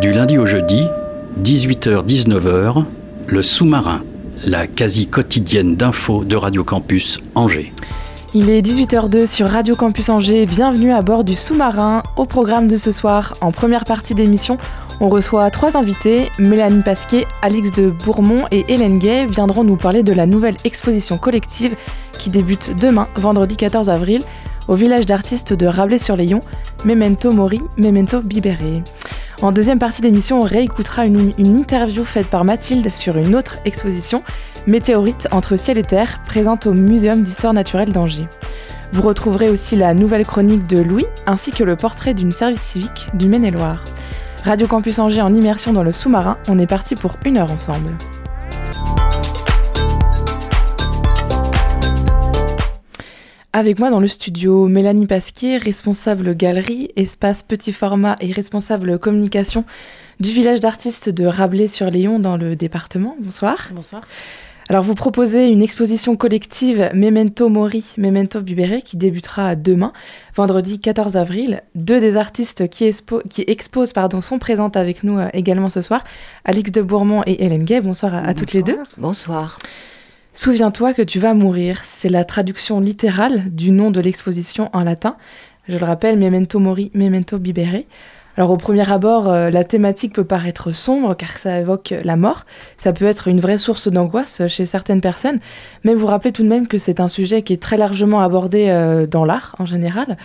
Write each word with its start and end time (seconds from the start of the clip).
Du 0.00 0.12
lundi 0.12 0.36
au 0.36 0.44
jeudi, 0.44 0.86
18h-19h, 1.42 2.84
le 3.28 3.42
sous-marin, 3.42 4.02
la 4.44 4.66
quasi 4.66 5.06
quotidienne 5.06 5.74
d'infos 5.74 6.22
de 6.22 6.36
Radio 6.36 6.64
Campus 6.64 7.18
Angers. 7.34 7.72
Il 8.34 8.50
est 8.50 8.60
18h02 8.60 9.26
sur 9.26 9.46
Radio 9.46 9.74
Campus 9.74 10.10
Angers. 10.10 10.44
Bienvenue 10.44 10.92
à 10.92 11.00
bord 11.00 11.24
du 11.24 11.34
sous-marin. 11.34 12.02
Au 12.18 12.26
programme 12.26 12.68
de 12.68 12.76
ce 12.76 12.92
soir, 12.92 13.32
en 13.40 13.52
première 13.52 13.84
partie 13.84 14.14
d'émission, 14.14 14.58
on 15.00 15.08
reçoit 15.08 15.50
trois 15.50 15.78
invités. 15.78 16.30
Mélanie 16.38 16.82
Pasquet, 16.82 17.24
Alix 17.40 17.72
de 17.72 17.88
Bourmont 17.88 18.44
et 18.50 18.66
Hélène 18.68 18.98
Gay 18.98 19.24
viendront 19.24 19.64
nous 19.64 19.76
parler 19.76 20.02
de 20.02 20.12
la 20.12 20.26
nouvelle 20.26 20.56
exposition 20.64 21.16
collective 21.16 21.74
qui 22.18 22.28
débute 22.28 22.76
demain, 22.78 23.08
vendredi 23.16 23.56
14 23.56 23.88
avril, 23.88 24.20
au 24.68 24.74
village 24.74 25.06
d'artistes 25.06 25.54
de 25.54 25.66
Rabelais-sur-Layon, 25.66 26.40
Memento 26.84 27.32
Mori, 27.32 27.62
Memento 27.78 28.20
Bibere. 28.20 28.82
En 29.42 29.52
deuxième 29.52 29.78
partie 29.78 30.00
d'émission, 30.00 30.38
on 30.38 30.44
réécoutera 30.44 31.04
une, 31.04 31.32
interview 31.38 32.04
faite 32.04 32.28
par 32.28 32.44
Mathilde 32.44 32.88
sur 32.88 33.18
une 33.18 33.34
autre 33.34 33.58
exposition, 33.64 34.22
Météorite 34.66 35.28
entre 35.30 35.56
ciel 35.56 35.78
et 35.78 35.84
terre, 35.84 36.22
présente 36.26 36.66
au 36.66 36.72
Muséum 36.72 37.22
d'histoire 37.22 37.52
naturelle 37.52 37.92
d'Angers. 37.92 38.26
Vous 38.92 39.02
retrouverez 39.02 39.50
aussi 39.50 39.76
la 39.76 39.94
nouvelle 39.94 40.24
chronique 40.24 40.66
de 40.66 40.80
Louis, 40.80 41.06
ainsi 41.26 41.52
que 41.52 41.64
le 41.64 41.76
portrait 41.76 42.14
d'une 42.14 42.32
service 42.32 42.62
civique 42.62 43.08
du 43.14 43.28
Maine-et-Loire. 43.28 43.84
Radio 44.44 44.66
Campus 44.66 44.98
Angers 44.98 45.22
en 45.22 45.34
immersion 45.34 45.72
dans 45.72 45.82
le 45.82 45.92
sous-marin, 45.92 46.38
on 46.48 46.58
est 46.58 46.66
parti 46.66 46.94
pour 46.94 47.16
une 47.24 47.36
heure 47.36 47.52
ensemble. 47.52 47.90
Avec 53.58 53.78
moi 53.78 53.88
dans 53.88 54.00
le 54.00 54.06
studio, 54.06 54.68
Mélanie 54.68 55.06
Pasquier, 55.06 55.56
responsable 55.56 56.36
galerie, 56.36 56.90
espace 56.94 57.42
petit 57.42 57.72
format 57.72 58.14
et 58.20 58.30
responsable 58.30 58.98
communication 58.98 59.64
du 60.20 60.28
village 60.28 60.60
d'artistes 60.60 61.08
de 61.08 61.24
Rabelais-sur-Léon 61.24 62.18
dans 62.18 62.36
le 62.36 62.54
département. 62.54 63.16
Bonsoir. 63.18 63.70
Bonsoir. 63.72 64.02
Alors 64.68 64.82
vous 64.82 64.94
proposez 64.94 65.48
une 65.48 65.62
exposition 65.62 66.16
collective 66.16 66.90
Memento 66.92 67.48
Mori, 67.48 67.82
Memento 67.96 68.42
Bibere 68.42 68.82
qui 68.84 68.98
débutera 68.98 69.56
demain, 69.56 69.94
vendredi 70.34 70.78
14 70.78 71.16
avril. 71.16 71.62
Deux 71.74 71.98
des 71.98 72.18
artistes 72.18 72.68
qui, 72.68 72.84
expo- 72.84 73.26
qui 73.26 73.42
exposent 73.46 73.94
pardon, 73.94 74.20
sont 74.20 74.38
présentes 74.38 74.76
avec 74.76 75.02
nous 75.02 75.16
euh, 75.18 75.30
également 75.32 75.70
ce 75.70 75.80
soir, 75.80 76.04
Alix 76.44 76.72
de 76.72 76.82
Bourmont 76.82 77.22
et 77.24 77.42
Hélène 77.42 77.64
Gay. 77.64 77.80
Bonsoir 77.80 78.12
à, 78.12 78.18
à 78.18 78.34
toutes 78.34 78.52
les 78.52 78.62
deux. 78.62 78.76
Bonsoir. 78.98 79.56
Souviens-toi 80.36 80.92
que 80.92 81.00
tu 81.00 81.18
vas 81.18 81.32
mourir, 81.32 81.80
c'est 81.86 82.10
la 82.10 82.22
traduction 82.22 82.78
littérale 82.78 83.44
du 83.50 83.70
nom 83.70 83.90
de 83.90 84.00
l'exposition 84.00 84.68
en 84.74 84.84
latin. 84.84 85.16
Je 85.66 85.78
le 85.78 85.84
rappelle, 85.86 86.18
Memento 86.18 86.58
Mori, 86.58 86.90
Memento 86.92 87.38
Bibere. 87.38 87.84
Alors 88.36 88.50
au 88.50 88.58
premier 88.58 88.92
abord, 88.92 89.30
euh, 89.30 89.48
la 89.48 89.64
thématique 89.64 90.12
peut 90.12 90.26
paraître 90.26 90.72
sombre 90.72 91.16
car 91.16 91.38
ça 91.38 91.58
évoque 91.58 91.94
la 92.04 92.16
mort. 92.16 92.44
Ça 92.76 92.92
peut 92.92 93.06
être 93.06 93.28
une 93.28 93.40
vraie 93.40 93.56
source 93.56 93.88
d'angoisse 93.88 94.46
chez 94.46 94.66
certaines 94.66 95.00
personnes, 95.00 95.40
mais 95.84 95.94
vous 95.94 96.04
rappelez 96.04 96.32
tout 96.32 96.42
de 96.42 96.48
même 96.48 96.68
que 96.68 96.76
c'est 96.76 97.00
un 97.00 97.08
sujet 97.08 97.40
qui 97.40 97.54
est 97.54 97.62
très 97.62 97.78
largement 97.78 98.20
abordé 98.20 98.66
euh, 98.68 99.06
dans 99.06 99.24
l'art 99.24 99.56
en 99.58 99.64
général. 99.64 100.18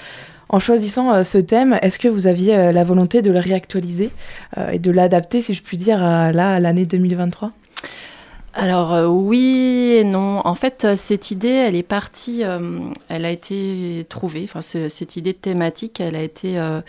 En 0.50 0.60
choisissant 0.60 1.14
euh, 1.14 1.24
ce 1.24 1.38
thème, 1.38 1.80
est-ce 1.82 2.00
que 2.00 2.10
vous 2.10 2.28
aviez 2.28 2.74
la 2.74 2.84
volonté 2.84 3.22
de 3.22 3.32
le 3.32 3.40
réactualiser 3.40 4.10
et 4.74 4.80
de 4.80 4.92
l'adapter, 4.92 5.42
si 5.42 5.54
je 5.54 5.64
puis 5.64 5.78
dire, 5.78 6.04
à 6.04 6.34
l'année 6.34 6.86
2023 6.86 7.54
Alors 8.54 8.94
euh, 8.94 9.08
oui 9.08 9.94
et 10.00 10.04
non. 10.04 10.42
En 10.46 10.56
fait, 10.56 10.84
euh, 10.84 10.96
cette 10.96 11.32
idée, 11.32 11.48
elle 11.50 11.76
est 11.76 11.84
partie, 11.84 12.44
euh, 12.44 12.80
elle 13.08 13.24
a 13.26 13.32
été 13.32 14.06
trouvée. 14.10 14.42
Enfin, 14.44 14.62
ce- 14.62 14.90
cette 14.90 15.16
idée 15.16 15.34
thématique, 15.34 16.00
elle 16.02 16.16
a 16.18 16.22
été 16.22 16.58
euh, 16.60 16.82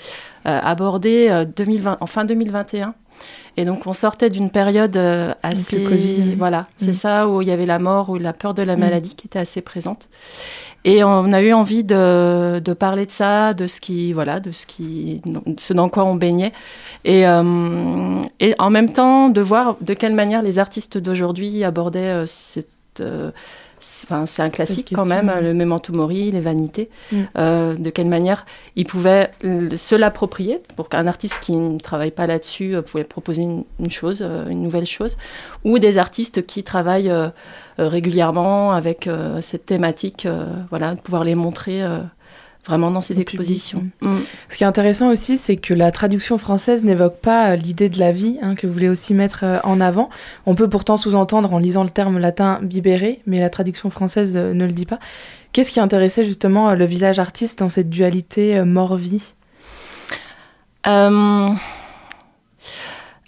abordée 0.44 1.44
2020, 1.56 1.98
en 2.00 2.06
fin 2.06 2.24
2021. 2.24 2.94
Et 3.56 3.64
donc, 3.64 3.86
on 3.86 3.92
sortait 3.92 4.30
d'une 4.30 4.50
période 4.50 4.96
assez, 5.42 5.82
Covid, 5.84 6.16
oui. 6.30 6.34
voilà, 6.36 6.64
c'est 6.78 6.90
Mm. 6.92 6.94
ça, 6.94 7.28
où 7.28 7.42
il 7.42 7.48
y 7.48 7.50
avait 7.52 7.66
la 7.66 7.78
mort, 7.78 8.08
ou 8.08 8.16
la 8.16 8.32
peur 8.32 8.54
de 8.54 8.62
la 8.62 8.76
Mm. 8.76 8.80
maladie 8.80 9.14
qui 9.14 9.26
était 9.28 9.38
assez 9.38 9.60
présente. 9.60 10.08
Et 10.84 11.04
on 11.04 11.32
a 11.32 11.42
eu 11.42 11.52
envie 11.52 11.84
de, 11.84 12.58
de 12.58 12.72
parler 12.72 13.06
de 13.06 13.12
ça, 13.12 13.54
de 13.54 13.68
ce 13.68 13.80
qui, 13.80 14.12
voilà, 14.12 14.40
de 14.40 14.50
ce 14.50 14.66
qui, 14.66 15.22
ce 15.58 15.72
dans 15.72 15.88
quoi 15.88 16.04
on 16.04 16.16
baignait, 16.16 16.52
et, 17.04 17.26
euh, 17.26 18.20
et 18.40 18.54
en 18.58 18.70
même 18.70 18.90
temps 18.90 19.28
de 19.28 19.40
voir 19.40 19.76
de 19.80 19.94
quelle 19.94 20.14
manière 20.14 20.42
les 20.42 20.58
artistes 20.58 20.98
d'aujourd'hui 20.98 21.62
abordaient 21.62 22.22
euh, 22.22 22.26
cette, 22.26 22.68
euh, 23.00 23.30
c'est- 23.82 24.42
un 24.42 24.50
classique 24.50 24.92
quand 24.94 25.04
même, 25.04 25.32
oui. 25.36 25.42
le 25.44 25.54
memento 25.54 25.92
mori, 25.92 26.30
les 26.30 26.40
vanités. 26.40 26.88
Mm. 27.10 27.16
Euh, 27.38 27.74
de 27.74 27.90
quelle 27.90 28.06
manière 28.06 28.46
ils 28.76 28.86
pouvaient 28.86 29.30
euh, 29.44 29.76
se 29.76 29.94
l'approprier 29.94 30.60
pour 30.76 30.88
qu'un 30.88 31.06
artiste 31.06 31.40
qui 31.40 31.52
ne 31.52 31.78
travaille 31.78 32.10
pas 32.10 32.26
là-dessus 32.26 32.74
euh, 32.74 32.82
pouvait 32.82 33.04
proposer 33.04 33.42
une, 33.42 33.64
une 33.80 33.90
chose, 33.90 34.20
euh, 34.22 34.48
une 34.48 34.62
nouvelle 34.62 34.86
chose, 34.86 35.16
ou 35.64 35.78
des 35.78 35.98
artistes 35.98 36.46
qui 36.46 36.62
travaillent 36.64 37.10
euh, 37.10 37.28
régulièrement 37.78 38.72
avec 38.72 39.08
cette 39.40 39.66
thématique, 39.66 40.28
voilà, 40.70 40.94
de 40.94 41.00
pouvoir 41.00 41.24
les 41.24 41.34
montrer 41.34 41.82
vraiment 42.66 42.90
dans 42.90 43.00
cette 43.00 43.18
exposition. 43.18 43.86
Mm. 44.00 44.12
Ce 44.48 44.56
qui 44.56 44.64
est 44.64 44.66
intéressant 44.66 45.10
aussi, 45.10 45.38
c'est 45.38 45.56
que 45.56 45.74
la 45.74 45.90
traduction 45.90 46.38
française 46.38 46.84
n'évoque 46.84 47.16
pas 47.16 47.50
euh, 47.50 47.56
l'idée 47.56 47.88
de 47.88 47.98
la 47.98 48.12
vie, 48.12 48.38
hein, 48.42 48.54
que 48.54 48.66
vous 48.66 48.72
voulez 48.72 48.88
aussi 48.88 49.14
mettre 49.14 49.44
euh, 49.44 49.58
en 49.64 49.80
avant. 49.80 50.10
On 50.46 50.54
peut 50.54 50.68
pourtant 50.68 50.96
sous-entendre 50.96 51.52
en 51.52 51.58
lisant 51.58 51.82
le 51.82 51.90
terme 51.90 52.18
latin 52.18 52.60
bibéré, 52.62 53.20
mais 53.26 53.40
la 53.40 53.50
traduction 53.50 53.90
française 53.90 54.36
euh, 54.36 54.54
ne 54.54 54.64
le 54.64 54.72
dit 54.72 54.86
pas. 54.86 55.00
Qu'est-ce 55.52 55.72
qui 55.72 55.80
intéressait 55.80 56.24
justement 56.24 56.74
le 56.74 56.84
village 56.86 57.18
artiste 57.18 57.58
dans 57.58 57.68
cette 57.68 57.90
dualité 57.90 58.64
mort-vie? 58.64 59.34
Euh, 60.86 61.48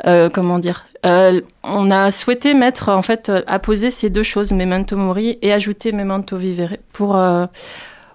euh, 0.06 0.28
comment 0.30 0.58
dire? 0.58 0.86
Euh, 1.06 1.40
On 1.62 1.90
a 1.90 2.10
souhaité 2.10 2.54
mettre, 2.54 2.88
en 2.88 3.02
fait, 3.02 3.30
apposer 3.46 3.90
ces 3.90 4.10
deux 4.10 4.22
choses, 4.22 4.52
Memento 4.52 4.96
Mori 4.96 5.38
et 5.42 5.52
ajouter 5.52 5.92
Memento 5.92 6.36
Vivere, 6.36 6.78
pour, 6.92 7.16
euh, 7.16 7.46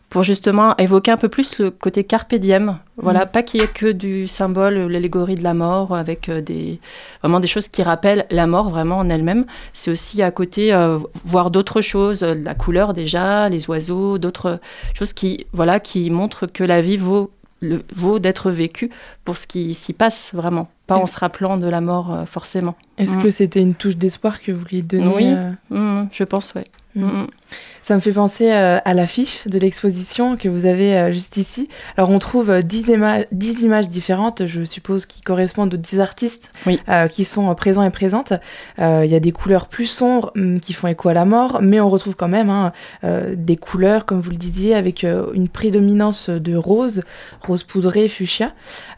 pour 0.09 0.23
justement 0.23 0.75
évoquer 0.77 1.11
un 1.11 1.17
peu 1.17 1.29
plus 1.29 1.59
le 1.59 1.69
côté 1.71 2.03
carpe 2.03 2.33
diem. 2.35 2.79
Voilà, 2.97 3.25
pas 3.27 3.43
qu'il 3.43 3.61
y 3.61 3.63
ait 3.63 3.67
que 3.67 3.91
du 3.91 4.27
symbole, 4.27 4.73
l'allégorie 4.91 5.35
de 5.35 5.43
la 5.43 5.53
mort, 5.53 5.95
avec 5.95 6.29
euh, 6.29 6.41
des, 6.41 6.79
vraiment 7.21 7.39
des 7.39 7.47
choses 7.47 7.67
qui 7.67 7.83
rappellent 7.83 8.25
la 8.31 8.47
mort 8.47 8.69
vraiment 8.71 8.97
en 8.97 9.09
elle-même. 9.09 9.45
C'est 9.73 9.91
aussi 9.91 10.21
à 10.23 10.31
côté 10.31 10.73
euh, 10.73 10.97
voir 11.25 11.51
d'autres 11.51 11.81
choses, 11.81 12.23
euh, 12.23 12.33
la 12.33 12.55
couleur 12.55 12.93
déjà, 12.93 13.47
les 13.49 13.69
oiseaux, 13.69 14.17
d'autres 14.17 14.59
choses 14.95 15.13
qui, 15.13 15.45
voilà, 15.53 15.79
qui 15.79 16.09
montrent 16.09 16.47
que 16.47 16.63
la 16.63 16.81
vie 16.81 16.97
vaut 16.97 17.31
le, 17.61 17.83
vaut 17.95 18.19
d'être 18.19 18.51
vécue 18.51 18.89
pour 19.25 19.35
ce 19.37 19.45
qui 19.45 19.73
s'y 19.75 19.91
passe 19.93 20.31
vraiment, 20.33 20.69
pas 20.87 20.95
en 20.95 21.05
se 21.05 21.19
rappelant 21.19 21.57
de 21.57 21.67
la 21.67 21.81
mort 21.81 22.13
euh, 22.13 22.25
forcément. 22.25 22.75
Est-ce 22.97 23.17
Mm. 23.17 23.21
que 23.23 23.29
c'était 23.31 23.61
une 23.61 23.75
touche 23.75 23.97
d'espoir 23.97 24.41
que 24.41 24.51
vous 24.53 24.59
vouliez 24.61 24.81
donner 24.81 25.13
Oui. 25.13 25.25
euh, 25.27 25.51
Mm, 25.69 26.07
je 26.11 26.23
pense, 26.23 26.53
ouais. 26.55 26.63
Mm. 27.89 27.93
Mm, 27.93 27.95
mm. 27.95 27.95
Ça 27.95 27.95
me 27.95 28.01
fait 28.01 28.11
penser 28.11 28.51
euh, 28.51 28.77
à 28.85 28.93
l'affiche 28.93 29.47
de 29.47 29.57
l'exposition 29.57 30.37
que 30.37 30.47
vous 30.47 30.65
avez 30.67 30.95
euh, 30.95 31.11
juste 31.11 31.37
ici. 31.37 31.69
Alors 31.97 32.11
on 32.11 32.19
trouve 32.19 32.49
euh, 32.51 32.61
10, 32.61 32.89
ima- 32.89 33.25
10 33.31 33.61
images 33.63 33.89
différentes, 33.89 34.45
je 34.45 34.63
suppose, 34.63 35.05
qui 35.07 35.21
correspondent 35.21 35.73
aux 35.73 35.77
10 35.77 35.99
artistes 35.99 36.51
Oui. 36.67 36.79
euh, 36.87 37.07
qui 37.07 37.23
sont 37.23 37.49
euh, 37.49 37.53
présents 37.55 37.83
et 37.83 37.89
présentes. 37.89 38.33
Euh, 38.79 39.01
Il 39.05 39.11
y 39.11 39.15
a 39.15 39.19
des 39.19 39.31
couleurs 39.31 39.67
plus 39.67 39.87
sombres 39.87 40.31
hum, 40.35 40.59
qui 40.59 40.73
font 40.73 40.87
écho 40.87 41.09
à 41.09 41.13
la 41.13 41.25
mort, 41.25 41.59
mais 41.61 41.79
on 41.79 41.89
retrouve 41.89 42.15
quand 42.15 42.27
même 42.27 42.49
hein, 42.49 42.73
euh, 43.03 43.33
des 43.35 43.55
couleurs, 43.55 44.05
comme 44.05 44.19
vous 44.21 44.31
le 44.31 44.37
disiez, 44.37 44.75
avec 44.75 45.03
euh, 45.03 45.31
une 45.33 45.47
prédominance 45.49 46.29
de 46.29 46.55
rose, 46.55 47.01
rose 47.45 47.63
poudrée, 47.63 48.07
fuchsia. 48.07 48.51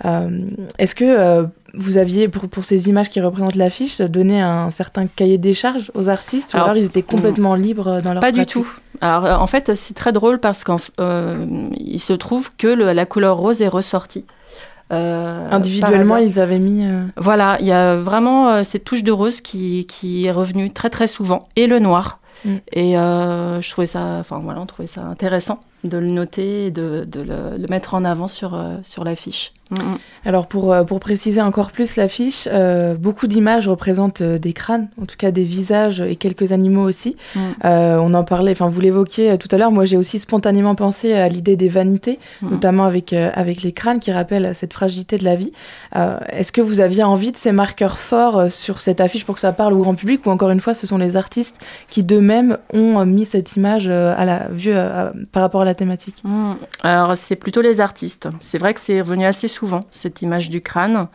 Euh, 0.06 0.30
Est-ce 0.78 0.96
que 0.96 1.06
euh, 1.06 1.44
vous 1.74 1.96
aviez, 1.98 2.28
pour, 2.28 2.50
pour 2.50 2.66
ces 2.66 2.90
images 2.90 3.10
qui 3.10 3.22
représentent 3.22 3.56
l'affiche, 3.56 4.02
donné 4.02 4.42
un 4.42 4.72
certain 4.72 5.08
cahier 5.08 5.38
des 5.38 5.54
charges 5.54 5.90
aux 5.96 6.10
artistes, 6.10 6.54
ou 6.54 6.58
Alors, 6.58 6.76
ils 6.76 6.84
étaient 6.86 7.02
complètement 7.02 7.56
libres 7.56 8.02
dans 8.02 8.12
leur 8.14 8.20
Pas 8.22 8.34
du 8.34 8.46
tout. 8.46 8.68
Alors 9.02 9.26
euh, 9.26 9.36
en 9.36 9.48
fait, 9.48 9.76
c'est 9.76 9.94
très 9.94 10.12
drôle 10.12 10.40
parce 10.40 10.64
qu'il 10.64 12.00
se 12.00 12.14
trouve 12.14 12.50
que 12.56 12.68
le- 12.68 12.94
la 12.94 13.06
couleur 13.06 13.38
rose 13.38 13.62
est 13.62 13.68
ressortie. 13.68 14.26
Euh, 14.92 15.48
Individuellement, 15.52 16.18
ils 16.18 16.40
avaient 16.40 16.60
mis. 16.60 16.86
euh, 16.86 17.04
Voilà, 17.18 17.58
il 17.62 17.66
y 17.66 17.72
a 17.72 17.96
vraiment 17.96 18.50
euh, 18.50 18.64
cette 18.64 18.84
touche 18.84 19.04
de 19.04 19.12
rose 19.12 19.40
qui, 19.42 19.86
qui 19.88 20.26
est 20.26 20.32
revenue 20.32 20.72
très 20.72 20.90
très 20.90 21.08
souvent, 21.08 21.48
et 21.56 21.66
le 21.68 21.80
noir. 21.80 22.20
Mm. 22.46 22.56
Et 22.74 22.94
je 22.94 23.70
trouvais 23.70 23.88
ça, 23.88 24.18
enfin 24.20 24.40
voilà, 24.42 24.62
on 24.62 24.66
trouvait 24.66 24.88
ça 24.88 25.02
intéressant 25.02 25.60
de 25.84 25.98
le 25.98 26.08
noter 26.08 26.68
et 26.68 26.72
de, 26.72 27.08
de 27.10 27.22
le, 27.22 27.66
mettre 27.68 27.96
en 27.96 28.06
avant 28.06 28.28
sur, 28.28 28.60
sur 28.84 29.04
l'affiche. 29.04 29.52
Mm, 29.72 29.76
mm. 29.76 29.98
Alors 30.26 30.48
pour, 30.48 30.76
pour 30.86 31.00
préciser 31.00 31.42
encore 31.42 31.72
plus 31.72 31.96
l'affiche, 31.96 32.48
beaucoup 33.00 33.28
d'images 33.28 33.68
représentent 33.68 34.22
des 34.22 34.54
crânes, 34.54 34.90
en 35.02 35.06
tout 35.06 35.16
cas 35.18 35.32
des 35.32 35.44
visages 35.44 36.02
et 36.02 36.16
quelques 36.16 36.52
animaux 36.52 36.84
aussi. 36.84 37.16
on 37.64 38.14
en 38.14 38.24
parlait, 38.24 38.52
enfin 38.52 38.70
vous 38.70 38.82
l'évoquiez 38.82 39.38
tout 39.38 39.48
à 39.52 39.58
l'heure, 39.58 39.72
moi 39.72 39.86
j'ai 39.86 39.98
aussi 39.98 40.20
spontanément 40.20 40.76
pensé 40.76 41.14
à 41.14 41.28
l'idée 41.28 41.56
des 41.56 41.70
vanités, 41.70 42.20
notamment 42.42 42.86
avec, 42.86 43.14
avec 43.14 43.64
les 43.64 43.72
crânes 43.72 44.00
qui 44.00 44.12
rappellent 44.12 44.54
cette 44.54 44.74
fragilité 44.74 45.18
de 45.18 45.24
la 45.24 45.36
vie. 45.36 45.52
Est-ce 45.96 46.52
que 46.52 46.62
vous 46.62 46.80
aviez 46.80 47.04
envie 47.04 47.32
de 47.32 47.38
ces 47.38 47.52
marqueurs 47.52 47.98
forts 47.98 48.52
sur 48.52 48.82
cette 48.82 49.02
affiche 49.02 49.26
pour 49.26 49.36
que 49.36 49.42
ça 49.42 49.52
parle 49.52 49.74
au 49.74 49.80
grand 49.80 49.96
public 49.96 50.26
ou 50.26 50.30
encore 50.30 50.52
une 50.52 50.60
fois 50.60 50.74
ce 50.74 50.86
sont 50.86 50.98
les 50.98 51.16
artistes 51.16 51.60
qui 51.88 52.04
d'eux-mêmes 52.04 52.31
ont 52.74 53.06
mis 53.06 53.26
cette 53.26 53.56
image 53.56 53.88
à 53.88 54.26
la 54.26 54.48
vue 54.50 54.74
par 55.32 55.42
rapport 55.42 55.62
à 55.62 55.66
la 55.66 55.76
thématique 55.76 56.22
mmh. 56.24 56.56
Alors 56.84 57.16
c'est 57.18 57.36
plutôt 57.36 57.62
les 57.62 57.80
artistes. 57.80 58.30
C'est 58.40 58.58
vrai 58.58 58.74
que 58.74 58.80
c'est 58.80 59.02
revenu 59.02 59.26
assez 59.26 59.48
souvent 59.48 59.82
cette 59.92 60.22
image 60.22 60.50
du 60.50 60.62
crâne. 60.62 61.08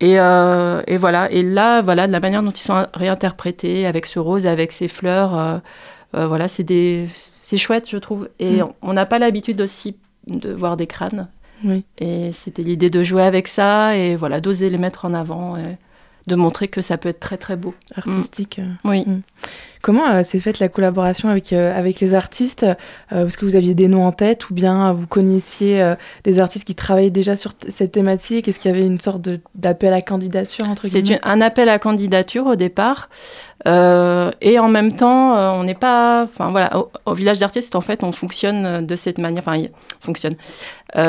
Et, 0.00 0.18
euh, 0.18 0.82
et, 0.86 0.96
voilà. 0.96 1.30
Et 1.30 1.42
là, 1.42 1.80
voilà, 1.80 2.06
de 2.06 2.12
la 2.12 2.20
manière 2.20 2.42
dont 2.42 2.50
ils 2.50 2.60
sont 2.60 2.86
réinterprétés, 2.92 3.86
avec 3.86 4.06
ce 4.06 4.18
rose, 4.18 4.46
avec 4.46 4.72
ces 4.72 4.88
fleurs, 4.88 5.38
euh, 5.38 5.58
euh, 6.14 6.26
voilà, 6.26 6.48
c'est 6.48 6.64
des, 6.64 7.08
c'est 7.34 7.56
chouette, 7.56 7.88
je 7.88 7.96
trouve. 7.96 8.28
Et 8.38 8.62
mmh. 8.62 8.66
on 8.82 8.92
n'a 8.92 9.06
pas 9.06 9.18
l'habitude 9.18 9.60
aussi 9.60 9.96
de 10.26 10.52
voir 10.52 10.76
des 10.76 10.86
crânes. 10.86 11.28
Oui. 11.64 11.84
Et 11.98 12.32
c'était 12.32 12.62
l'idée 12.62 12.90
de 12.90 13.02
jouer 13.02 13.22
avec 13.22 13.48
ça 13.48 13.96
et 13.96 14.16
voilà, 14.16 14.40
d'oser 14.40 14.68
les 14.68 14.76
mettre 14.76 15.06
en 15.06 15.14
avant. 15.14 15.56
Et 15.56 15.78
de 16.26 16.34
montrer 16.34 16.68
que 16.68 16.80
ça 16.80 16.98
peut 16.98 17.08
être 17.08 17.20
très 17.20 17.36
très 17.36 17.56
beau. 17.56 17.74
Artistique. 17.96 18.60
Oui. 18.84 19.04
Mm. 19.06 19.22
Comment 19.86 20.08
euh, 20.08 20.22
s'est 20.24 20.40
faite 20.40 20.58
la 20.58 20.68
collaboration 20.68 21.28
avec, 21.28 21.52
euh, 21.52 21.78
avec 21.78 22.00
les 22.00 22.14
artistes 22.14 22.66
euh, 23.12 23.26
Est-ce 23.28 23.38
que 23.38 23.44
vous 23.44 23.54
aviez 23.54 23.74
des 23.74 23.86
noms 23.86 24.04
en 24.04 24.10
tête 24.10 24.50
ou 24.50 24.54
bien 24.54 24.92
vous 24.92 25.06
connaissiez 25.06 25.94
des 26.24 26.40
artistes 26.40 26.66
qui 26.66 26.74
travaillaient 26.74 27.10
déjà 27.10 27.36
sur 27.36 27.52
cette 27.68 27.92
thématique? 27.92 28.48
Est-ce 28.48 28.58
qu'il 28.58 28.72
y 28.72 28.74
avait 28.74 28.84
une 28.84 29.00
sorte 29.00 29.28
d'appel 29.54 29.92
à 29.92 30.02
candidature 30.02 30.68
entre 30.68 30.88
C'est 30.88 31.20
un 31.22 31.40
appel 31.40 31.68
à 31.68 31.78
candidature 31.78 32.46
au 32.46 32.56
départ. 32.56 33.08
Et 33.66 34.58
en 34.58 34.68
même 34.68 34.92
temps, 34.92 35.34
on 35.58 35.64
n'est 35.64 35.74
pas. 35.74 36.22
Enfin 36.24 36.50
voilà, 36.50 36.70
au, 37.04 37.14
village 37.14 37.40
d'artistes, 37.40 37.74
en 37.74 37.80
fait, 37.80 38.04
on 38.04 38.12
fonctionne 38.12 38.86
de 38.86 38.96
cette 38.96 39.18
manière. 39.18 39.42
Enfin, 39.46 39.62
fonctionne. 40.00 40.36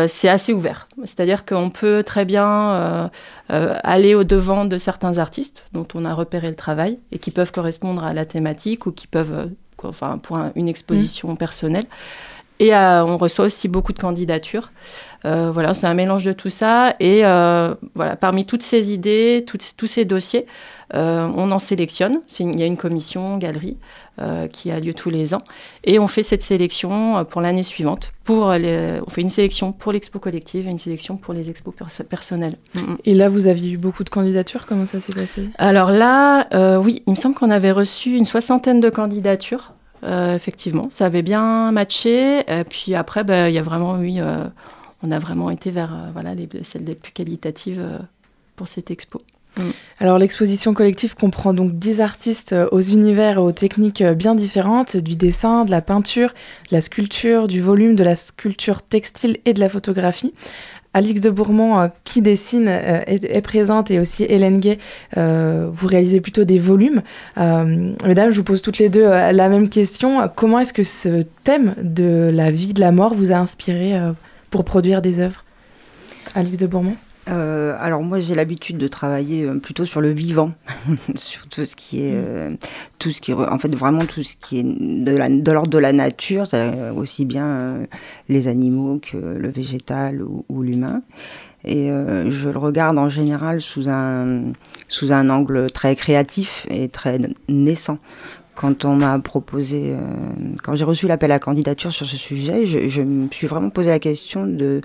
c'est 0.07 0.29
assez 0.29 0.53
ouvert. 0.53 0.87
C'est-à-dire 1.03 1.45
qu'on 1.45 1.69
peut 1.69 2.03
très 2.03 2.25
bien 2.25 3.09
aller 3.49 4.15
au 4.15 4.23
devant 4.23 4.65
de 4.65 4.77
certains 4.77 5.17
artistes 5.17 5.63
dont 5.73 5.87
on 5.93 6.05
a 6.05 6.13
repéré 6.13 6.49
le 6.49 6.55
travail 6.55 6.99
et 7.11 7.19
qui 7.19 7.31
peuvent 7.31 7.51
correspondre 7.51 8.03
à 8.03 8.13
la 8.13 8.25
thématique 8.25 8.85
ou 8.85 8.91
qui 8.91 9.07
peuvent, 9.07 9.33
euh, 9.33 9.45
enfin, 9.83 10.17
pour 10.17 10.37
une 10.55 10.67
exposition 10.67 11.33
mm. 11.33 11.37
personnelle. 11.37 11.85
Et 12.59 12.73
euh, 12.73 13.05
on 13.05 13.17
reçoit 13.17 13.45
aussi 13.45 13.67
beaucoup 13.67 13.93
de 13.93 13.99
candidatures. 13.99 14.71
Euh, 15.25 15.51
voilà, 15.51 15.73
c'est 15.73 15.87
un 15.87 15.93
mélange 15.93 16.23
de 16.23 16.33
tout 16.33 16.49
ça. 16.49 16.95
Et 16.99 17.21
voilà, 17.21 18.15
parmi 18.19 18.45
toutes 18.45 18.63
ces 18.63 18.93
idées, 18.93 19.45
tous 19.47 19.87
ces 19.87 20.05
dossiers, 20.05 20.45
on 20.93 21.51
en 21.51 21.59
sélectionne. 21.59 22.21
Il 22.39 22.59
y 22.59 22.63
a 22.63 22.65
une 22.65 22.77
commission 22.77 23.37
galerie 23.37 23.77
qui 24.51 24.71
a 24.71 24.79
lieu 24.79 24.93
tous 24.93 25.09
les 25.09 25.33
ans. 25.33 25.41
Et 25.83 25.99
on 25.99 26.07
fait 26.07 26.23
cette 26.23 26.41
sélection 26.41 27.25
pour 27.25 27.41
l'année 27.41 27.63
suivante. 27.63 28.11
Pour 28.23 28.51
les, 28.53 28.99
on 29.05 29.09
fait 29.09 29.21
une 29.21 29.29
sélection 29.29 29.71
pour 29.71 29.91
l'expo 29.91 30.19
collective 30.19 30.67
et 30.67 30.71
une 30.71 30.79
sélection 30.79 31.17
pour 31.17 31.33
les 31.33 31.49
expos 31.49 31.73
personnelles. 32.09 32.57
Mm, 32.73 32.79
mm. 32.79 32.97
Et 33.05 33.15
là, 33.15 33.29
vous 33.29 33.47
aviez 33.47 33.71
eu 33.71 33.77
beaucoup 33.77 34.03
de 34.03 34.09
candidatures. 34.09 34.65
Comment 34.65 34.85
ça 34.85 34.99
s'est 34.99 35.13
passé? 35.13 35.49
Alors 35.57 35.91
là, 35.91 36.47
oui, 36.79 37.03
il 37.05 37.11
me 37.11 37.15
semble 37.15 37.35
qu'on 37.35 37.51
avait 37.51 37.71
reçu 37.71 38.15
une 38.15 38.25
soixantaine 38.25 38.79
de 38.79 38.89
candidatures. 38.89 39.73
Euh, 40.03 40.35
effectivement, 40.35 40.85
ça 40.89 41.07
avait 41.07 41.23
bien 41.23 41.71
matché. 41.71 42.39
Et 42.47 42.63
puis 42.63 42.95
après, 42.95 43.23
bah, 43.23 43.49
il 43.49 43.55
y 43.55 43.57
a 43.57 43.63
vraiment, 43.63 43.93
oui, 43.93 44.19
euh, 44.19 44.45
on 45.03 45.11
a 45.11 45.19
vraiment 45.19 45.49
été 45.49 45.71
vers 45.71 45.93
euh, 45.93 46.07
voilà, 46.13 46.35
les, 46.35 46.47
celles 46.63 46.83
les 46.83 46.95
plus 46.95 47.11
qualitatives 47.11 47.83
pour 48.55 48.67
cette 48.67 48.91
expo. 48.91 49.21
Mm. 49.57 49.61
Alors 49.99 50.17
l'exposition 50.17 50.73
collective 50.73 51.15
comprend 51.15 51.53
donc 51.53 51.77
10 51.77 52.01
artistes 52.01 52.55
aux 52.71 52.81
univers 52.81 53.37
et 53.37 53.41
aux 53.41 53.51
techniques 53.51 54.03
bien 54.03 54.35
différentes, 54.35 54.97
du 54.97 55.15
dessin, 55.15 55.65
de 55.65 55.71
la 55.71 55.81
peinture, 55.81 56.29
de 56.69 56.75
la 56.75 56.81
sculpture, 56.81 57.47
du 57.47 57.61
volume, 57.61 57.95
de 57.95 58.03
la 58.03 58.15
sculpture 58.15 58.81
textile 58.81 59.37
et 59.45 59.53
de 59.53 59.59
la 59.59 59.69
photographie. 59.69 60.33
Alix 60.97 61.21
de 61.21 61.29
Bourmont, 61.29 61.79
euh, 61.79 61.87
qui 62.03 62.21
dessine, 62.21 62.67
euh, 62.67 63.01
est, 63.05 63.41
présente 63.41 63.91
et 63.91 63.99
aussi 63.99 64.23
Hélène 64.23 64.57
Gay, 64.59 64.79
euh, 65.15 65.69
vous 65.71 65.87
réalisez 65.87 66.21
plutôt 66.21 66.43
des 66.43 66.57
volumes. 66.57 67.03
mesdames, 67.37 68.31
je 68.31 68.35
vous 68.35 68.43
pose 68.43 68.61
toutes 68.61 68.79
les 68.79 68.89
deux 68.89 69.07
la 69.07 69.49
même 69.49 69.69
question. 69.69 70.29
Comment 70.35 70.59
est-ce 70.59 70.73
que 70.73 70.83
ce 70.83 71.23
thème 71.43 71.75
de 71.81 72.31
la 72.33 72.49
vie, 72.51 72.73
de 72.73 72.79
la 72.79 72.91
mort 72.91 73.13
vous 73.13 73.31
a 73.31 73.35
inspiré 73.35 73.93
pour 74.49 74.65
produire 74.65 75.01
des 75.01 75.19
œuvres 75.19 75.43
Alix 76.35 76.57
de 76.57 76.67
Bourmont? 76.67 76.97
Euh, 77.29 77.75
alors 77.79 78.03
moi 78.03 78.21
j'ai 78.21 78.35
l'habitude 78.35 78.77
de 78.77 78.87
travailler 78.87 79.43
euh, 79.43 79.55
plutôt 79.55 79.83
sur 79.83 79.99
le 79.99 80.11
vivant, 80.11 80.53
sur 81.15 81.45
tout 81.47 81.65
ce 81.65 81.75
qui 81.75 81.99
est, 82.01 82.13
euh, 82.15 82.55
tout 82.99 83.11
ce 83.11 83.19
qui, 83.19 83.33
en 83.33 83.59
fait 83.59 83.73
vraiment 83.75 84.05
tout 84.05 84.23
ce 84.23 84.35
qui 84.39 84.59
est 84.59 84.63
de 84.63 85.51
l'ordre 85.51 85.69
de 85.69 85.77
la 85.77 85.91
nature, 85.91 86.47
aussi 86.95 87.25
bien 87.25 87.85
les 88.29 88.47
animaux 88.47 88.99
que 88.99 89.17
le 89.17 89.49
végétal 89.49 90.21
ou, 90.21 90.61
l'humain. 90.61 91.01
Et 91.65 91.89
je 91.89 92.49
le 92.49 92.57
regarde 92.57 92.97
en 92.97 93.09
général 93.09 93.59
sous 93.59 93.89
un, 93.89 94.53
sous 94.87 95.11
un 95.11 95.29
angle 95.29 95.69
très 95.71 95.95
créatif 95.95 96.65
et 96.69 96.87
très 96.87 97.19
naissant 97.49 97.97
quand 98.57 98.85
on 98.85 98.95
m'a 98.95 99.19
proposé, 99.19 99.95
quand 100.63 100.75
j'ai 100.75 100.83
reçu 100.83 101.07
l'appel 101.07 101.31
à 101.31 101.39
candidature 101.39 101.93
sur 101.93 102.07
ce 102.07 102.17
sujet, 102.17 102.65
je, 102.65 103.01
me 103.01 103.29
suis 103.31 103.45
vraiment 103.47 103.69
posé 103.69 103.89
la 103.89 103.99
question 103.99 104.47
de 104.47 104.81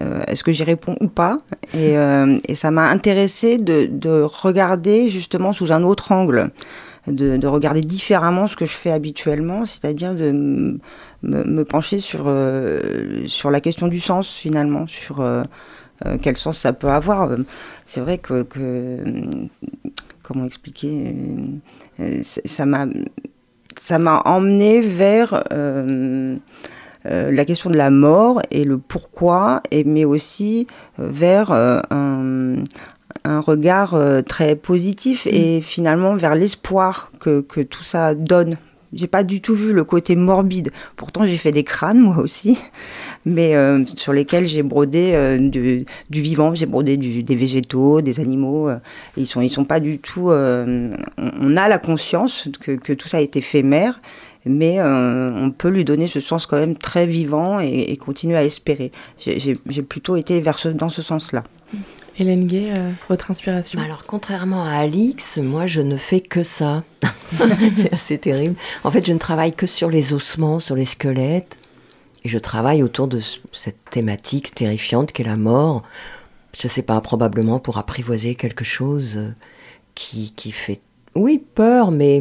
euh, 0.00 0.22
est-ce 0.26 0.42
que 0.42 0.52
j'y 0.52 0.64
réponds 0.64 0.96
ou 1.00 1.08
pas? 1.08 1.38
Et, 1.72 1.96
euh, 1.96 2.36
ça 2.54 2.70
m'a 2.70 2.88
intéressé 2.88 3.58
de, 3.58 3.86
de, 3.86 4.22
regarder 4.22 5.08
justement 5.08 5.52
sous 5.52 5.72
un 5.72 5.82
autre 5.84 6.10
angle, 6.10 6.50
de, 7.06 7.36
de, 7.36 7.46
regarder 7.46 7.80
différemment 7.80 8.48
ce 8.48 8.56
que 8.56 8.66
je 8.66 8.72
fais 8.72 8.90
habituellement, 8.90 9.66
c'est-à-dire 9.66 10.14
de 10.14 10.32
me, 10.32 10.80
me 11.22 11.64
pencher 11.64 12.00
sur, 12.00 12.24
euh, 12.26 13.26
sur 13.26 13.50
la 13.50 13.60
question 13.60 13.86
du 13.86 14.00
sens 14.00 14.32
finalement, 14.34 14.86
sur 14.86 15.24
quel 16.20 16.36
sens 16.36 16.58
ça 16.58 16.72
peut 16.72 16.88
avoir. 16.88 17.30
C'est 17.86 18.00
vrai 18.00 18.18
que, 18.18 18.44
comment 20.22 20.44
expliquer, 20.44 21.14
ça 22.22 22.66
m'a 22.66 22.86
ça 23.78 23.98
m'a 23.98 24.22
emmené 24.24 24.80
vers 24.80 25.42
euh, 27.06 27.30
la 27.30 27.44
question 27.44 27.68
de 27.68 27.76
la 27.76 27.90
mort 27.90 28.40
et 28.50 28.64
le 28.64 28.78
pourquoi, 28.78 29.62
et, 29.70 29.84
mais 29.84 30.06
aussi 30.06 30.66
euh, 30.98 31.08
vers 31.10 31.52
euh, 31.52 31.78
un, 31.90 32.64
un, 33.24 33.40
regard 33.40 33.94
très 34.26 34.56
positif 34.56 35.26
et 35.30 35.58
mm. 35.58 35.62
finalement 35.62 36.16
vers 36.16 36.34
l'espoir 36.34 37.12
que, 37.20 37.42
que 37.42 37.60
tout 37.60 37.82
ça 37.82 38.14
donne. 38.14 38.54
J'ai 38.94 39.06
pas 39.06 39.24
du 39.24 39.42
tout 39.42 39.54
vu 39.54 39.72
le 39.72 39.84
côté 39.84 40.16
morbide. 40.16 40.70
Pourtant, 40.96 41.26
j'ai 41.26 41.36
fait 41.36 41.50
des 41.50 41.64
crânes 41.64 41.98
moi 41.98 42.18
aussi, 42.18 42.58
mais 43.26 43.54
sur 43.96 44.12
lesquels 44.12 44.46
j'ai 44.46 44.62
brodé 44.62 45.38
du, 45.38 45.86
du, 46.10 46.20
vivant, 46.22 46.54
j'ai 46.54 46.66
brodé 46.66 46.96
du, 46.96 47.22
des 47.22 47.36
végétaux, 47.36 48.00
des 48.00 48.20
animaux. 48.20 48.68
ils 49.16 49.26
sont, 49.26 49.40
ils 49.40 49.50
sont 49.50 49.64
pas 49.64 49.80
du 49.80 49.98
tout. 49.98 50.30
on 50.30 51.56
a 51.56 51.68
la 51.68 51.78
conscience 51.78 52.48
que, 52.60 52.72
que 52.72 52.92
tout 52.92 53.08
ça 53.08 53.18
a 53.18 53.20
été 53.20 53.38
éphémère 53.38 54.00
mais 54.44 54.78
euh, 54.78 55.32
on 55.34 55.50
peut 55.50 55.68
lui 55.68 55.84
donner 55.84 56.06
ce 56.06 56.20
sens 56.20 56.46
quand 56.46 56.58
même 56.58 56.76
très 56.76 57.06
vivant 57.06 57.60
et, 57.60 57.96
continuer 57.96 58.36
à 58.36 58.44
espérer. 58.44 58.92
J'ai 59.18 59.82
plutôt 59.82 60.16
été 60.16 60.40
vers 60.40 60.58
dans 60.74 60.88
ce 60.88 61.02
sens-là. 61.02 61.44
Hélène 62.16 62.46
Gay, 62.46 62.68
euh, 62.70 62.92
votre 63.08 63.30
inspiration? 63.32 63.80
Alors, 63.80 64.04
contrairement 64.06 64.64
à 64.64 64.74
Alix, 64.74 65.38
moi, 65.38 65.66
je 65.66 65.80
ne 65.80 65.96
fais 65.96 66.20
que 66.20 66.44
ça. 66.44 66.84
C'est 67.76 67.92
assez 67.92 68.18
terrible. 68.18 68.54
En 68.84 68.90
fait, 68.92 69.04
je 69.04 69.12
ne 69.12 69.18
travaille 69.18 69.52
que 69.52 69.66
sur 69.66 69.90
les 69.90 70.12
ossements, 70.12 70.60
sur 70.60 70.76
les 70.76 70.84
squelettes. 70.84 71.58
Et 72.24 72.28
je 72.28 72.38
travaille 72.38 72.82
autour 72.82 73.06
de 73.06 73.20
cette 73.52 73.84
thématique 73.90 74.54
terrifiante 74.54 75.12
qu'est 75.12 75.24
la 75.24 75.36
mort. 75.36 75.82
Je 76.58 76.66
ne 76.66 76.70
sais 76.70 76.82
pas, 76.82 77.00
probablement 77.00 77.58
pour 77.58 77.78
apprivoiser 77.78 78.34
quelque 78.34 78.64
chose 78.64 79.16
euh, 79.16 79.34
qui, 79.94 80.32
qui 80.34 80.52
fait, 80.52 80.80
oui, 81.14 81.42
peur, 81.54 81.90
mais 81.90 82.20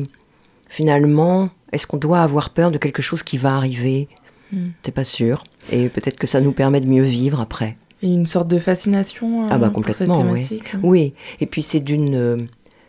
finalement, 0.67 1.49
est-ce 1.71 1.87
qu'on 1.87 1.97
doit 1.97 2.21
avoir 2.21 2.49
peur 2.49 2.71
de 2.71 2.77
quelque 2.77 3.01
chose 3.01 3.23
qui 3.23 3.37
va 3.37 3.55
arriver? 3.55 4.09
Hmm. 4.51 4.69
C'est 4.83 4.91
pas 4.91 5.03
sûr. 5.03 5.43
Et 5.71 5.87
peut-être 5.89 6.17
que 6.17 6.27
ça 6.27 6.41
nous 6.41 6.51
permet 6.51 6.81
de 6.81 6.89
mieux 6.89 7.03
vivre 7.03 7.39
après. 7.39 7.77
Et 8.01 8.07
une 8.07 8.27
sorte 8.27 8.49
de 8.49 8.59
fascination. 8.59 9.43
ah 9.49 9.57
bah 9.57 9.69
complètement, 9.69 10.21
oui. 10.29 10.61
Hein. 10.73 10.79
Oui. 10.83 11.13
Et 11.39 11.45
puis 11.45 11.61
c'est 11.61 11.79
d'une. 11.79 12.15
Euh, 12.15 12.37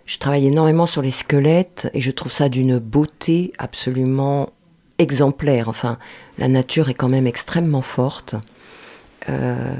je 0.07 0.19
travaille 0.19 0.47
énormément 0.47 0.87
sur 0.87 1.03
les 1.03 1.13
squelettes 1.13 1.89
et 1.95 2.01
je 2.01 2.11
trouve 2.11 2.33
ça 2.33 2.49
d'une 2.49 2.79
beauté 2.79 3.53
absolument 3.59 4.51
exemplaire. 4.99 5.69
Enfin, 5.69 5.99
la 6.39 6.49
nature 6.49 6.89
est 6.89 6.95
quand 6.95 7.09
même 7.09 7.27
extrêmement 7.27 7.83
forte. 7.83 8.35
Euh, 9.29 9.75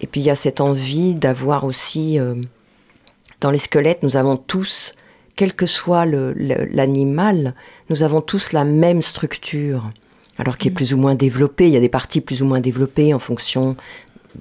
et 0.00 0.06
puis 0.06 0.20
il 0.20 0.24
y 0.24 0.30
a 0.30 0.36
cette 0.36 0.60
envie 0.60 1.14
d'avoir 1.14 1.64
aussi. 1.64 2.18
Euh, 2.18 2.34
dans 3.40 3.50
les 3.50 3.58
squelettes, 3.58 4.02
nous 4.02 4.16
avons 4.16 4.36
tous 4.36 4.94
quel 5.36 5.54
que 5.54 5.66
soit 5.66 6.06
l'animal, 6.06 7.54
nous 7.90 8.02
avons 8.02 8.20
tous 8.20 8.52
la 8.52 8.64
même 8.64 9.02
structure, 9.02 9.84
alors 10.38 10.56
qui 10.56 10.68
est 10.68 10.70
mm. 10.70 10.74
plus 10.74 10.94
ou 10.94 10.96
moins 10.96 11.14
développée. 11.14 11.66
Il 11.66 11.74
y 11.74 11.76
a 11.76 11.80
des 11.80 11.88
parties 11.88 12.20
plus 12.20 12.42
ou 12.42 12.46
moins 12.46 12.60
développées 12.60 13.12
en 13.12 13.18
fonction 13.18 13.76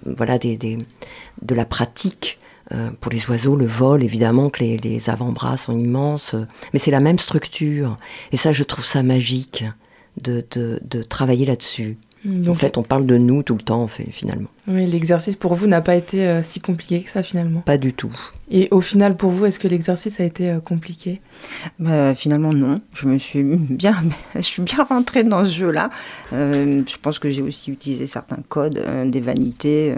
voilà, 0.05 0.37
des, 0.37 0.57
de 0.57 1.55
la 1.55 1.65
pratique. 1.65 2.39
Euh, 2.71 2.91
pour 3.01 3.11
les 3.11 3.29
oiseaux, 3.29 3.57
le 3.57 3.65
vol, 3.65 4.03
évidemment 4.03 4.49
que 4.49 4.63
les, 4.63 5.09
avant-bras 5.09 5.57
sont 5.57 5.77
immenses, 5.77 6.33
mais 6.71 6.79
c'est 6.79 6.91
la 6.91 7.01
même 7.01 7.19
structure. 7.19 7.97
Et 8.31 8.37
ça, 8.37 8.53
je 8.53 8.63
trouve 8.63 8.85
ça 8.85 9.03
magique 9.03 9.65
de, 10.21 10.45
de 10.51 11.03
travailler 11.03 11.45
là-dessus. 11.45 11.97
Donc, 12.25 12.55
en 12.55 12.55
fait, 12.55 12.77
on 12.77 12.83
parle 12.83 13.05
de 13.05 13.17
nous 13.17 13.43
tout 13.43 13.55
le 13.55 13.61
temps, 13.61 13.83
en 13.83 13.87
fait, 13.87 14.07
finalement. 14.09 14.47
Oui, 14.69 14.85
l'exercice 14.85 15.35
pour 15.35 15.55
vous 15.55 15.67
n'a 15.67 15.81
pas 15.81 15.95
été 15.95 16.25
euh, 16.25 16.41
si 16.41 16.61
compliqué 16.61 17.01
que 17.01 17.09
ça, 17.09 17.21
finalement? 17.21 17.59
Pas 17.61 17.77
du 17.77 17.93
tout. 17.93 18.13
Et 18.49 18.69
au 18.71 18.79
final, 18.79 19.17
pour 19.17 19.31
vous, 19.31 19.45
est-ce 19.45 19.59
que 19.59 19.67
l'exercice 19.67 20.21
a 20.21 20.23
été 20.23 20.49
euh, 20.49 20.59
compliqué? 20.61 21.19
Bah, 21.79 22.15
Finalement, 22.15 22.53
non. 22.53 22.77
Je 22.93 23.07
me 23.07 23.17
suis 23.17 23.43
bien, 23.57 23.95
je 24.35 24.41
suis 24.41 24.61
bien 24.61 24.85
rentrée 24.85 25.25
dans 25.25 25.43
ce 25.43 25.51
jeu-là. 25.51 25.89
Euh, 26.31 26.81
je 26.87 26.97
pense 26.97 27.19
que 27.19 27.29
j'ai 27.29 27.41
aussi 27.41 27.71
utilisé 27.71 28.07
certains 28.07 28.39
codes, 28.47 28.81
des 29.07 29.21
vanités 29.21 29.93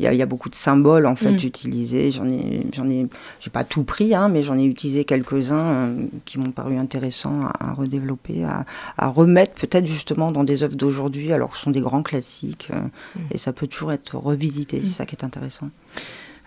il 0.00 0.16
y, 0.16 0.22
a 0.22 0.26
beaucoup 0.26 0.48
de 0.48 0.54
symboles 0.54 1.06
en 1.06 1.16
fait 1.16 1.32
mm. 1.32 1.46
utilisés. 1.46 2.10
J'en 2.10 2.26
ai, 2.26 2.66
j'en 2.74 2.88
ai, 2.88 3.06
j'ai 3.40 3.50
pas 3.50 3.64
tout 3.64 3.84
pris, 3.84 4.14
hein, 4.14 4.28
mais 4.28 4.42
j'en 4.42 4.58
ai 4.58 4.64
utilisé 4.64 5.04
quelques-uns 5.04 5.58
euh, 5.58 6.02
qui 6.24 6.38
m'ont 6.38 6.52
paru 6.52 6.78
intéressants 6.78 7.48
à, 7.58 7.72
redévelopper, 7.74 8.44
à, 8.44 9.08
remettre 9.08 9.54
peut-être 9.54 9.86
justement 9.86 10.32
dans 10.32 10.44
des 10.44 10.62
œuvres 10.62 10.76
d'aujourd'hui, 10.76 11.32
alors 11.32 11.50
que 11.50 11.56
ce 11.56 11.64
sont 11.64 11.70
des 11.70 11.80
grands 11.80 12.02
classiques, 12.02 12.70
euh, 12.72 12.80
mm. 12.80 13.20
et 13.32 13.38
ça 13.38 13.52
peut 13.52 13.66
toujours 13.66 13.92
être 13.92 14.16
revisité. 14.16 14.80
C'est 14.82 14.88
mm. 14.88 14.92
ça 14.92 15.06
qui 15.06 15.16
est 15.16 15.24
intéressant. 15.24 15.68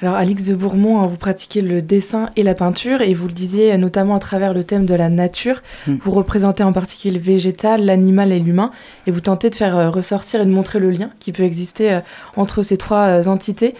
Alors 0.04 0.16
Alix 0.16 0.44
de 0.44 0.54
Bourmont, 0.54 1.00
hein, 1.00 1.08
vous 1.08 1.16
pratiquez 1.16 1.62
le 1.62 1.82
dessin 1.82 2.30
et 2.36 2.44
la 2.44 2.56
peinture 2.56 3.02
et 3.02 3.14
vous 3.14 3.30
le 3.30 3.34
disiez 3.34 3.78
notamment 3.78 4.16
à 4.16 4.20
travers 4.20 4.54
le 4.54 4.66
thème 4.66 4.86
de 4.86 4.94
la 4.94 5.08
nature. 5.08 5.62
Hmm. 5.88 5.96
Vous 6.04 6.12
représentez 6.12 6.62
en 6.62 6.74
particulier 6.74 7.14
le 7.14 7.22
végétal, 7.22 7.86
l'animal 7.86 8.34
et 8.34 8.40
l'humain 8.40 8.72
et 9.08 9.12
vous 9.12 9.22
tentez 9.22 9.50
de 9.50 9.56
faire 9.56 9.78
euh, 9.78 9.90
ressortir 9.90 10.42
et 10.42 10.46
de 10.46 10.52
montrer 10.52 10.80
le 10.80 10.90
lien 10.90 11.12
qui 11.20 11.32
peut 11.32 11.44
exister 11.44 11.94
euh, 11.94 12.00
entre 12.36 12.64
ces 12.64 12.76
trois 12.76 13.22
euh, 13.22 13.24
entités. 13.28 13.76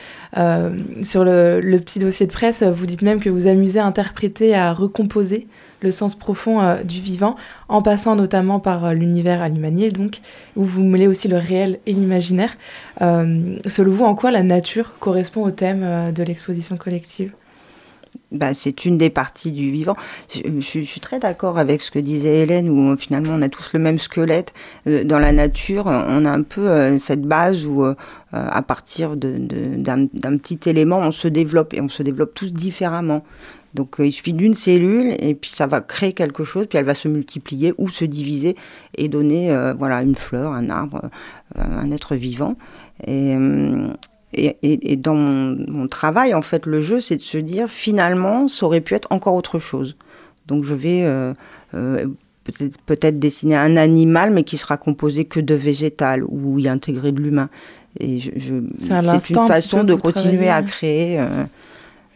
sur 1.02 1.26
le, 1.26 1.60
le, 1.60 1.80
petit 1.80 2.00
dossier 2.00 2.26
de 2.26 2.32
presse, 2.32 2.64
vous 2.64 2.86
dites 2.86 3.02
même 3.02 3.20
que 3.20 3.30
vous 3.30 3.48
amusez 3.48 3.80
à 3.80 3.86
interpréter, 3.86 4.56
à 4.56 4.72
recomposer 4.72 5.48
le 5.84 5.92
sens 5.92 6.16
profond 6.16 6.62
euh, 6.62 6.82
du 6.84 7.02
vivant, 7.02 7.36
en 7.68 7.82
passant 7.82 8.16
notamment 8.16 8.60
par 8.60 8.86
euh, 8.86 8.94
l'univers 8.94 9.42
alimanier, 9.42 9.90
donc, 9.90 10.20
où 10.56 10.64
vous 10.64 10.84
mêlez 10.84 11.08
aussi 11.08 11.28
le 11.28 11.38
réel 11.38 11.80
et 11.86 11.94
l'imaginaire. 11.94 12.56
Euh, 13.02 13.58
selon 13.68 13.92
vous, 13.92 14.06
en 14.06 14.16
quoi 14.16 14.32
la 14.32 14.42
nature 14.42 14.94
correspond 15.00 15.44
au 15.44 15.52
thème 15.52 16.12
de 16.14 16.24
l'exposition 16.24 16.78
collective? 16.78 17.34
Bah, 18.32 18.54
c'est 18.54 18.86
une 18.86 18.98
des 18.98 19.10
parties 19.10 19.52
du 19.52 19.72
vivant. 19.72 19.96
Je, 20.34 20.80
suis 20.80 21.00
très 21.00 21.20
d'accord 21.20 21.60
avec 21.60 21.82
ce 21.82 21.92
que 21.92 22.00
disait 22.00 22.42
Hélène, 22.42 22.70
où 22.70 22.96
finalement 22.98 23.34
on 23.34 23.42
a 23.42 23.50
tous 23.50 23.74
le 23.74 23.80
même 23.80 24.00
squelette. 24.00 24.54
Dans 24.86 25.20
la 25.20 25.32
nature, 25.32 25.86
on 25.88 26.26
a 26.26 26.32
un 26.32 26.42
peu 26.42 26.98
cette 27.00 27.24
base 27.24 27.66
où, 27.66 27.86
à 28.32 28.62
partir 28.62 29.16
d'un 29.18 30.08
petit 30.38 30.60
élément, 30.68 31.00
on 31.00 31.12
se 31.12 31.28
développe 31.28 31.74
et 31.74 31.82
on 31.82 31.90
se 31.90 32.02
développe 32.02 32.34
tous 32.34 32.54
différemment. 32.54 33.24
Donc 33.74 34.00
euh, 34.00 34.06
il 34.06 34.12
suffit 34.12 34.34
d'une 34.34 34.54
cellule 34.54 35.16
et 35.20 35.34
puis 35.34 35.50
ça 35.50 35.68
va 35.68 35.82
créer 35.82 36.14
quelque 36.14 36.44
chose, 36.44 36.68
puis 36.68 36.78
elle 36.78 36.86
va 36.86 36.94
se 36.94 37.08
multiplier 37.08 37.74
ou 37.78 37.90
se 37.90 38.06
diviser 38.06 38.56
et 38.96 39.08
donner 39.08 39.52
euh, 39.52 39.74
voilà 39.74 40.02
une 40.02 40.16
fleur, 40.16 40.52
un 40.52 40.70
arbre, 40.70 41.10
euh, 41.58 41.62
un 41.62 41.92
être 41.92 42.16
vivant. 42.16 42.56
Et, 43.08 43.36
et, 44.62 44.96
dans 44.96 45.14
mon, 45.14 45.88
travail, 45.88 46.34
en 46.34 46.42
fait, 46.42 46.66
le 46.66 46.82
jeu, 46.82 47.00
c'est 47.00 47.18
de 47.18 47.22
se 47.22 47.38
dire 47.38 47.70
finalement, 47.70 48.48
ça 48.48 48.66
aurait 48.66 48.82
pu 48.82 48.96
être 48.96 49.12
encore 49.12 49.36
autre 49.36 49.60
chose. 49.60 49.96
Donc 50.48 50.64
je 50.64 50.74
vais 50.74 51.06
peut-être 51.72 52.82
peut 52.86 52.98
dessiner 53.12 53.56
un 53.56 53.78
animal, 53.78 54.32
mais 54.34 54.44
qui 54.44 54.58
sera 54.58 54.78
composé 54.78 55.26
que 55.26 55.40
de 55.40 55.54
végétal 55.54 56.24
ou 56.28 56.58
y 56.58 56.68
intégrer 56.68 57.12
de 57.12 57.22
l'humain. 57.22 57.50
Et 58.00 58.18
je, 58.18 58.30
c'est 58.80 59.30
une 59.30 59.48
façon 59.48 59.84
de 59.84 59.94
continuer 59.94 60.50
à 60.50 60.64
créer. 60.64 61.24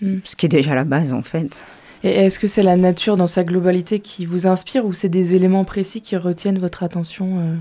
Mm. 0.01 0.17
ce 0.23 0.35
qui 0.35 0.45
est 0.45 0.49
déjà 0.49 0.75
la 0.75 0.83
base 0.83 1.13
en 1.13 1.23
fait. 1.23 1.57
Et 2.03 2.09
est-ce 2.09 2.39
que 2.39 2.47
c'est 2.47 2.63
la 2.63 2.77
nature 2.77 3.17
dans 3.17 3.27
sa 3.27 3.43
globalité 3.43 3.99
qui 3.99 4.25
vous 4.25 4.45
inspire 4.47 4.85
ou 4.85 4.93
c'est 4.93 5.09
des 5.09 5.35
éléments 5.35 5.65
précis 5.65 6.01
qui 6.01 6.15
retiennent 6.15 6.59
votre 6.59 6.83
attention 6.83 7.39
euh? 7.39 7.55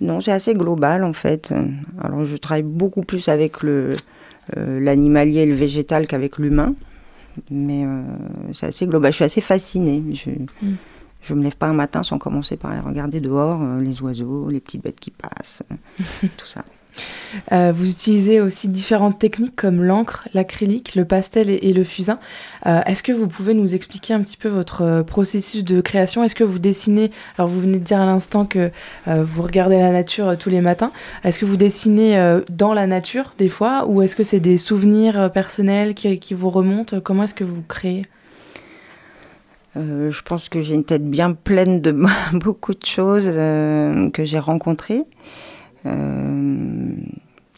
Non, 0.00 0.20
c'est 0.20 0.32
assez 0.32 0.54
global 0.54 1.04
en 1.04 1.12
fait. 1.12 1.52
Alors 2.00 2.24
je 2.24 2.36
travaille 2.36 2.62
beaucoup 2.62 3.02
plus 3.02 3.28
avec 3.28 3.62
le, 3.62 3.96
euh, 4.56 4.80
l'animalier 4.80 5.40
et 5.40 5.46
le 5.46 5.54
végétal 5.54 6.06
qu'avec 6.06 6.38
l'humain. 6.38 6.74
Mais 7.50 7.84
euh, 7.84 8.02
c'est 8.52 8.66
assez 8.66 8.86
global. 8.86 9.12
Je 9.12 9.16
suis 9.16 9.24
assez 9.24 9.40
fascinée. 9.40 10.02
Je 10.12 10.30
ne 10.30 10.36
mm. 10.70 11.38
me 11.38 11.42
lève 11.42 11.56
pas 11.56 11.66
un 11.66 11.74
matin 11.74 12.02
sans 12.02 12.18
commencer 12.18 12.56
par 12.56 12.70
aller 12.70 12.80
regarder 12.80 13.20
dehors 13.20 13.60
les 13.80 14.00
oiseaux, 14.00 14.48
les 14.48 14.60
petites 14.60 14.82
bêtes 14.82 15.00
qui 15.00 15.10
passent, 15.10 15.62
tout 16.20 16.46
ça. 16.46 16.64
Euh, 17.52 17.72
vous 17.74 17.90
utilisez 17.90 18.40
aussi 18.40 18.68
différentes 18.68 19.18
techniques 19.18 19.56
comme 19.56 19.82
l'encre, 19.82 20.28
l'acrylique, 20.34 20.94
le 20.94 21.04
pastel 21.04 21.50
et, 21.50 21.72
le 21.72 21.84
fusain. 21.84 22.18
Euh, 22.66 22.80
est-ce 22.86 23.02
que 23.02 23.12
vous 23.12 23.28
pouvez 23.28 23.54
nous 23.54 23.74
expliquer 23.74 24.14
un 24.14 24.22
petit 24.22 24.36
peu 24.36 24.48
votre 24.48 24.82
euh, 24.82 25.02
processus 25.02 25.64
de 25.64 25.80
création? 25.80 26.24
Est-ce 26.24 26.34
que 26.34 26.44
vous 26.44 26.58
dessinez 26.58 27.10
Alors 27.36 27.48
vous 27.48 27.60
venez 27.60 27.78
de 27.78 27.84
dire 27.84 28.00
à 28.00 28.06
l'instant 28.06 28.44
que 28.44 28.70
vous 29.06 29.42
regardez 29.42 29.78
la 29.78 29.90
nature 29.90 30.36
tous 30.38 30.50
les 30.50 30.60
matins. 30.60 30.92
Est-ce 31.24 31.38
que 31.38 31.44
vous 31.44 31.56
dessinez 31.56 32.40
dans 32.50 32.74
la 32.74 32.86
nature 32.86 33.34
des 33.38 33.48
fois? 33.48 33.86
Ou 33.86 34.02
est-ce 34.02 34.16
que 34.16 34.22
c'est 34.22 34.40
des 34.40 34.58
souvenirs 34.58 35.30
personnels 35.32 35.94
qui, 35.94 36.18
qui 36.18 36.34
vous 36.34 36.50
remontent? 36.50 37.00
Comment 37.00 37.24
est-ce 37.24 37.34
que 37.34 37.44
vous 37.44 37.62
créez? 37.66 38.02
Je 39.74 40.22
pense 40.22 40.48
que 40.48 40.60
j'ai 40.60 40.74
une 40.74 40.84
tête 40.84 41.08
bien 41.08 41.32
pleine 41.32 41.80
de 41.80 41.92
beaucoup 42.32 42.74
de 42.74 42.84
choses 42.84 43.26
que 43.26 44.24
j'ai 44.24 44.38
rencontrées. 44.38 45.04
Euh, 45.86 46.92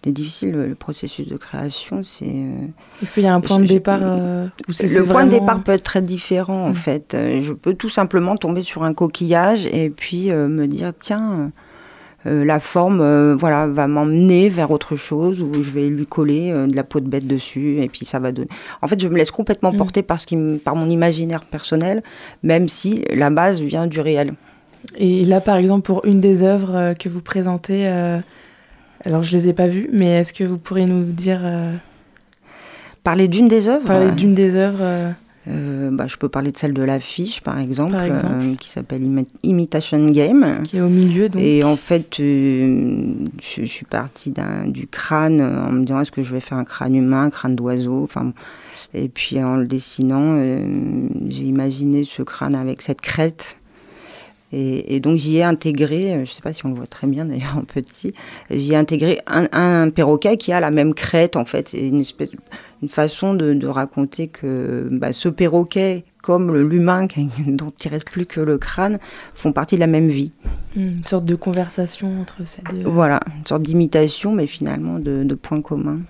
c'est 0.04 0.12
difficile 0.12 0.52
le, 0.52 0.74
processus 0.74 1.28
de 1.28 1.36
création. 1.36 2.02
C'est. 2.02 2.24
Euh, 2.24 2.66
Est-ce 3.02 3.12
qu'il 3.12 3.22
y 3.22 3.26
a 3.26 3.34
un 3.34 3.40
point 3.40 3.58
de 3.58 3.66
départ 3.66 4.00
euh, 4.02 4.46
Le 4.68 5.04
point 5.04 5.24
de 5.24 5.30
départ 5.30 5.62
peut 5.62 5.72
être 5.72 5.82
très 5.82 6.02
différent 6.02 6.68
en 6.68 6.74
fait. 6.74 7.14
Je 7.14 7.52
peux 7.52 7.74
tout 7.74 7.90
simplement 7.90 8.36
tomber 8.36 8.62
sur 8.62 8.82
un 8.82 8.94
coquillage 8.94 9.66
et 9.66 9.90
puis 9.90 10.30
me 10.30 10.66
dire 10.66 10.92
tiens. 10.98 11.52
la 12.24 12.60
forme 12.60 13.34
voilà, 13.34 13.66
va 13.66 13.86
m'emmener 13.88 14.48
vers 14.48 14.70
autre 14.70 14.96
chose 14.96 15.42
où 15.42 15.62
je 15.62 15.70
vais 15.70 15.88
lui 15.88 16.06
coller 16.06 16.50
de 16.50 16.74
la 16.74 16.84
peau 16.84 17.00
de 17.00 17.08
bête 17.08 17.26
dessus 17.26 17.82
et 17.82 17.88
puis 17.88 18.06
ça 18.06 18.18
va 18.18 18.32
donner. 18.32 18.48
En 18.80 18.88
fait, 18.88 18.98
je 18.98 19.08
me 19.08 19.18
laisse 19.18 19.30
complètement 19.30 19.72
mm. 19.72 19.76
porter 19.76 20.02
par, 20.02 20.18
ce 20.18 20.56
par 20.56 20.76
mon 20.76 20.88
imaginaire 20.88 21.44
personnel, 21.44 22.02
même 22.42 22.68
si 22.68 23.04
la 23.12 23.28
base 23.28 23.60
vient 23.60 23.86
du 23.86 24.00
réel. 24.00 24.34
Et 24.96 25.25
là, 25.25 25.40
par 25.40 25.56
exemple, 25.56 25.82
pour 25.82 26.04
une 26.04 26.20
des 26.20 26.42
œuvres 26.42 26.75
euh, 26.75 26.94
que 26.94 27.08
vous 27.08 27.20
présentez, 27.20 27.87
euh, 27.87 28.18
alors 29.04 29.22
je 29.22 29.32
les 29.32 29.49
ai 29.49 29.52
pas 29.52 29.68
vues, 29.68 29.88
mais 29.92 30.06
est-ce 30.06 30.32
que 30.32 30.44
vous 30.44 30.58
pourriez 30.58 30.87
nous 30.87 31.04
dire 31.04 31.40
euh, 31.44 31.75
Parler 33.02 33.28
d'une 33.28 33.49
des 33.49 33.68
œuvres 33.68 33.87
Parler 33.87 34.10
d'une 34.12 34.34
des 34.34 34.56
œuvres. 34.56 35.14
bah, 35.46 36.06
je 36.06 36.16
peux 36.16 36.28
parler 36.28 36.52
de 36.52 36.58
celle 36.58 36.75
de 36.75 36.82
l'affiche, 36.82 37.40
par 37.40 37.58
exemple, 37.58 37.96
qui 38.58 38.68
s'appelle 38.68 39.02
Imitation 39.42 40.10
Game. 40.10 40.62
Qui 40.64 40.76
est 40.76 40.80
au 40.82 40.88
milieu, 40.88 41.30
donc. 41.30 41.40
Et 41.40 41.64
en 41.64 41.76
fait, 41.76 42.16
je, 42.18 43.64
suis 43.64 43.87
partie 43.87 44.34
du 44.66 44.87
crâne 44.87 45.40
en 45.40 45.72
me 45.72 45.84
disant 45.84 46.00
est-ce 46.02 46.12
que 46.12 46.22
je 46.22 46.32
vais 46.32 46.40
faire 46.40 46.58
un 46.58 46.64
crâne 46.64 46.94
humain, 46.94 47.25
un 47.25 47.30
crâne 47.30 47.56
d'oiseau 47.56 48.02
enfin, 48.02 48.34
Et 48.92 49.08
puis 49.08 49.42
en 49.42 49.56
le 49.56 49.66
dessinant, 49.66 50.38
j'ai 51.26 51.44
imaginé 51.44 52.04
ce 52.04 52.22
crâne 52.22 52.54
avec 52.54 52.82
cette 52.82 53.00
crête 53.00 53.60
et, 54.52 54.99
donc 54.99 55.16
j'y 55.16 55.37
ai 55.37 55.45
intégré, 55.45 56.12
euh, 56.12 56.14
je 56.16 56.21
ne 56.21 56.26
sais 56.26 56.42
pas 56.42 56.52
si 56.52 56.66
on 56.66 56.71
le 56.71 56.75
voit 56.75 56.88
très 56.88 57.07
bien 57.07 57.25
d'ailleurs 57.25 57.57
en 57.59 57.62
petit, 57.62 58.14
j'y 58.50 58.73
ai 58.73 58.76
intégré 58.76 59.21
un, 59.26 59.90
perroquet 59.90 60.37
qui 60.37 60.52
a 60.52 60.61
la 60.61 60.71
même 60.71 60.95
crête 60.95 61.37
en 61.37 61.45
fait, 61.45 61.73
et 61.75 61.87
une, 61.87 62.00
espèce, 62.00 62.30
une 62.83 62.88
façon 62.88 63.35
de, 63.35 63.66
raconter 63.66 64.26
que 64.26 64.88
bah, 64.90 65.12
ce 65.12 65.28
perroquet, 65.28 66.04
comme 66.23 66.57
l'humain 66.57 67.07
dont 67.47 67.73
il 67.85 67.88
reste 67.88 68.11
plus 68.11 68.26
que 68.26 68.40
le 68.40 68.59
crâne, 68.59 68.99
font 69.35 69.52
partie 69.52 69.76
de 69.76 69.80
la 69.80 69.87
même 69.87 70.09
vie. 70.09 70.33
Hmm, 70.75 70.83
une 70.83 71.07
sorte 71.07 71.25
de 71.25 71.37
conversation 71.37 72.21
entre 72.21 72.47
ces 72.47 72.62
deux. 72.62 72.88
Voilà, 72.88 73.21
une 73.38 73.47
sorte 73.47 73.62
d'imitation, 73.62 74.33
mais 74.33 74.47
finalement 74.47 74.99
de, 74.99 75.35
points 75.35 75.62
communs. 75.62 76.00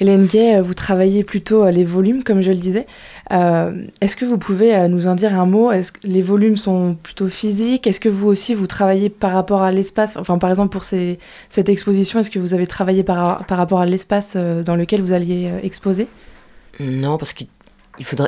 Hélène 0.00 0.26
Gay, 0.26 0.56
euh, 0.56 0.62
vous 0.62 0.74
travaillez 0.74 1.24
plutôt 1.24 1.64
euh, 1.64 1.70
les 1.70 1.84
volumes, 1.84 2.22
comme 2.22 2.40
je 2.40 2.50
le 2.50 2.58
disais. 2.58 2.86
Euh, 3.32 3.86
est-ce 4.00 4.16
que 4.16 4.24
vous 4.24 4.38
pouvez 4.38 4.88
nous 4.88 5.06
en 5.06 5.14
dire 5.14 5.38
un 5.38 5.46
mot? 5.46 5.72
Est-ce 5.72 5.92
que 5.92 5.98
les 6.04 6.22
volumes 6.22 6.56
sont 6.56 6.96
plutôt 7.02 7.28
physiques? 7.28 7.86
Est-ce 7.86 8.00
que 8.00 8.08
vous 8.08 8.28
aussi, 8.28 8.54
vous 8.54 8.66
travaillez 8.66 9.08
par 9.08 9.32
rapport 9.32 9.62
à 9.62 9.72
l'espace? 9.72 10.16
Enfin, 10.16 10.38
par 10.38 10.50
exemple, 10.50 10.70
pour 10.70 10.84
cette 10.84 11.68
exposition, 11.68 12.20
est-ce 12.20 12.30
que 12.30 12.38
vous 12.38 12.54
avez 12.54 12.66
travaillé 12.66 13.02
par, 13.02 13.44
rapport 13.48 13.80
à 13.80 13.86
l'espace 13.86 14.36
dans 14.36 14.76
lequel 14.76 15.02
vous 15.02 15.12
alliez 15.12 15.52
exposer? 15.62 16.08
Non, 16.80 17.18
parce 17.18 17.32
qu'il 17.32 17.48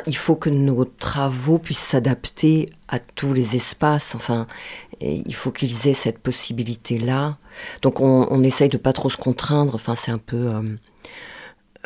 il 0.06 0.16
faut 0.16 0.34
que 0.34 0.50
nos 0.50 0.84
travaux 0.84 1.60
puissent 1.60 1.78
s'adapter 1.78 2.70
à 2.88 2.98
tous 2.98 3.32
les 3.32 3.54
espaces. 3.54 4.16
Enfin, 4.16 4.48
il 5.00 5.34
faut 5.34 5.52
qu'ils 5.52 5.86
aient 5.86 5.94
cette 5.94 6.18
possibilité-là. 6.18 7.38
Donc, 7.80 8.00
on, 8.00 8.42
essaye 8.42 8.68
de 8.68 8.78
pas 8.78 8.92
trop 8.92 9.10
se 9.10 9.16
contraindre. 9.16 9.76
Enfin, 9.76 9.94
c'est 9.96 10.10
un 10.10 10.18
peu 10.18 10.50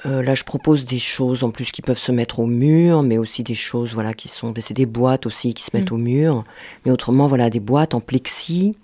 là, 0.05 0.35
je 0.35 0.45
propose 0.45 0.85
des 0.85 0.99
choses 0.99 1.45
en 1.45 1.51
plus 1.51 1.71
qui 1.71 1.83
peuvent 1.83 1.99
se 1.99 2.13
mettre 2.13 2.41
au 2.41 2.47
mur, 2.47 3.03
mais 3.03 3.19
aussi 3.19 3.43
des 3.43 3.55
choses, 3.55 3.93
voilà, 3.95 4.13
qui 4.13 4.29
sont, 4.29 4.51
ben, 4.51 4.63
c'est 4.65 4.75
des 4.75 4.87
boîtes 4.87 5.27
aussi 5.27 5.55
qui 5.55 5.63
se 5.63 5.71
mettent 5.75 5.91
Mm. 5.91 5.95
au 5.95 5.99
mur, 5.99 6.45
mais 6.85 6.91
autrement, 6.93 7.27
voilà, 7.27 7.51
des 7.51 7.61
boîtes 7.61 7.95
en 7.95 8.01
plexi. 8.01 8.77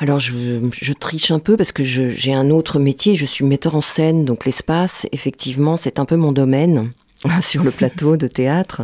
Alors, 0.00 0.20
je, 0.20 0.32
je 0.72 0.92
triche 0.92 1.30
un 1.30 1.40
peu 1.40 1.56
parce 1.56 1.72
que 1.72 1.82
j'ai 1.82 2.32
un 2.32 2.50
autre 2.50 2.78
métier, 2.78 3.16
je 3.16 3.26
suis 3.26 3.44
metteur 3.44 3.74
en 3.74 3.80
scène, 3.80 4.24
donc 4.24 4.44
l'espace, 4.44 5.06
effectivement, 5.10 5.76
c'est 5.76 5.98
un 5.98 6.04
peu 6.04 6.16
mon 6.16 6.32
domaine 6.32 6.92
sur 7.40 7.64
le 7.64 7.70
plateau 7.70 8.16
de 8.16 8.28
théâtre. 8.28 8.82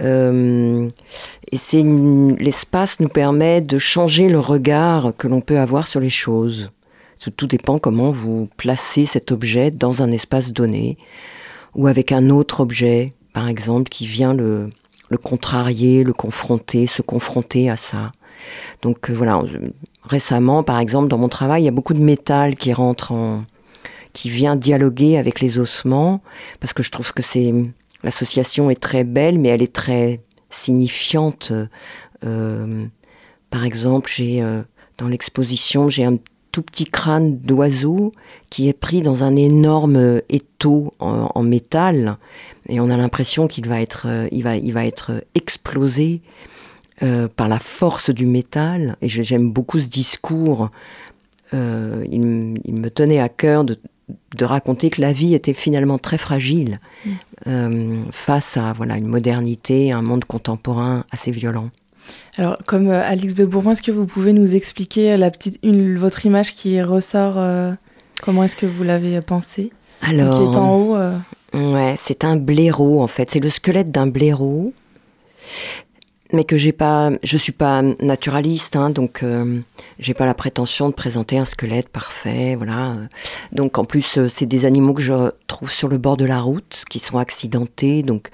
Euh, 0.00 0.88
et 1.50 1.56
c'est 1.56 1.82
l'espace 2.38 3.00
nous 3.00 3.08
permet 3.08 3.60
de 3.60 3.78
changer 3.78 4.28
le 4.28 4.38
regard 4.38 5.12
que 5.18 5.26
l'on 5.26 5.40
peut 5.40 5.58
avoir 5.58 5.88
sur 5.88 5.98
les 5.98 6.10
choses. 6.10 6.68
Tout, 7.18 7.46
dépend 7.46 7.78
comment 7.78 8.10
vous 8.10 8.48
placez 8.56 9.06
cet 9.06 9.32
objet 9.32 9.70
dans 9.70 10.02
un 10.02 10.10
espace 10.12 10.52
donné, 10.52 10.98
ou 11.74 11.86
avec 11.86 12.12
un 12.12 12.30
autre 12.30 12.60
objet, 12.60 13.14
par 13.32 13.48
exemple, 13.48 13.88
qui 13.88 14.06
vient 14.06 14.34
le, 14.34 14.68
contrarier, 15.22 16.04
le 16.04 16.12
confronter, 16.12 16.86
se 16.86 17.02
confronter 17.02 17.70
à 17.70 17.76
ça. 17.76 18.12
Donc 18.82 19.10
euh, 19.10 19.14
voilà, 19.14 19.42
récemment, 20.04 20.62
par 20.62 20.78
exemple, 20.78 21.08
dans 21.08 21.18
mon 21.18 21.28
travail, 21.28 21.62
il 21.62 21.64
y 21.64 21.68
a 21.68 21.72
beaucoup 21.72 21.94
de 21.94 22.02
métal 22.02 22.54
qui 22.54 22.72
rentre 22.72 23.12
en, 23.12 23.44
qui 24.12 24.30
vient 24.30 24.56
dialoguer 24.56 25.18
avec 25.18 25.40
les 25.40 25.58
ossements, 25.58 26.22
parce 26.60 26.72
que 26.72 26.82
je 26.82 26.90
trouve 26.90 27.12
que 27.12 27.22
c'est 27.22 27.52
l'association 28.02 28.70
est 28.70 28.80
très 28.80 29.04
belle, 29.04 29.38
mais 29.38 29.48
elle 29.48 29.62
est 29.62 29.72
très 29.72 30.20
signifiante. 30.50 31.52
Euh, 32.24 32.86
par 33.50 33.64
exemple, 33.64 34.10
j'ai 34.14 34.42
euh, 34.42 34.62
dans 34.98 35.08
l'exposition, 35.08 35.88
j'ai 35.88 36.04
un 36.04 36.18
tout 36.58 36.62
petit 36.62 36.86
crâne 36.86 37.38
d'oiseau 37.38 38.12
qui 38.50 38.68
est 38.68 38.72
pris 38.72 39.00
dans 39.00 39.22
un 39.22 39.36
énorme 39.36 40.20
étau 40.28 40.92
en, 40.98 41.30
en 41.32 41.42
métal, 41.44 42.16
et 42.68 42.80
on 42.80 42.90
a 42.90 42.96
l'impression 42.96 43.46
qu'il 43.46 43.68
va 43.68 43.80
être, 43.80 44.06
euh, 44.08 44.26
il 44.32 44.42
va, 44.42 44.56
il 44.56 44.72
va 44.72 44.84
être 44.84 45.24
explosé 45.36 46.20
euh, 47.04 47.28
par 47.28 47.46
la 47.48 47.60
force 47.60 48.10
du 48.10 48.26
métal. 48.26 48.96
Et 49.00 49.08
j'aime 49.08 49.52
beaucoup 49.52 49.78
ce 49.78 49.88
discours. 49.88 50.70
Euh, 51.54 52.04
il, 52.10 52.20
me 52.20 52.88
tenait 52.88 53.20
à 53.20 53.28
cœur 53.28 53.62
de, 53.62 53.78
de 54.36 54.44
raconter 54.44 54.90
que 54.90 55.00
la 55.00 55.12
vie 55.12 55.34
était 55.34 55.54
finalement 55.54 55.98
très 55.98 56.18
fragile 56.18 56.78
Mm. 57.04 57.10
euh, 57.46 58.02
face 58.10 58.56
à 58.56 58.72
voilà 58.72 58.96
une 58.96 59.06
modernité, 59.06 59.92
un 59.92 60.02
monde 60.02 60.24
contemporain 60.24 61.04
assez 61.10 61.30
violent. 61.30 61.70
Alors, 62.36 62.56
comme 62.66 62.88
euh, 62.88 63.02
Alix 63.04 63.34
de 63.34 63.44
Bourbon, 63.44 63.72
est-ce 63.72 63.82
que 63.82 63.90
vous 63.90 64.06
pouvez 64.06 64.32
nous 64.32 64.54
expliquer 64.54 65.16
la 65.16 65.30
petite, 65.30 65.58
une, 65.62 65.96
votre 65.96 66.24
image 66.26 66.54
qui 66.54 66.80
ressort 66.82 67.38
euh, 67.38 67.72
Comment 68.22 68.44
est-ce 68.44 68.56
que 68.56 68.66
vous 68.66 68.82
l'avez 68.82 69.20
pensée? 69.20 69.70
Donc, 70.02 70.10
Qui 70.14 70.20
Alors, 70.20 70.54
est 70.54 70.56
en 70.56 70.76
haut 70.76 70.96
euh, 70.96 71.16
Ouais, 71.54 71.94
c'est 71.96 72.24
un 72.24 72.36
blaireau 72.36 73.02
en 73.02 73.06
fait. 73.06 73.30
C'est 73.30 73.40
le 73.40 73.50
squelette 73.50 73.90
d'un 73.90 74.06
blaireau, 74.06 74.72
mais 76.32 76.44
que 76.44 76.56
j'ai 76.56 76.72
pas. 76.72 77.10
Je 77.22 77.38
suis 77.38 77.52
pas 77.52 77.82
naturaliste, 78.00 78.76
hein, 78.76 78.90
donc 78.90 79.22
euh, 79.22 79.60
j'ai 79.98 80.14
pas 80.14 80.26
la 80.26 80.34
prétention 80.34 80.88
de 80.88 80.94
présenter 80.94 81.38
un 81.38 81.44
squelette 81.44 81.88
parfait, 81.88 82.54
voilà. 82.54 82.96
Donc 83.52 83.78
en 83.78 83.84
plus, 83.84 84.18
euh, 84.18 84.28
c'est 84.28 84.46
des 84.46 84.64
animaux 84.66 84.94
que 84.94 85.02
je 85.02 85.30
trouve 85.46 85.70
sur 85.70 85.88
le 85.88 85.98
bord 85.98 86.16
de 86.16 86.26
la 86.26 86.40
route, 86.40 86.84
qui 86.90 86.98
sont 86.98 87.18
accidentés, 87.18 88.02
donc 88.02 88.28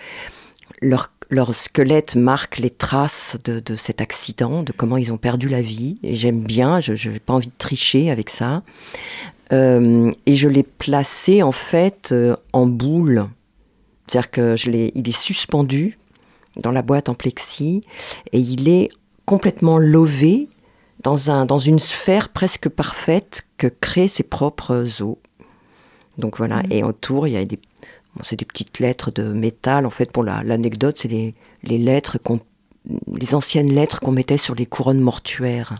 leur 0.80 1.12
leur 1.30 1.54
squelette 1.54 2.16
marque 2.16 2.58
les 2.58 2.70
traces 2.70 3.36
de, 3.44 3.60
de 3.60 3.76
cet 3.76 4.00
accident, 4.00 4.62
de 4.62 4.72
comment 4.72 4.96
ils 4.96 5.12
ont 5.12 5.16
perdu 5.16 5.48
la 5.48 5.62
vie. 5.62 5.98
Et 6.02 6.14
j'aime 6.14 6.42
bien, 6.42 6.80
je 6.80 7.08
n'ai 7.08 7.18
pas 7.18 7.32
envie 7.32 7.48
de 7.48 7.58
tricher 7.58 8.10
avec 8.10 8.30
ça. 8.30 8.62
Euh, 9.52 10.12
et 10.26 10.36
je 10.36 10.48
l'ai 10.48 10.62
placé 10.62 11.42
en 11.42 11.52
fait 11.52 12.10
euh, 12.12 12.36
en 12.52 12.66
boule. 12.66 13.26
C'est-à-dire 14.06 14.30
que 14.30 14.56
je 14.56 14.70
il 14.70 15.08
est 15.08 15.18
suspendu 15.18 15.98
dans 16.56 16.70
la 16.70 16.82
boîte 16.82 17.08
en 17.08 17.14
plexi 17.14 17.82
et 18.32 18.38
il 18.38 18.68
est 18.68 18.90
complètement 19.24 19.78
lové 19.78 20.48
dans, 21.02 21.30
un, 21.30 21.46
dans 21.46 21.58
une 21.58 21.78
sphère 21.78 22.28
presque 22.28 22.68
parfaite 22.68 23.46
que 23.58 23.66
créent 23.66 24.08
ses 24.08 24.22
propres 24.22 25.02
os. 25.02 25.16
Donc 26.18 26.38
voilà, 26.38 26.58
Mhm. 26.58 26.72
et 26.72 26.82
autour 26.84 27.26
il 27.26 27.32
y 27.32 27.36
a 27.36 27.44
des, 27.44 27.58
bon, 28.16 28.22
c'est 28.24 28.36
des 28.36 28.44
petites 28.44 28.78
lettres 28.78 29.10
de 29.10 29.24
métal. 29.24 29.86
En 29.86 29.90
fait, 29.90 30.10
pour 30.10 30.24
la- 30.24 30.42
l'anecdote, 30.42 30.98
c'est 30.98 31.08
les, 31.08 31.34
les 31.62 31.78
lettres 31.78 32.18
les 33.12 33.34
anciennes 33.34 33.72
lettres 33.72 34.00
qu'on 34.00 34.12
mettait 34.12 34.36
sur 34.36 34.54
les 34.54 34.66
couronnes 34.66 35.00
mortuaires. 35.00 35.74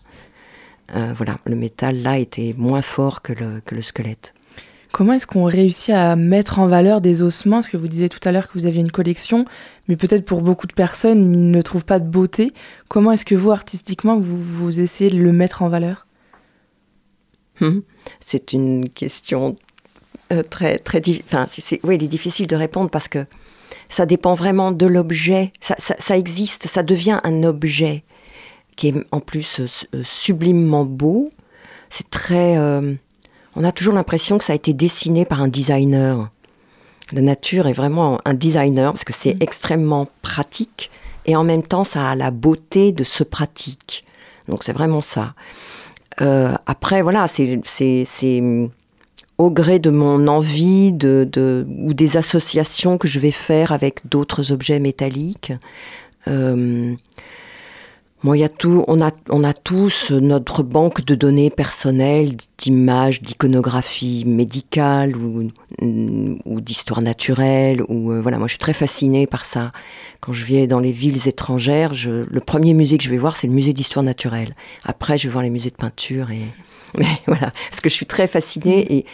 Euh, 0.94 1.12
voilà, 1.14 1.36
le 1.44 1.54
métal 1.54 2.02
là 2.02 2.18
était 2.18 2.54
moins 2.56 2.82
fort 2.82 3.20
que 3.20 3.32
le, 3.32 3.60
que 3.64 3.74
le 3.74 3.82
squelette. 3.82 4.34
Comment 4.92 5.14
est-ce 5.14 5.26
qu'on 5.26 5.44
réussit 5.44 5.90
à 5.90 6.14
mettre 6.16 6.60
en 6.60 6.68
valeur 6.68 7.00
des 7.00 7.20
ossements? 7.20 7.56
Parce 7.56 7.68
que 7.68 7.76
vous 7.76 7.88
disiez 7.88 8.08
tout 8.08 8.20
à 8.26 8.32
l'heure 8.32 8.48
que 8.48 8.58
vous 8.58 8.64
aviez 8.64 8.80
une 8.80 8.92
collection, 8.92 9.44
mais 9.88 9.96
peut-être 9.96 10.24
pour 10.24 10.40
beaucoup 10.40 10.66
de 10.66 10.72
personnes, 10.72 11.34
ils 11.34 11.50
ne 11.50 11.62
trouvent 11.62 11.84
pas 11.84 11.98
de 11.98 12.08
beauté. 12.08 12.54
Comment 12.88 13.12
est-ce 13.12 13.24
que 13.24 13.34
vous, 13.34 13.50
artistiquement, 13.50 14.18
vous, 14.18 14.40
vous 14.40 14.80
essayez 14.80 15.10
de 15.10 15.18
le 15.18 15.32
mettre 15.32 15.62
en 15.62 15.68
valeur? 15.68 16.06
Hmm. 17.60 17.80
C'est 18.20 18.52
une 18.52 18.88
question 18.88 19.56
très 20.42 20.78
très 20.78 21.00
enfin 21.26 21.46
c'est- 21.48 21.80
oui, 21.84 21.96
il 21.96 22.02
est 22.04 22.08
difficile 22.08 22.46
de 22.46 22.56
répondre 22.56 22.90
parce 22.90 23.08
que 23.08 23.26
ça 23.88 24.06
dépend 24.06 24.34
vraiment 24.34 24.72
de 24.72 24.86
l'objet. 24.86 25.52
Ça, 25.60 25.74
ça- 25.78 25.96
ça 25.98 26.16
existe, 26.18 26.66
ça 26.66 26.82
devient 26.82 27.20
un 27.24 27.42
objet 27.44 28.04
qui 28.76 28.88
est 28.88 28.94
en 29.12 29.20
plus 29.20 29.60
euh, 29.60 29.66
euh, 29.94 30.02
sublimement 30.04 30.84
beau. 30.84 31.30
C'est 31.90 32.10
très, 32.10 32.56
euh, 32.56 32.94
on 33.56 33.62
a 33.64 33.70
toujours 33.72 33.94
l'impression 33.94 34.38
que 34.38 34.44
ça 34.44 34.52
a 34.52 34.56
été 34.56 34.72
dessiné 34.72 35.24
par 35.24 35.40
un 35.40 35.48
designer. 35.48 36.28
La 37.12 37.20
nature 37.20 37.66
est 37.68 37.72
vraiment 37.74 38.18
un 38.24 38.34
designer 38.34 38.90
parce 38.92 39.04
que 39.04 39.12
c'est 39.12 39.34
Mhm. 39.34 39.42
extrêmement 39.42 40.08
pratique 40.22 40.90
et 41.26 41.36
en 41.36 41.44
même 41.44 41.62
temps 41.62 41.84
ça 41.84 42.10
a 42.10 42.14
la 42.16 42.30
beauté 42.30 42.90
de 42.92 43.04
ce 43.04 43.22
pratique. 43.22 44.04
Donc 44.48 44.64
c'est 44.64 44.72
vraiment 44.72 45.00
ça. 45.02 45.34
Euh, 46.20 46.54
après, 46.66 47.02
voilà, 47.02 47.28
c'est 47.28 47.60
au 49.38 49.50
gré 49.50 49.78
de 49.78 49.90
mon 49.90 50.28
envie 50.28 50.92
de, 50.92 51.66
ou 51.78 51.94
des 51.94 52.16
associations 52.16 52.98
que 52.98 53.08
je 53.08 53.18
vais 53.18 53.30
faire 53.30 53.72
avec 53.72 54.06
d'autres 54.08 54.52
objets 54.52 54.78
métalliques. 54.78 55.52
Euh, 56.28 56.94
bon, 58.22 58.34
y 58.34 58.44
a 58.44 58.48
tout, 58.48 58.84
on, 58.86 59.02
a, 59.02 59.10
on 59.28 59.42
a 59.42 59.52
tous 59.52 60.12
notre 60.12 60.62
banque 60.62 61.04
de 61.04 61.16
données 61.16 61.50
personnelles, 61.50 62.36
d'images, 62.58 63.22
d'iconographie 63.22 64.24
médicale 64.24 65.16
ou, 65.16 65.50
d'histoire 66.60 67.02
naturelle. 67.02 67.82
Ou, 67.88 68.12
euh, 68.12 68.20
voilà, 68.20 68.38
moi, 68.38 68.46
je 68.46 68.52
suis 68.52 68.60
très 68.60 68.72
fascinée 68.72 69.26
par 69.26 69.44
ça. 69.44 69.72
Quand 70.20 70.32
je 70.32 70.44
vais 70.44 70.68
dans 70.68 70.80
les 70.80 70.92
villes 70.92 71.26
étrangères, 71.28 71.92
le 72.06 72.40
premier 72.40 72.72
musée 72.72 72.98
que 72.98 73.04
je 73.04 73.10
vais 73.10 73.18
voir, 73.18 73.34
c'est 73.34 73.48
le 73.48 73.52
musée 73.52 73.72
d'histoire 73.72 74.04
naturelle. 74.04 74.54
Après, 74.84 75.18
je 75.18 75.26
vais 75.26 75.32
voir 75.32 75.42
les 75.42 75.50
musées 75.50 75.70
de 75.70 75.76
peinture 75.76 76.30
et 76.30 76.40
mais 76.98 77.20
voilà, 77.26 77.50
parce 77.70 77.80
que 77.80 77.88
je 77.88 77.94
suis 77.94 78.06
très 78.06 78.26
fascinée 78.26 79.04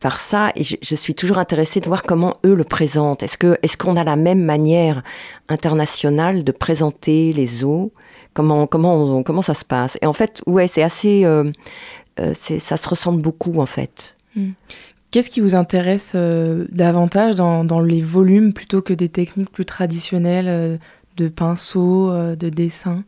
par 0.00 0.20
ça 0.20 0.52
et 0.54 0.62
je, 0.62 0.94
suis 0.94 1.14
toujours 1.14 1.38
intéressée 1.38 1.80
de 1.80 1.86
voir 1.86 2.02
comment 2.02 2.36
eux 2.44 2.54
le 2.54 2.64
présentent. 2.64 3.22
Est-ce 3.22 3.38
que 3.38 3.56
est-ce 3.62 3.76
qu'on 3.76 3.96
a 3.96 4.04
la 4.04 4.16
même 4.16 4.42
manière 4.42 5.02
internationale 5.48 6.44
de 6.44 6.52
présenter 6.52 7.32
les 7.32 7.64
eaux? 7.64 7.92
Comment 8.34 8.66
comment 8.66 9.22
comment 9.22 9.42
ça 9.42 9.54
se 9.54 9.64
passe? 9.64 9.96
Et 10.02 10.06
en 10.06 10.12
fait, 10.12 10.42
ouais, 10.46 10.68
c'est 10.68 10.82
assez, 10.82 11.24
euh, 11.24 11.44
euh, 12.20 12.32
ça 12.34 12.76
se 12.76 12.88
ressemble 12.88 13.20
beaucoup 13.20 13.60
en 13.60 13.66
fait. 13.66 14.16
Qu'est-ce 15.10 15.30
qui 15.30 15.40
vous 15.40 15.54
intéresse 15.54 16.12
euh, 16.14 16.66
davantage 16.70 17.36
dans, 17.36 17.80
les 17.80 18.02
volumes 18.02 18.52
plutôt 18.52 18.82
que 18.82 18.92
des 18.92 19.08
techniques 19.08 19.50
plus 19.50 19.64
traditionnelles 19.64 20.48
euh, 20.48 20.76
de 21.16 21.28
pinceau, 21.28 22.12
de 22.12 22.48
dessin 22.50 23.02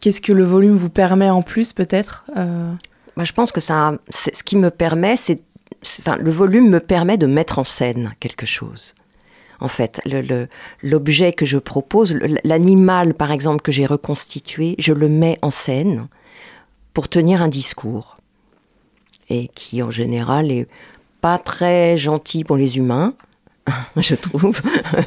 Qu'est-ce 0.00 0.20
que 0.20 0.32
le 0.32 0.44
volume 0.44 0.76
vous 0.76 0.90
permet 0.90 1.30
en 1.30 1.42
plus 1.42 1.72
peut-être 1.72 2.24
Moi, 2.36 3.24
je 3.24 3.32
pense 3.32 3.52
que 3.52 3.60
ça, 3.60 3.98
ce 4.10 4.42
qui 4.42 4.56
me 4.56 4.70
permet, 4.70 5.16
c'est, 5.16 5.42
enfin, 5.98 6.16
le 6.16 6.30
volume 6.30 6.68
me 6.68 6.80
permet 6.80 7.18
de 7.18 7.26
mettre 7.26 7.58
en 7.58 7.64
scène 7.64 8.14
quelque 8.20 8.46
chose. 8.46 8.94
En 9.60 9.68
fait, 9.68 10.00
l'objet 10.82 11.32
que 11.32 11.46
je 11.46 11.58
propose, 11.58 12.18
l'animal, 12.44 13.14
par 13.14 13.32
exemple, 13.32 13.62
que 13.62 13.72
j'ai 13.72 13.86
reconstitué, 13.86 14.74
je 14.78 14.92
le 14.92 15.08
mets 15.08 15.38
en 15.42 15.50
scène 15.50 16.08
pour 16.92 17.08
tenir 17.08 17.40
un 17.42 17.48
discours. 17.48 18.16
Et 19.30 19.48
qui, 19.54 19.82
en 19.82 19.90
général, 19.90 20.50
est 20.50 20.68
pas 21.20 21.38
très 21.38 21.96
gentil 21.96 22.44
pour 22.44 22.56
les 22.56 22.76
humains, 22.76 23.14
je 23.96 24.14
trouve. 24.14 24.60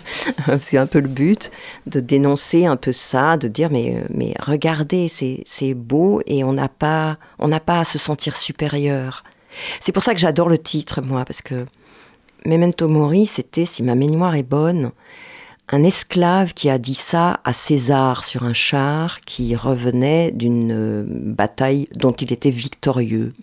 c'est 0.61 0.77
un 0.77 0.87
peu 0.87 0.99
le 0.99 1.07
but 1.07 1.51
de 1.85 1.99
dénoncer 1.99 2.65
un 2.65 2.75
peu 2.75 2.93
ça, 2.93 3.37
de 3.37 3.47
dire 3.47 3.69
mais, 3.71 4.03
mais 4.09 4.33
regardez, 4.39 5.07
c'est 5.09 5.73
beau 5.73 6.21
et 6.25 6.43
on 6.43 6.53
n'a 6.53 6.69
pas, 6.69 7.17
on 7.39 7.49
pas 7.59 7.79
à 7.79 7.85
se 7.85 7.97
sentir 7.97 8.35
supérieur. 8.35 9.23
C'est 9.81 9.91
pour 9.91 10.03
ça 10.03 10.13
que 10.13 10.19
j'adore 10.19 10.49
le 10.49 10.57
titre, 10.57 11.01
moi, 11.01 11.25
parce 11.25 11.41
que 11.41 11.65
Memento 12.45 12.87
Mori, 12.87 13.25
c'était, 13.25 13.65
si 13.65 13.83
ma 13.83 13.95
mémoire 13.95 14.35
est 14.35 14.43
bonne, 14.43 14.91
un 15.69 15.83
esclave 15.83 16.53
qui 16.53 16.69
a 16.69 16.77
dit 16.77 16.95
ça 16.95 17.41
à 17.43 17.51
César 17.51 18.23
sur 18.23 18.43
un 18.43 18.53
char 18.53 19.19
qui 19.21 19.55
revenait 19.55 20.31
d'une 20.31 20.71
euh, 20.71 21.03
bataille 21.07 21.89
dont 21.93 22.13
il 22.13 22.31
était 22.31 22.51
victorieux. 22.51 23.33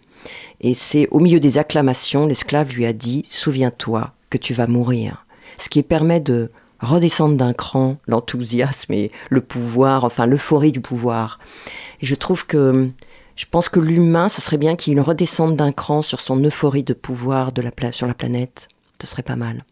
Et 0.63 0.75
c'est 0.75 1.07
au 1.11 1.21
milieu 1.21 1.39
des 1.39 1.59
acclamations, 1.59 2.27
l'esclave 2.27 2.73
lui 2.73 2.87
a 2.87 2.95
dit 2.95 3.27
Souviens-toi 3.29 4.13
que 4.35 4.39
tu 4.39 4.53
vas 4.53 4.67
mourir. 4.67 5.27
Ce 5.59 5.69
qui 5.69 5.85
permet 5.85 6.19
de 6.19 6.51
redescendre 6.81 7.37
d'un 7.37 7.53
cran 7.53 7.99
l'enthousiasme 8.09 8.93
et 8.93 9.13
le 9.31 9.41
pouvoir, 9.41 10.03
enfin 10.03 10.27
l'euphorie 10.27 10.73
du 10.73 10.81
pouvoir. 10.81 11.39
Et 12.01 12.07
je 12.07 12.17
trouve 12.17 12.45
que 12.45 12.91
je 13.37 13.45
pense 13.49 13.69
que 13.69 13.79
l'humain, 13.79 14.29
ce 14.29 14.41
serait 14.41 14.59
bien 14.59 14.75
qu'il 14.75 15.01
redescende 15.01 15.57
d'un 15.57 15.71
cran 15.71 16.03
sur 16.03 16.21
son 16.21 16.43
euphorie 16.45 16.83
de 16.83 16.95
pouvoir 16.95 17.53
de 17.53 17.63
la 17.63 17.93
sur 17.93 18.09
la 18.09 18.15
planète. 18.15 18.69
Ce 19.01 19.07
serait 19.07 19.23
pas 19.23 19.37
mal. 19.37 19.65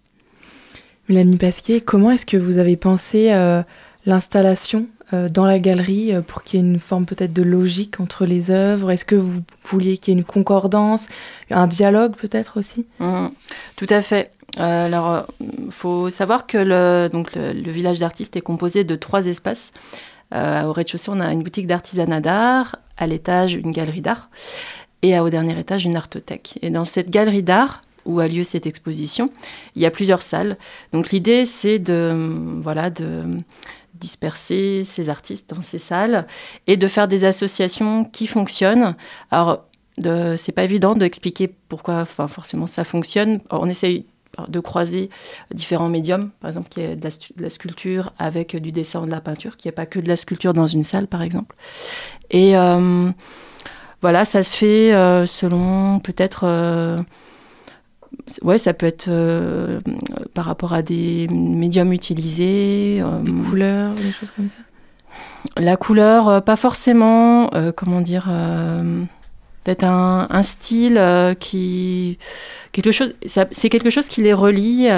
Mélanie 1.09 1.39
Pasquier, 1.39 1.81
comment 1.81 2.13
est-ce 2.13 2.27
que 2.27 2.37
vous 2.37 2.59
avez 2.59 2.77
pensé 2.77 3.33
euh, 3.33 3.63
l'installation 4.07 4.87
euh, 5.13 5.29
dans 5.29 5.45
la 5.45 5.59
galerie 5.59 6.15
euh, 6.15 6.23
pour 6.23 6.45
qu'il 6.45 6.61
y 6.61 6.63
ait 6.63 6.67
une 6.67 6.79
forme 6.79 7.07
peut-être 7.07 7.33
de 7.33 7.43
logique 7.43 7.99
entre 7.99 8.27
les 8.27 8.53
œuvres? 8.53 8.93
Est-ce 8.93 9.05
que 9.05 9.17
vous 9.17 9.43
vouliez 9.65 9.99
qu'il 9.99 10.15
y 10.15 10.17
ait 10.17 10.21
une 10.21 10.25
concordance, 10.25 11.09
un 11.51 11.67
dialogue 11.67 12.15
peut-être 12.15 12.59
aussi? 12.59 12.87
Mmh. 13.01 13.29
Tout 13.75 13.89
à 13.91 14.03
fait. 14.03 14.31
Alors, 14.59 15.27
il 15.41 15.71
faut 15.71 16.11
savoir 16.11 16.47
que 16.47 16.59
le, 16.59 17.09
donc 17.11 17.35
le, 17.35 17.71
village 17.71 17.99
d'artistes 17.99 18.37
est 18.37 18.43
composé 18.43 18.85
de 18.85 18.95
trois 18.97 19.27
espaces. 19.27 19.73
au 20.33 20.73
rez-de-chaussée, 20.73 21.11
on 21.11 21.21
a 21.21 21.33
une 21.33 21.43
boutique 21.43 21.67
d'artisanat 21.67 22.21
d'art, 22.21 22.77
à 22.99 23.07
l'étage, 23.07 23.55
une 23.55 23.73
galerie 23.73 24.03
d'art, 24.03 24.29
et 25.03 25.19
au 25.19 25.31
dernier 25.31 25.59
étage, 25.59 25.85
une 25.85 25.97
artothèque. 25.97 26.59
Et 26.63 26.71
dans 26.71 26.85
cette 26.85 27.11
galerie 27.11 27.43
d'art, 27.43 27.83
où 28.05 28.21
a 28.21 28.29
lieu 28.29 28.45
cette 28.45 28.67
exposition, 28.67 29.31
il 29.77 29.83
y 29.83 29.87
a 29.87 29.91
plusieurs 29.91 30.23
salles. 30.23 30.57
Donc 30.93 31.11
l'idée, 31.11 31.45
c'est 31.45 31.79
de, 31.79 32.59
voilà, 32.61 32.91
de 32.91 33.41
disperser 33.95 34.83
ces 34.85 35.09
artistes 35.09 35.51
dans 35.51 35.63
ces 35.63 35.79
salles 35.79 36.27
et 36.67 36.77
de 36.77 36.89
faire 36.89 37.09
des 37.09 37.25
associations 37.25 38.05
qui 38.05 38.27
fonctionnent. 38.27 38.97
Alors, 39.31 39.65
c'est 40.37 40.53
pas 40.53 40.65
évident 40.65 40.95
d'expliquer 40.95 41.55
pourquoi 41.69 42.01
enfin, 42.01 42.27
forcément 42.27 42.67
ça 42.67 42.85
fonctionne. 42.85 43.41
on 43.51 43.69
essaye 43.69 44.07
de 44.49 44.61
croiser 44.61 45.11
différents 45.53 45.89
médiums, 45.89 46.31
par 46.41 46.49
exemple, 46.49 46.69
qui 46.69 46.81
est 46.81 46.97
de 46.97 47.09
la, 47.39 47.51
sculpture 47.51 48.13
avec 48.19 48.57
du 48.57 48.73
dessin 48.73 49.01
ou 49.03 49.07
de 49.07 49.11
la 49.11 49.21
peinture, 49.21 49.57
qui 49.57 49.69
n'y 49.69 49.71
a 49.71 49.77
pas 49.77 49.87
que 49.87 50.01
de 50.01 50.09
la 50.09 50.17
sculpture 50.17 50.55
dans 50.55 50.67
une 50.67 50.83
salle, 50.83 51.07
par 51.07 51.23
exemple. 51.23 51.55
Et 52.31 52.57
euh, 52.57 53.11
voilà, 54.03 54.25
ça 54.25 54.43
se 54.43 54.57
fait 54.57 54.93
euh, 54.93 55.27
selon 55.27 56.01
peut-être 56.01 56.43
euh, 56.45 57.01
ouais, 58.43 58.59
ça 58.59 58.75
peut 58.75 58.87
être 58.87 59.07
euh, 59.09 59.81
par 60.35 60.45
rapport 60.45 60.73
à 60.73 60.83
des 60.83 61.29
médiums 61.29 61.93
utilisés. 61.93 63.01
Des 63.23 63.33
couleurs, 63.49 63.93
des 63.95 64.11
choses 64.11 64.33
comme 64.33 64.49
ça? 64.49 64.59
La 65.57 65.77
couleur, 65.77 66.43
pas 66.43 66.57
forcément, 66.57 67.51
comment 67.77 68.01
dire, 68.01 68.29
peut-être 69.65 69.85
un, 69.85 70.27
un, 70.31 70.43
style 70.43 71.01
qui. 71.41 72.19
Quelque 72.73 72.93
chose, 72.93 73.15
c'est 73.25 73.69
quelque 73.69 73.91
chose 73.91 74.09
qui 74.09 74.23
les 74.23 74.33
relie. 74.33 74.89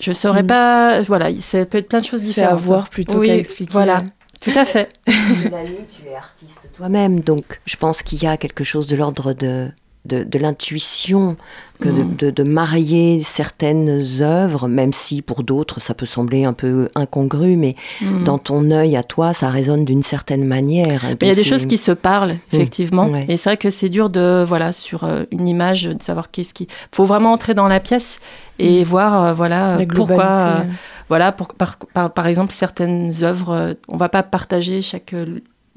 je 0.00 0.12
saurais 0.12 0.42
mm. 0.42 0.46
pas. 0.46 1.02
Voilà, 1.02 1.28
ça 1.40 1.64
peut 1.66 1.78
être 1.78 1.88
plein 1.88 2.00
de 2.00 2.06
choses 2.06 2.22
différentes. 2.22 2.52
à 2.52 2.56
voir 2.56 2.88
plutôt 2.88 3.20
qu'à 3.20 3.36
expliquer. 3.36 3.72
Voilà. 3.72 4.04
Tout 4.40 4.52
à 4.54 4.64
fait. 4.64 4.88
Mélanie, 5.06 5.84
tu 5.88 6.06
es 6.06 6.14
artiste 6.14 6.70
toi-même, 6.76 7.20
donc 7.20 7.60
je 7.66 7.76
pense 7.76 8.02
qu'il 8.02 8.22
y 8.22 8.26
a 8.26 8.36
quelque 8.36 8.62
chose 8.62 8.86
de 8.86 8.94
l'ordre 8.94 9.32
de, 9.32 9.68
de, 10.04 10.38
l'intuition 10.38 11.36
que 11.80 11.88
mm. 11.88 12.16
de, 12.16 12.30
de, 12.30 12.42
marier 12.42 13.20
certaines 13.22 14.00
œuvres, 14.20 14.68
même 14.68 14.92
si 14.92 15.22
pour 15.22 15.42
d'autres 15.42 15.80
ça 15.80 15.94
peut 15.94 16.06
sembler 16.06 16.44
un 16.44 16.52
peu 16.52 16.88
incongru, 16.94 17.56
mais 17.56 17.76
mm. 18.00 18.24
dans 18.24 18.38
ton 18.38 18.70
œil 18.70 18.96
à 18.96 19.02
toi, 19.02 19.34
ça 19.34 19.50
résonne 19.50 19.84
d'une 19.84 20.02
certaine 20.02 20.44
manière. 20.44 21.02
il 21.20 21.28
y 21.28 21.30
a 21.30 21.34
des 21.34 21.44
choses 21.44 21.66
qui 21.66 21.78
se 21.78 21.92
parlent, 21.92 22.32
mm. 22.32 22.54
effectivement. 22.54 23.10
Et 23.28 23.36
c'est 23.36 23.50
vrai 23.50 23.56
que 23.56 23.70
c'est 23.70 23.88
dur 23.88 24.08
de, 24.08 24.44
voilà, 24.46 24.72
sur 24.72 25.04
euh, 25.04 25.24
une 25.30 25.46
image, 25.48 25.84
de 25.84 26.02
savoir 26.02 26.30
qu'est-ce 26.30 26.54
qui. 26.54 26.64
Il 26.64 26.96
faut 26.96 27.04
vraiment 27.04 27.32
entrer 27.32 27.54
dans 27.54 27.68
la 27.68 27.80
pièce 27.80 28.20
et 28.58 28.84
voir, 28.84 29.24
euh, 29.24 29.32
voilà, 29.34 29.78
pourquoi. 29.94 30.64
Voilà, 31.08 31.32
pour, 31.32 31.48
par, 31.54 31.78
par, 31.78 32.26
exemple, 32.26 32.52
certaines 32.52 33.12
œuvres, 33.22 33.50
euh, 33.50 33.74
on 33.88 33.96
va 33.96 34.10
pas 34.10 34.22
partager 34.22 34.82
chaque 34.82 35.14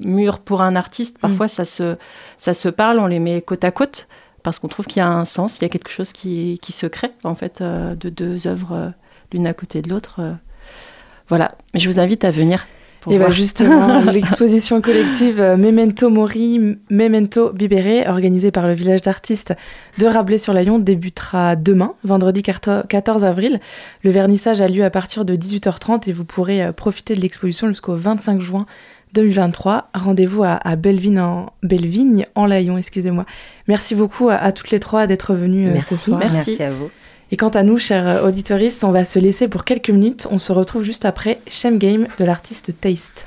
euh, 0.04 0.08
mur 0.08 0.38
pour 0.40 0.62
un 0.62 0.76
artiste. 0.76 1.18
Parfois, 1.18 1.46
mm. 1.46 1.50
ça, 1.50 1.64
se, 1.64 1.96
ça 2.38 2.54
se 2.54 2.68
parle, 2.68 2.98
on 2.98 3.06
les 3.06 3.18
met 3.18 3.42
côte 3.42 3.64
à 3.64 3.70
côte 3.70 4.08
parce 4.42 4.58
qu'on 4.58 4.68
trouve 4.68 4.86
qu'il 4.86 4.98
y 4.98 5.04
a 5.04 5.08
un 5.08 5.24
sens, 5.24 5.58
il 5.58 5.62
y 5.62 5.64
a 5.64 5.68
quelque 5.68 5.90
chose 5.90 6.12
qui, 6.12 6.58
qui 6.60 6.72
se 6.72 6.86
crée, 6.86 7.12
en 7.22 7.36
fait, 7.36 7.60
euh, 7.60 7.94
de 7.94 8.08
deux 8.08 8.46
œuvres 8.46 8.92
l'une 9.32 9.46
à 9.46 9.54
côté 9.54 9.82
de 9.82 9.88
l'autre. 9.88 10.20
voilà, 11.28 11.54
mais 11.72 11.80
je 11.80 11.88
vous 11.88 12.00
invite 12.00 12.24
à 12.24 12.30
venir 12.30 12.66
et 13.10 13.18
bien 13.18 13.30
justement, 13.30 14.00
l'exposition 14.12 14.80
collective 14.80 15.40
euh, 15.40 15.56
Memento 15.56 16.08
Mori, 16.08 16.76
Memento 16.90 17.52
Bibere, 17.52 18.08
organisée 18.08 18.50
par 18.50 18.66
le 18.66 18.74
village 18.74 19.02
d'artistes 19.02 19.54
de 19.98 20.06
Rabelais-sur-Layon, 20.06 20.78
débutera 20.78 21.56
demain, 21.56 21.94
vendredi 22.04 22.42
14 22.42 23.24
avril. 23.24 23.58
Le 24.04 24.10
vernissage 24.10 24.60
a 24.60 24.68
lieu 24.68 24.84
à 24.84 24.90
partir 24.90 25.24
de 25.24 25.34
18h30 25.34 26.08
et 26.08 26.12
vous 26.12 26.24
pourrez 26.24 26.62
euh, 26.62 26.72
profiter 26.72 27.14
de 27.14 27.20
l'exposition 27.20 27.68
jusqu'au 27.68 27.96
25 27.96 28.40
juin 28.40 28.66
2023. 29.12 29.90
Rendez-vous 29.94 30.42
à, 30.44 30.76
Bellevigne 30.76 31.20
en, 31.20 31.52
Bellevigne 31.62 32.24
en 32.34 32.46
Layon, 32.46 32.78
excusez-moi. 32.78 33.26
Merci 33.68 33.94
beaucoup 33.94 34.28
à, 34.30 34.52
toutes 34.52 34.70
les 34.70 34.80
trois 34.80 35.06
d'être 35.06 35.34
venues 35.34 35.68
euh, 35.68 35.72
merci, 35.72 35.96
ce 35.96 36.04
soir. 36.04 36.18
Merci. 36.18 36.50
merci 36.50 36.62
à 36.62 36.70
vous. 36.70 36.90
Et 37.30 37.36
quant 37.36 37.48
à 37.48 37.62
nous, 37.62 37.78
chers 37.78 38.06
euh, 38.06 38.28
auditoristes, 38.28 38.84
on 38.84 38.90
va 38.90 39.04
se 39.04 39.18
laisser 39.18 39.48
pour 39.48 39.64
quelques 39.64 39.90
minutes. 39.90 40.26
On 40.30 40.38
se 40.38 40.52
retrouve 40.52 40.82
juste 40.82 41.04
après 41.04 41.40
Shame 41.46 41.78
Game 41.78 42.06
de 42.18 42.24
l'artiste 42.24 42.72
Taste. 42.80 43.26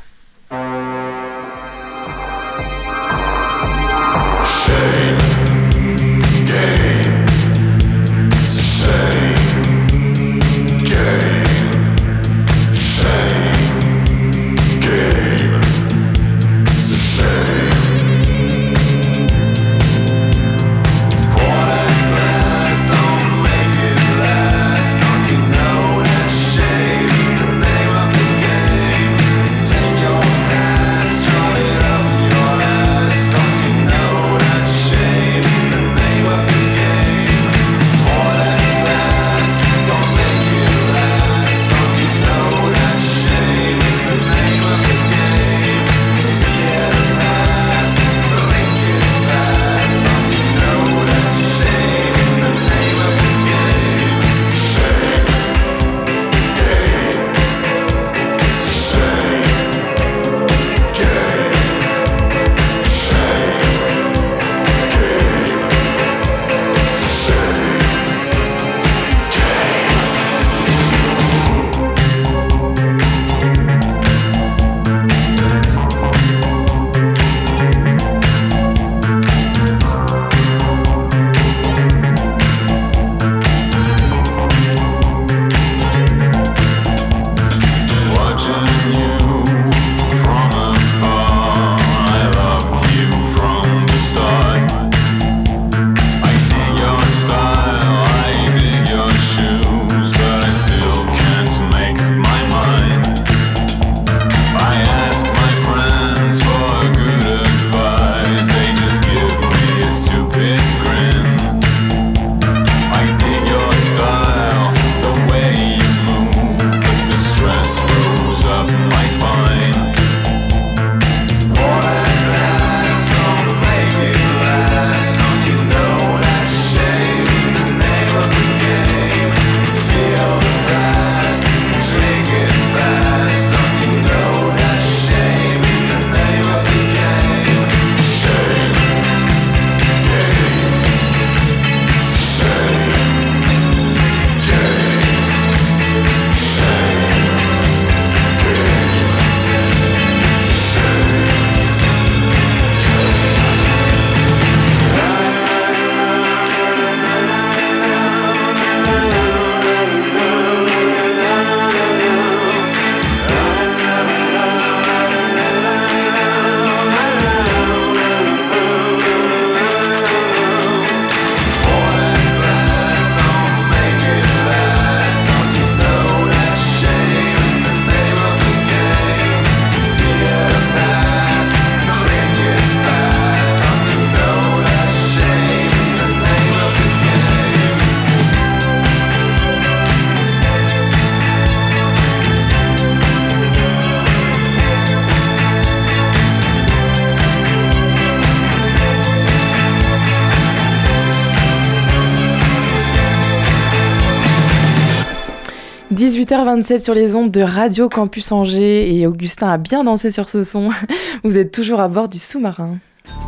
18h27 206.36 206.84
sur 206.84 206.94
les 206.94 207.16
ondes 207.16 207.32
de 207.32 207.40
Radio 207.40 207.88
Campus 207.88 208.34
Angers 208.34 208.94
et 208.94 209.08
Augustin 209.08 209.48
a 209.48 209.58
bien 209.58 209.86
dansé 209.86 210.12
sur 210.12 210.28
ce 210.28 210.44
son. 210.44 210.70
Vous 211.24 211.38
êtes 211.38 211.54
toujours 211.54 211.80
à 211.80 211.88
bord 211.88 212.10
du 212.10 212.20
sous-marin. 212.20 212.78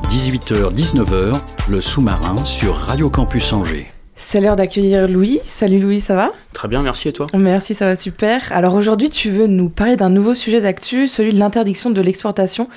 18h-19h, 0.09 1.41
le 1.69 1.79
sous-marin 1.79 2.35
sur 2.43 2.75
Radio 2.75 3.09
Campus 3.09 3.53
Angers. 3.53 3.87
C'est 4.17 4.41
l'heure 4.41 4.57
d'accueillir 4.57 5.07
Louis. 5.07 5.39
Salut 5.45 5.79
Louis, 5.79 6.01
ça 6.01 6.15
va? 6.15 6.33
Très 6.51 6.67
bien, 6.67 6.81
merci 6.81 7.07
et 7.07 7.13
toi? 7.13 7.27
Merci, 7.33 7.75
ça 7.75 7.85
va 7.85 7.95
super. 7.95 8.51
Alors 8.51 8.73
aujourd'hui, 8.73 9.09
tu 9.09 9.29
veux 9.29 9.47
nous 9.47 9.69
parler 9.69 9.95
d'un 9.95 10.09
nouveau 10.09 10.35
sujet 10.35 10.59
d'actu, 10.59 11.07
celui 11.07 11.31
de 11.31 11.39
l'interdiction 11.39 11.89
de 11.89 12.01
l'exportation 12.01 12.67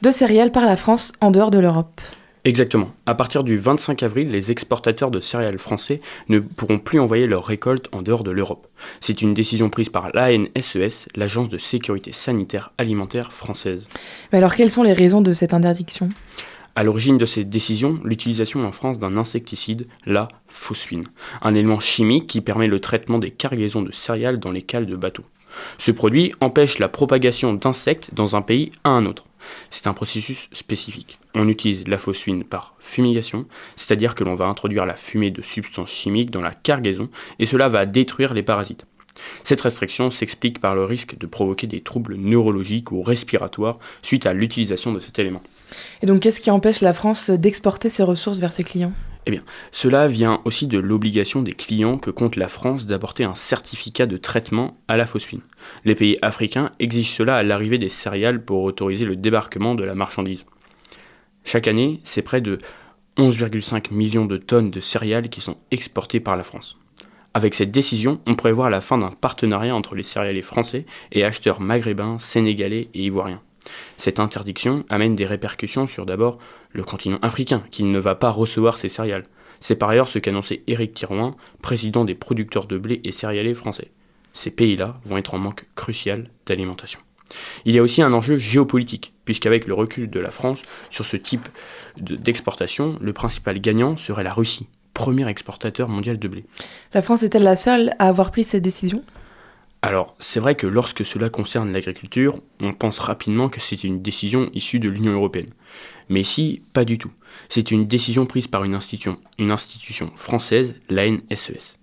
de 0.00 0.10
céréales 0.10 0.50
par 0.50 0.64
la 0.64 0.76
France 0.76 1.12
en 1.20 1.30
dehors 1.30 1.50
de 1.50 1.58
l'Europe. 1.58 2.00
Exactement. 2.46 2.92
À 3.06 3.14
partir 3.14 3.42
du 3.42 3.56
25 3.56 4.02
avril, 4.02 4.30
les 4.30 4.52
exportateurs 4.52 5.10
de 5.10 5.18
céréales 5.18 5.58
français 5.58 6.02
ne 6.28 6.40
pourront 6.40 6.78
plus 6.78 7.00
envoyer 7.00 7.26
leurs 7.26 7.46
récoltes 7.46 7.88
en 7.92 8.02
dehors 8.02 8.22
de 8.22 8.30
l'Europe. 8.30 8.66
C'est 9.00 9.22
une 9.22 9.32
décision 9.32 9.70
prise 9.70 9.88
par 9.88 10.10
l'ANSES, 10.12 11.08
l'Agence 11.16 11.48
de 11.48 11.56
sécurité 11.56 12.12
sanitaire 12.12 12.72
alimentaire 12.76 13.32
française. 13.32 13.88
Mais 14.30 14.38
alors, 14.38 14.54
quelles 14.54 14.70
sont 14.70 14.82
les 14.82 14.92
raisons 14.92 15.22
de 15.22 15.32
cette 15.32 15.54
interdiction? 15.54 16.10
À 16.76 16.84
l'origine 16.84 17.16
de 17.16 17.24
cette 17.24 17.48
décision, 17.48 17.98
l'utilisation 18.04 18.60
en 18.60 18.72
France 18.72 18.98
d'un 18.98 19.16
insecticide, 19.16 19.86
la 20.04 20.28
phosphine, 20.46 21.04
un 21.40 21.54
élément 21.54 21.80
chimique 21.80 22.26
qui 22.26 22.42
permet 22.42 22.66
le 22.66 22.80
traitement 22.80 23.18
des 23.18 23.30
cargaisons 23.30 23.80
de 23.80 23.92
céréales 23.92 24.38
dans 24.38 24.50
les 24.50 24.62
cales 24.62 24.86
de 24.86 24.96
bateaux. 24.96 25.24
Ce 25.78 25.92
produit 25.92 26.32
empêche 26.40 26.78
la 26.78 26.88
propagation 26.88 27.54
d'insectes 27.54 28.10
dans 28.12 28.36
un 28.36 28.42
pays 28.42 28.72
à 28.82 28.90
un 28.90 29.06
autre. 29.06 29.24
C'est 29.70 29.86
un 29.86 29.94
processus 29.94 30.48
spécifique. 30.52 31.18
On 31.34 31.48
utilise 31.48 31.86
la 31.86 31.98
phosphine 31.98 32.44
par 32.44 32.74
fumigation, 32.78 33.46
c'est-à-dire 33.76 34.14
que 34.14 34.24
l'on 34.24 34.34
va 34.34 34.46
introduire 34.46 34.86
la 34.86 34.96
fumée 34.96 35.30
de 35.30 35.42
substances 35.42 35.90
chimiques 35.90 36.30
dans 36.30 36.42
la 36.42 36.52
cargaison 36.52 37.08
et 37.38 37.46
cela 37.46 37.68
va 37.68 37.86
détruire 37.86 38.34
les 38.34 38.42
parasites. 38.42 38.84
Cette 39.44 39.60
restriction 39.60 40.10
s'explique 40.10 40.60
par 40.60 40.74
le 40.74 40.84
risque 40.84 41.16
de 41.18 41.26
provoquer 41.26 41.66
des 41.66 41.80
troubles 41.80 42.16
neurologiques 42.16 42.92
ou 42.92 43.02
respiratoires 43.02 43.78
suite 44.02 44.26
à 44.26 44.32
l'utilisation 44.32 44.92
de 44.92 45.00
cet 45.00 45.18
élément. 45.18 45.42
Et 46.02 46.06
donc 46.06 46.20
qu'est-ce 46.20 46.40
qui 46.40 46.50
empêche 46.50 46.80
la 46.80 46.92
France 46.92 47.30
d'exporter 47.30 47.88
ses 47.88 48.02
ressources 48.02 48.38
vers 48.38 48.52
ses 48.52 48.64
clients? 48.64 48.92
Eh 49.26 49.30
bien, 49.30 49.42
cela 49.72 50.06
vient 50.06 50.40
aussi 50.44 50.66
de 50.66 50.78
l'obligation 50.78 51.42
des 51.42 51.52
clients 51.52 51.98
que 51.98 52.10
compte 52.10 52.36
la 52.36 52.48
France 52.48 52.86
d'apporter 52.86 53.24
un 53.24 53.34
certificat 53.34 54.06
de 54.06 54.16
traitement 54.16 54.76
à 54.86 54.96
la 54.96 55.06
phosphine. 55.06 55.40
Les 55.84 55.94
pays 55.94 56.18
africains 56.20 56.70
exigent 56.78 57.10
cela 57.10 57.36
à 57.36 57.42
l'arrivée 57.42 57.78
des 57.78 57.88
céréales 57.88 58.44
pour 58.44 58.62
autoriser 58.62 59.06
le 59.06 59.16
débarquement 59.16 59.74
de 59.74 59.84
la 59.84 59.94
marchandise. 59.94 60.44
Chaque 61.44 61.68
année, 61.68 62.00
c'est 62.04 62.22
près 62.22 62.40
de 62.40 62.58
11,5 63.16 63.92
millions 63.94 64.26
de 64.26 64.36
tonnes 64.36 64.70
de 64.70 64.80
céréales 64.80 65.28
qui 65.28 65.40
sont 65.40 65.56
exportées 65.70 66.20
par 66.20 66.36
la 66.36 66.42
France. 66.42 66.76
Avec 67.32 67.54
cette 67.54 67.70
décision, 67.70 68.20
on 68.26 68.36
prévoit 68.36 68.70
la 68.70 68.80
fin 68.80 68.98
d'un 68.98 69.10
partenariat 69.10 69.74
entre 69.74 69.94
les 69.94 70.02
céréaliers 70.02 70.42
français 70.42 70.86
et 71.12 71.24
acheteurs 71.24 71.60
maghrébins, 71.60 72.18
sénégalais 72.18 72.88
et 72.94 73.04
ivoiriens. 73.04 73.42
Cette 73.96 74.20
interdiction 74.20 74.84
amène 74.88 75.14
des 75.14 75.26
répercussions 75.26 75.86
sur 75.86 76.06
d'abord 76.06 76.38
le 76.72 76.82
continent 76.82 77.18
africain, 77.22 77.62
qui 77.70 77.84
ne 77.84 77.98
va 77.98 78.14
pas 78.14 78.30
recevoir 78.30 78.78
ces 78.78 78.88
céréales. 78.88 79.26
C'est 79.60 79.76
par 79.76 79.88
ailleurs 79.88 80.08
ce 80.08 80.18
qu'annonçait 80.18 80.62
Éric 80.66 80.94
Thirouin, 80.94 81.36
président 81.62 82.04
des 82.04 82.14
producteurs 82.14 82.66
de 82.66 82.76
blé 82.76 83.00
et 83.04 83.12
céréaliers 83.12 83.54
français. 83.54 83.90
Ces 84.32 84.50
pays-là 84.50 85.00
vont 85.04 85.16
être 85.16 85.34
en 85.34 85.38
manque 85.38 85.66
crucial 85.76 86.28
d'alimentation. 86.46 87.00
Il 87.64 87.74
y 87.74 87.78
a 87.78 87.82
aussi 87.82 88.02
un 88.02 88.12
enjeu 88.12 88.36
géopolitique, 88.36 89.14
puisqu'avec 89.24 89.66
le 89.66 89.74
recul 89.74 90.08
de 90.08 90.20
la 90.20 90.30
France 90.30 90.60
sur 90.90 91.04
ce 91.04 91.16
type 91.16 91.48
d'exportation, 91.96 92.98
le 93.00 93.12
principal 93.12 93.60
gagnant 93.60 93.96
serait 93.96 94.24
la 94.24 94.34
Russie, 94.34 94.66
premier 94.92 95.28
exportateur 95.28 95.88
mondial 95.88 96.18
de 96.18 96.28
blé. 96.28 96.44
La 96.92 97.02
France 97.02 97.22
est-elle 97.22 97.44
la 97.44 97.56
seule 97.56 97.94
à 97.98 98.08
avoir 98.08 98.30
pris 98.30 98.44
cette 98.44 98.62
décision? 98.62 99.02
Alors, 99.84 100.16
c'est 100.18 100.40
vrai 100.40 100.54
que 100.54 100.66
lorsque 100.66 101.04
cela 101.04 101.28
concerne 101.28 101.70
l'agriculture, 101.70 102.38
on 102.58 102.72
pense 102.72 102.98
rapidement 103.00 103.50
que 103.50 103.60
c'est 103.60 103.84
une 103.84 104.00
décision 104.00 104.48
issue 104.54 104.78
de 104.78 104.88
l'Union 104.88 105.12
européenne. 105.12 105.50
Mais 106.08 106.20
ici, 106.20 106.62
pas 106.72 106.86
du 106.86 106.96
tout. 106.96 107.10
C'est 107.50 107.70
une 107.70 107.86
décision 107.86 108.24
prise 108.24 108.46
par 108.46 108.64
une 108.64 108.74
institution, 108.74 109.18
une 109.38 109.52
institution 109.52 110.10
française, 110.16 110.80
l'ANSES. 110.88 111.76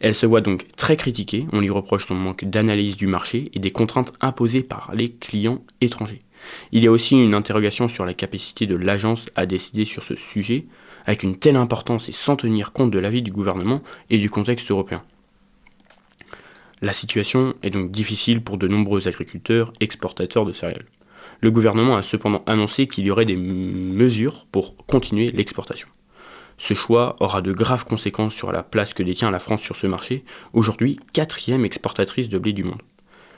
Elle 0.00 0.16
se 0.16 0.26
voit 0.26 0.40
donc 0.40 0.66
très 0.74 0.96
critiquée, 0.96 1.46
on 1.52 1.60
lui 1.60 1.70
reproche 1.70 2.06
son 2.06 2.16
manque 2.16 2.44
d'analyse 2.44 2.96
du 2.96 3.06
marché 3.06 3.52
et 3.54 3.60
des 3.60 3.70
contraintes 3.70 4.14
imposées 4.20 4.64
par 4.64 4.90
les 4.92 5.12
clients 5.12 5.62
étrangers. 5.80 6.22
Il 6.72 6.82
y 6.82 6.88
a 6.88 6.90
aussi 6.90 7.14
une 7.14 7.34
interrogation 7.34 7.86
sur 7.86 8.04
la 8.04 8.14
capacité 8.14 8.66
de 8.66 8.74
l'agence 8.74 9.26
à 9.36 9.46
décider 9.46 9.84
sur 9.84 10.02
ce 10.02 10.16
sujet, 10.16 10.66
avec 11.06 11.22
une 11.22 11.36
telle 11.36 11.54
importance 11.54 12.08
et 12.08 12.12
sans 12.12 12.34
tenir 12.34 12.72
compte 12.72 12.90
de 12.90 12.98
l'avis 12.98 13.22
du 13.22 13.30
gouvernement 13.30 13.80
et 14.10 14.18
du 14.18 14.28
contexte 14.28 14.72
européen. 14.72 15.04
La 16.84 16.92
situation 16.92 17.54
est 17.62 17.70
donc 17.70 17.90
difficile 17.90 18.44
pour 18.44 18.58
de 18.58 18.68
nombreux 18.68 19.08
agriculteurs 19.08 19.72
exportateurs 19.80 20.44
de 20.44 20.52
céréales. 20.52 20.84
Le 21.40 21.50
gouvernement 21.50 21.96
a 21.96 22.02
cependant 22.02 22.42
annoncé 22.44 22.86
qu'il 22.86 23.06
y 23.06 23.10
aurait 23.10 23.24
des 23.24 23.38
mesures 23.38 24.46
pour 24.52 24.76
continuer 24.84 25.30
l'exportation. 25.30 25.88
Ce 26.58 26.74
choix 26.74 27.16
aura 27.20 27.40
de 27.40 27.52
graves 27.52 27.86
conséquences 27.86 28.34
sur 28.34 28.52
la 28.52 28.62
place 28.62 28.92
que 28.92 29.02
détient 29.02 29.30
la 29.30 29.38
France 29.38 29.62
sur 29.62 29.76
ce 29.76 29.86
marché, 29.86 30.24
aujourd'hui 30.52 31.00
quatrième 31.14 31.64
exportatrice 31.64 32.28
de 32.28 32.36
blé 32.36 32.52
du 32.52 32.64
monde. 32.64 32.82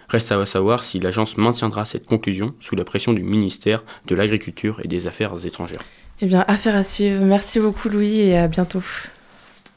Reste 0.09 0.33
à 0.33 0.45
savoir 0.45 0.83
si 0.83 0.99
l'agence 0.99 1.37
maintiendra 1.37 1.85
cette 1.85 2.07
conclusion 2.07 2.57
sous 2.59 2.75
la 2.75 2.83
pression 2.83 3.13
du 3.13 3.23
ministère 3.23 3.85
de 4.07 4.17
l'Agriculture 4.17 4.81
et 4.83 4.89
des 4.89 5.07
Affaires 5.07 5.47
étrangères. 5.47 5.85
Eh 6.21 6.27
bien, 6.27 6.45
affaire 6.49 6.75
à 6.75 6.83
suivre. 6.83 7.25
Merci 7.25 7.61
beaucoup 7.61 7.91
Louis 7.91 8.19
et 8.23 8.39
à 8.39 8.49
bientôt. 8.49 8.83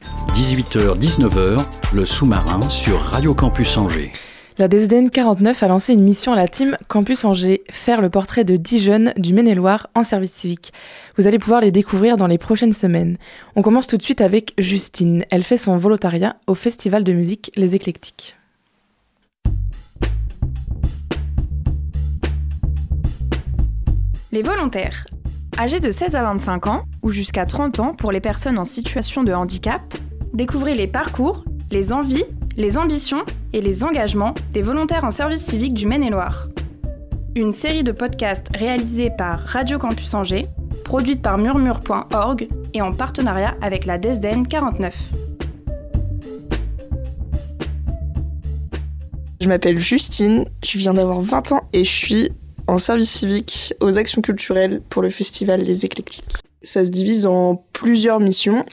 18h-19h, 0.01 1.65
le 1.93 2.05
sous-marin 2.05 2.61
sur 2.69 2.99
Radio 2.99 3.33
Campus 3.33 3.77
Angers. 3.77 4.11
La 4.57 4.67
DSDN 4.67 5.09
49 5.09 5.63
a 5.63 5.67
lancé 5.67 5.93
une 5.93 6.03
mission 6.03 6.33
à 6.33 6.35
la 6.35 6.47
team 6.47 6.75
Campus 6.87 7.23
Angers, 7.23 7.61
faire 7.71 8.01
le 8.01 8.09
portrait 8.09 8.43
de 8.43 8.57
10 8.57 8.79
jeunes 8.79 9.13
du 9.15 9.33
Maine-et-Loire 9.33 9.87
en 9.95 10.03
service 10.03 10.33
civique. 10.33 10.73
Vous 11.17 11.27
allez 11.27 11.39
pouvoir 11.39 11.61
les 11.61 11.71
découvrir 11.71 12.17
dans 12.17 12.27
les 12.27 12.37
prochaines 12.37 12.73
semaines. 12.73 13.17
On 13.55 13.61
commence 13.61 13.87
tout 13.87 13.97
de 13.97 14.01
suite 14.01 14.21
avec 14.21 14.53
Justine. 14.57 15.25
Elle 15.31 15.43
fait 15.43 15.57
son 15.57 15.77
volontariat 15.77 16.35
au 16.47 16.55
festival 16.55 17.03
de 17.03 17.13
musique 17.13 17.51
Les 17.55 17.75
Éclectiques. 17.75 18.35
Les 24.31 24.43
volontaires. 24.43 25.05
Âgés 25.61 25.81
de 25.81 25.91
16 25.91 26.15
à 26.15 26.23
25 26.23 26.67
ans, 26.67 26.85
ou 27.01 27.11
jusqu'à 27.11 27.45
30 27.45 27.81
ans 27.81 27.93
pour 27.93 28.13
les 28.13 28.21
personnes 28.21 28.57
en 28.57 28.63
situation 28.63 29.23
de 29.23 29.33
handicap, 29.33 29.81
découvrez 30.33 30.73
les 30.73 30.87
parcours, 30.87 31.43
les 31.69 31.91
envies, 31.91 32.23
les 32.55 32.77
ambitions 32.77 33.25
et 33.51 33.59
les 33.59 33.83
engagements 33.83 34.33
des 34.53 34.61
volontaires 34.61 35.03
en 35.03 35.11
service 35.11 35.43
civique 35.43 35.73
du 35.73 35.85
Maine-et-Loire. 35.85 36.47
Une 37.35 37.51
série 37.51 37.83
de 37.83 37.91
podcasts 37.91 38.47
réalisés 38.55 39.09
par 39.09 39.41
Radio 39.41 39.77
Campus 39.77 40.13
Angers, 40.13 40.45
produite 40.85 41.21
par 41.21 41.37
murmure.org 41.37 42.47
et 42.73 42.81
en 42.81 42.93
partenariat 42.93 43.57
avec 43.61 43.85
la 43.85 43.97
DESDEN 43.97 44.47
49. 44.47 44.95
Je 49.41 49.49
m'appelle 49.49 49.77
Justine, 49.77 50.45
je 50.63 50.77
viens 50.77 50.93
d'avoir 50.93 51.19
20 51.19 51.51
ans 51.51 51.63
et 51.73 51.83
je 51.83 51.91
suis 51.91 52.29
en 52.69 52.77
service 52.77 53.09
civique 53.09 53.73
aux 53.81 53.97
actions 53.97 54.21
culturelles 54.21 54.81
pour 54.89 55.01
le 55.01 55.09
festival 55.09 55.61
Les 55.61 55.85
Éclectiques. 55.85 56.35
Ça 56.61 56.85
se 56.85 56.91
divise 56.91 57.25
en 57.25 57.63
plusieurs 57.73 58.19
missions. 58.19 58.63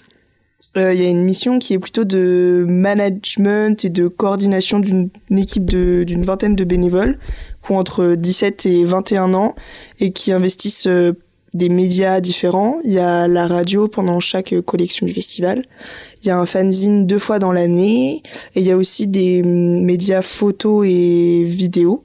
Euh, 0.76 0.92
il 0.92 1.00
y 1.00 1.06
a 1.06 1.08
une 1.08 1.24
mission 1.24 1.58
qui 1.58 1.72
est 1.72 1.78
plutôt 1.78 2.04
de 2.04 2.64
management 2.68 3.82
et 3.86 3.88
de 3.88 4.08
coordination 4.08 4.80
d'une 4.80 5.08
équipe 5.30 5.64
d'une 5.64 6.24
vingtaine 6.24 6.54
de 6.54 6.64
bénévoles 6.64 7.18
qui 7.64 7.72
ont 7.72 7.78
entre 7.78 8.14
17 8.16 8.66
et 8.66 8.84
21 8.84 9.32
ans 9.32 9.54
et 9.98 10.12
qui 10.12 10.30
investissent 10.30 10.88
euh, 10.88 11.12
des 11.54 11.70
médias 11.70 12.20
différents. 12.20 12.80
Il 12.84 12.92
y 12.92 12.98
a 12.98 13.26
la 13.28 13.46
radio 13.46 13.88
pendant 13.88 14.20
chaque 14.20 14.54
collection 14.66 15.06
du 15.06 15.14
festival. 15.14 15.62
Il 16.22 16.28
y 16.28 16.30
a 16.30 16.38
un 16.38 16.44
fanzine 16.44 17.06
deux 17.06 17.18
fois 17.18 17.38
dans 17.38 17.52
l'année. 17.52 18.22
Et 18.54 18.60
il 18.60 18.66
y 18.66 18.70
a 18.70 18.76
aussi 18.76 19.06
des 19.06 19.42
mm, 19.42 19.84
médias 19.84 20.20
photos 20.20 20.86
et 20.86 21.44
vidéos 21.44 22.04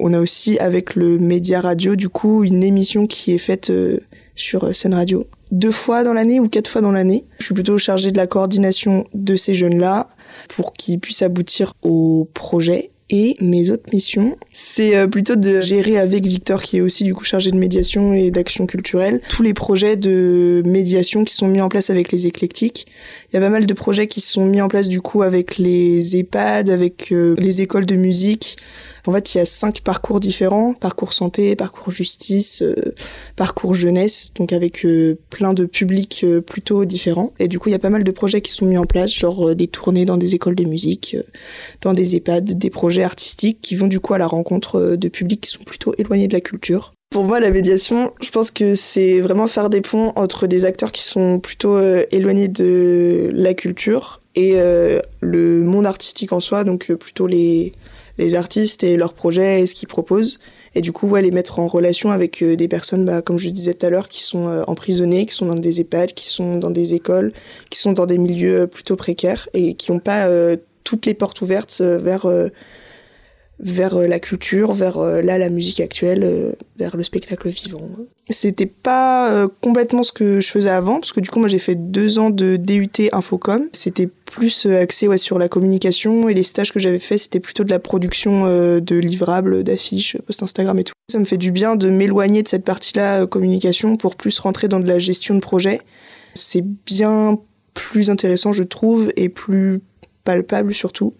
on 0.00 0.12
a 0.12 0.20
aussi 0.20 0.58
avec 0.58 0.94
le 0.94 1.18
média 1.18 1.60
radio 1.60 1.96
du 1.96 2.08
coup 2.08 2.44
une 2.44 2.62
émission 2.62 3.06
qui 3.06 3.32
est 3.32 3.38
faite 3.38 3.70
euh, 3.70 3.98
sur 4.34 4.64
euh, 4.64 4.72
scène 4.72 4.94
radio 4.94 5.26
deux 5.50 5.70
fois 5.70 6.04
dans 6.04 6.12
l'année 6.12 6.40
ou 6.40 6.48
quatre 6.48 6.68
fois 6.68 6.80
dans 6.80 6.92
l'année. 6.92 7.24
Je 7.38 7.46
suis 7.46 7.54
plutôt 7.54 7.76
chargée 7.76 8.12
de 8.12 8.16
la 8.16 8.26
coordination 8.26 9.04
de 9.14 9.36
ces 9.36 9.54
jeunes-là 9.54 10.08
pour 10.48 10.72
qu'ils 10.72 11.00
puissent 11.00 11.22
aboutir 11.22 11.74
au 11.82 12.28
projet. 12.34 12.90
Et 13.12 13.36
mes 13.40 13.70
autres 13.70 13.92
missions, 13.92 14.36
c'est 14.52 14.96
euh, 14.96 15.08
plutôt 15.08 15.34
de 15.34 15.60
gérer 15.60 15.98
avec 15.98 16.24
Victor, 16.24 16.62
qui 16.62 16.76
est 16.76 16.80
aussi 16.80 17.02
du 17.02 17.12
coup 17.12 17.24
chargé 17.24 17.50
de 17.50 17.56
médiation 17.56 18.14
et 18.14 18.30
d'action 18.30 18.66
culturelle, 18.66 19.20
tous 19.28 19.42
les 19.42 19.52
projets 19.52 19.96
de 19.96 20.62
médiation 20.64 21.24
qui 21.24 21.34
sont 21.34 21.48
mis 21.48 21.60
en 21.60 21.68
place 21.68 21.90
avec 21.90 22.12
les 22.12 22.28
éclectiques. 22.28 22.86
Il 23.28 23.34
y 23.34 23.36
a 23.36 23.40
pas 23.40 23.50
mal 23.50 23.66
de 23.66 23.74
projets 23.74 24.06
qui 24.06 24.20
sont 24.20 24.46
mis 24.46 24.60
en 24.60 24.68
place 24.68 24.88
du 24.88 25.00
coup 25.00 25.22
avec 25.22 25.58
les 25.58 26.16
EHPAD, 26.16 26.70
avec 26.70 27.10
euh, 27.10 27.34
les 27.38 27.62
écoles 27.62 27.84
de 27.84 27.96
musique, 27.96 28.56
en 29.06 29.12
fait, 29.12 29.34
il 29.34 29.38
y 29.38 29.40
a 29.40 29.46
cinq 29.46 29.80
parcours 29.80 30.20
différents 30.20 30.74
parcours 30.74 31.14
santé, 31.14 31.56
parcours 31.56 31.90
justice, 31.90 32.62
euh, 32.62 32.74
parcours 33.34 33.74
jeunesse, 33.74 34.32
donc 34.34 34.52
avec 34.52 34.86
plein 35.30 35.54
de 35.54 35.64
publics 35.64 36.24
plutôt 36.46 36.84
différents. 36.84 37.32
Et 37.38 37.48
du 37.48 37.58
coup, 37.58 37.70
il 37.70 37.72
y 37.72 37.74
a 37.74 37.78
pas 37.78 37.90
mal 37.90 38.04
de 38.04 38.10
projets 38.10 38.40
qui 38.40 38.52
sont 38.52 38.66
mis 38.66 38.76
en 38.76 38.84
place, 38.84 39.12
genre 39.12 39.54
des 39.54 39.68
tournées 39.68 40.04
dans 40.04 40.16
des 40.16 40.34
écoles 40.34 40.54
de 40.54 40.64
musique, 40.64 41.16
dans 41.80 41.94
des 41.94 42.16
EHPAD, 42.16 42.58
des 42.58 42.70
projets 42.70 42.99
artistiques 43.04 43.60
qui 43.60 43.76
vont 43.76 43.86
du 43.86 44.00
coup 44.00 44.14
à 44.14 44.18
la 44.18 44.26
rencontre 44.26 44.96
de 44.96 45.08
publics 45.08 45.40
qui 45.40 45.50
sont 45.50 45.64
plutôt 45.64 45.94
éloignés 45.98 46.28
de 46.28 46.34
la 46.34 46.40
culture. 46.40 46.94
Pour 47.10 47.24
moi, 47.24 47.40
la 47.40 47.50
médiation, 47.50 48.12
je 48.20 48.30
pense 48.30 48.50
que 48.50 48.76
c'est 48.76 49.20
vraiment 49.20 49.48
faire 49.48 49.68
des 49.68 49.80
ponts 49.80 50.12
entre 50.14 50.46
des 50.46 50.64
acteurs 50.64 50.92
qui 50.92 51.02
sont 51.02 51.40
plutôt 51.40 51.76
éloignés 52.12 52.46
de 52.46 53.30
la 53.32 53.52
culture 53.54 54.20
et 54.36 54.56
le 55.20 55.62
monde 55.62 55.86
artistique 55.86 56.32
en 56.32 56.38
soi, 56.38 56.62
donc 56.62 56.92
plutôt 56.92 57.26
les, 57.26 57.72
les 58.20 58.34
artistes 58.34 58.84
et 58.84 58.96
leurs 58.96 59.14
projets 59.14 59.62
et 59.62 59.66
ce 59.66 59.74
qu'ils 59.74 59.88
proposent. 59.88 60.38
Et 60.74 60.82
du 60.82 60.92
coup, 60.92 61.08
ouais, 61.08 61.22
les 61.22 61.30
mettre 61.30 61.58
en 61.58 61.66
relation 61.66 62.10
avec 62.10 62.42
euh, 62.42 62.54
des 62.54 62.68
personnes, 62.68 63.04
bah, 63.04 63.22
comme 63.22 63.38
je 63.38 63.48
disais 63.48 63.74
tout 63.74 63.86
à 63.86 63.90
l'heure, 63.90 64.08
qui 64.08 64.22
sont 64.22 64.48
euh, 64.48 64.62
emprisonnées, 64.66 65.26
qui 65.26 65.34
sont 65.34 65.46
dans 65.46 65.56
des 65.56 65.80
EHPAD, 65.80 66.12
qui 66.14 66.26
sont 66.26 66.58
dans 66.58 66.70
des 66.70 66.94
écoles, 66.94 67.32
qui 67.70 67.78
sont 67.78 67.92
dans 67.92 68.06
des 68.06 68.18
milieux 68.18 68.60
euh, 68.60 68.66
plutôt 68.66 68.94
précaires 68.94 69.48
et 69.52 69.74
qui 69.74 69.90
n'ont 69.90 69.98
pas 69.98 70.28
toutes 70.84 71.06
les 71.06 71.14
portes 71.14 71.40
ouvertes 71.40 71.80
vers 71.80 72.26
vers 73.60 73.96
la 73.96 74.18
culture, 74.18 74.72
vers 74.72 74.98
là 74.98 75.36
la 75.38 75.50
musique 75.50 75.80
actuelle, 75.80 76.56
vers 76.78 76.96
le 76.96 77.02
spectacle 77.02 77.48
vivant. 77.48 77.82
C'était 78.30 78.66
pas 78.66 79.46
complètement 79.60 80.02
ce 80.02 80.12
que 80.12 80.40
je 80.40 80.48
faisais 80.50 80.70
avant, 80.70 81.00
parce 81.00 81.12
que 81.12 81.20
du 81.20 81.30
coup 81.30 81.40
moi 81.40 81.48
j'ai 81.48 81.58
fait 81.58 81.74
deux 81.74 82.18
ans 82.18 82.30
de 82.30 82.56
DUT 82.56 83.10
Infocom. 83.12 83.68
C'était 83.72 84.08
plus 84.30 84.66
euh, 84.66 84.80
axé 84.80 85.08
ouais, 85.08 85.18
sur 85.18 85.38
la 85.38 85.48
communication 85.48 86.28
et 86.28 86.34
les 86.34 86.44
stages 86.44 86.72
que 86.72 86.78
j'avais 86.78 86.98
fait 86.98 87.18
c'était 87.18 87.40
plutôt 87.40 87.64
de 87.64 87.70
la 87.70 87.78
production 87.78 88.46
euh, 88.46 88.80
de 88.80 88.96
livrables, 88.96 89.62
d'affiches, 89.64 90.16
post 90.26 90.42
Instagram 90.42 90.78
et 90.78 90.84
tout. 90.84 90.94
Ça 91.10 91.18
me 91.18 91.24
fait 91.24 91.36
du 91.36 91.50
bien 91.50 91.76
de 91.76 91.90
m'éloigner 91.90 92.42
de 92.42 92.48
cette 92.48 92.64
partie-là 92.64 93.22
euh, 93.22 93.26
communication 93.26 93.96
pour 93.96 94.16
plus 94.16 94.38
rentrer 94.38 94.68
dans 94.68 94.80
de 94.80 94.86
la 94.86 94.98
gestion 94.98 95.34
de 95.34 95.40
projet. 95.40 95.80
C'est 96.34 96.64
bien 96.64 97.38
plus 97.74 98.10
intéressant 98.10 98.52
je 98.52 98.62
trouve 98.62 99.12
et 99.16 99.28
plus 99.28 99.80
palpable 100.30 100.74
surtout 100.74 101.12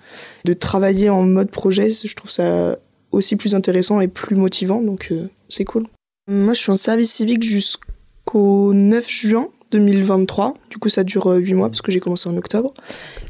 de 0.44 0.52
travailler 0.52 1.10
en 1.10 1.22
mode 1.22 1.50
projet. 1.50 1.90
Je 1.90 2.14
trouve 2.14 2.30
ça 2.30 2.76
aussi 3.12 3.36
plus 3.36 3.54
intéressant 3.54 4.00
et 4.00 4.08
plus 4.08 4.36
motivant 4.36 4.80
donc 4.80 5.12
c'est 5.48 5.64
cool. 5.64 5.84
Moi 6.28 6.54
je 6.54 6.60
suis 6.60 6.72
en 6.72 6.76
service 6.76 7.12
civique 7.12 7.42
jusqu'au 7.42 8.72
9 8.72 9.08
juin 9.08 9.48
2023. 9.70 10.54
Du 10.68 10.78
coup, 10.78 10.88
ça 10.88 11.04
dure 11.04 11.26
8 11.26 11.52
euh, 11.52 11.56
mois 11.56 11.68
parce 11.68 11.82
que 11.82 11.92
j'ai 11.92 12.00
commencé 12.00 12.28
en 12.28 12.36
octobre. 12.36 12.74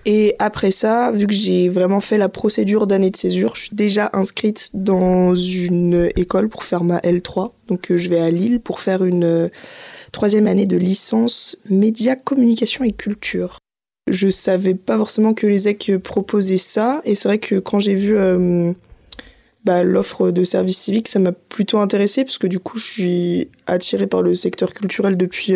Et 0.06 0.34
après 0.38 0.70
ça, 0.70 1.12
vu 1.12 1.26
que 1.26 1.34
j'ai 1.34 1.68
vraiment 1.68 2.00
fait 2.00 2.18
la 2.18 2.28
procédure 2.28 2.86
d'année 2.86 3.10
de 3.10 3.16
césure, 3.16 3.56
je 3.56 3.62
suis 3.62 3.76
déjà 3.76 4.10
inscrite 4.12 4.70
dans 4.74 5.34
une 5.34 6.10
école 6.16 6.48
pour 6.48 6.64
faire 6.64 6.84
ma 6.84 6.98
L3. 6.98 7.52
Donc, 7.68 7.90
euh, 7.90 7.98
je 7.98 8.08
vais 8.08 8.20
à 8.20 8.30
Lille 8.30 8.60
pour 8.60 8.80
faire 8.80 9.04
une 9.04 9.24
euh, 9.24 9.48
troisième 10.12 10.46
année 10.46 10.66
de 10.66 10.76
licence 10.76 11.56
médias, 11.68 12.16
communication 12.16 12.84
et 12.84 12.92
culture. 12.92 13.58
Je 14.10 14.28
savais 14.28 14.74
pas 14.74 14.98
forcément 14.98 15.34
que 15.34 15.46
les 15.46 15.68
EC 15.68 15.98
proposaient 15.98 16.58
ça. 16.58 17.00
Et 17.04 17.14
c'est 17.14 17.28
vrai 17.28 17.38
que 17.38 17.58
quand 17.58 17.78
j'ai 17.78 17.94
vu 17.94 18.16
bah, 19.64 19.82
l'offre 19.82 20.30
de 20.30 20.44
service 20.44 20.78
civique, 20.78 21.08
ça 21.08 21.18
m'a 21.18 21.32
plutôt 21.32 21.78
intéressée 21.78 22.24
parce 22.24 22.38
que 22.38 22.46
du 22.46 22.58
coup, 22.58 22.78
je 22.78 22.84
suis 22.84 23.48
attirée 23.66 24.06
par 24.06 24.22
le 24.22 24.34
secteur 24.34 24.74
culturel 24.74 25.16
depuis 25.16 25.54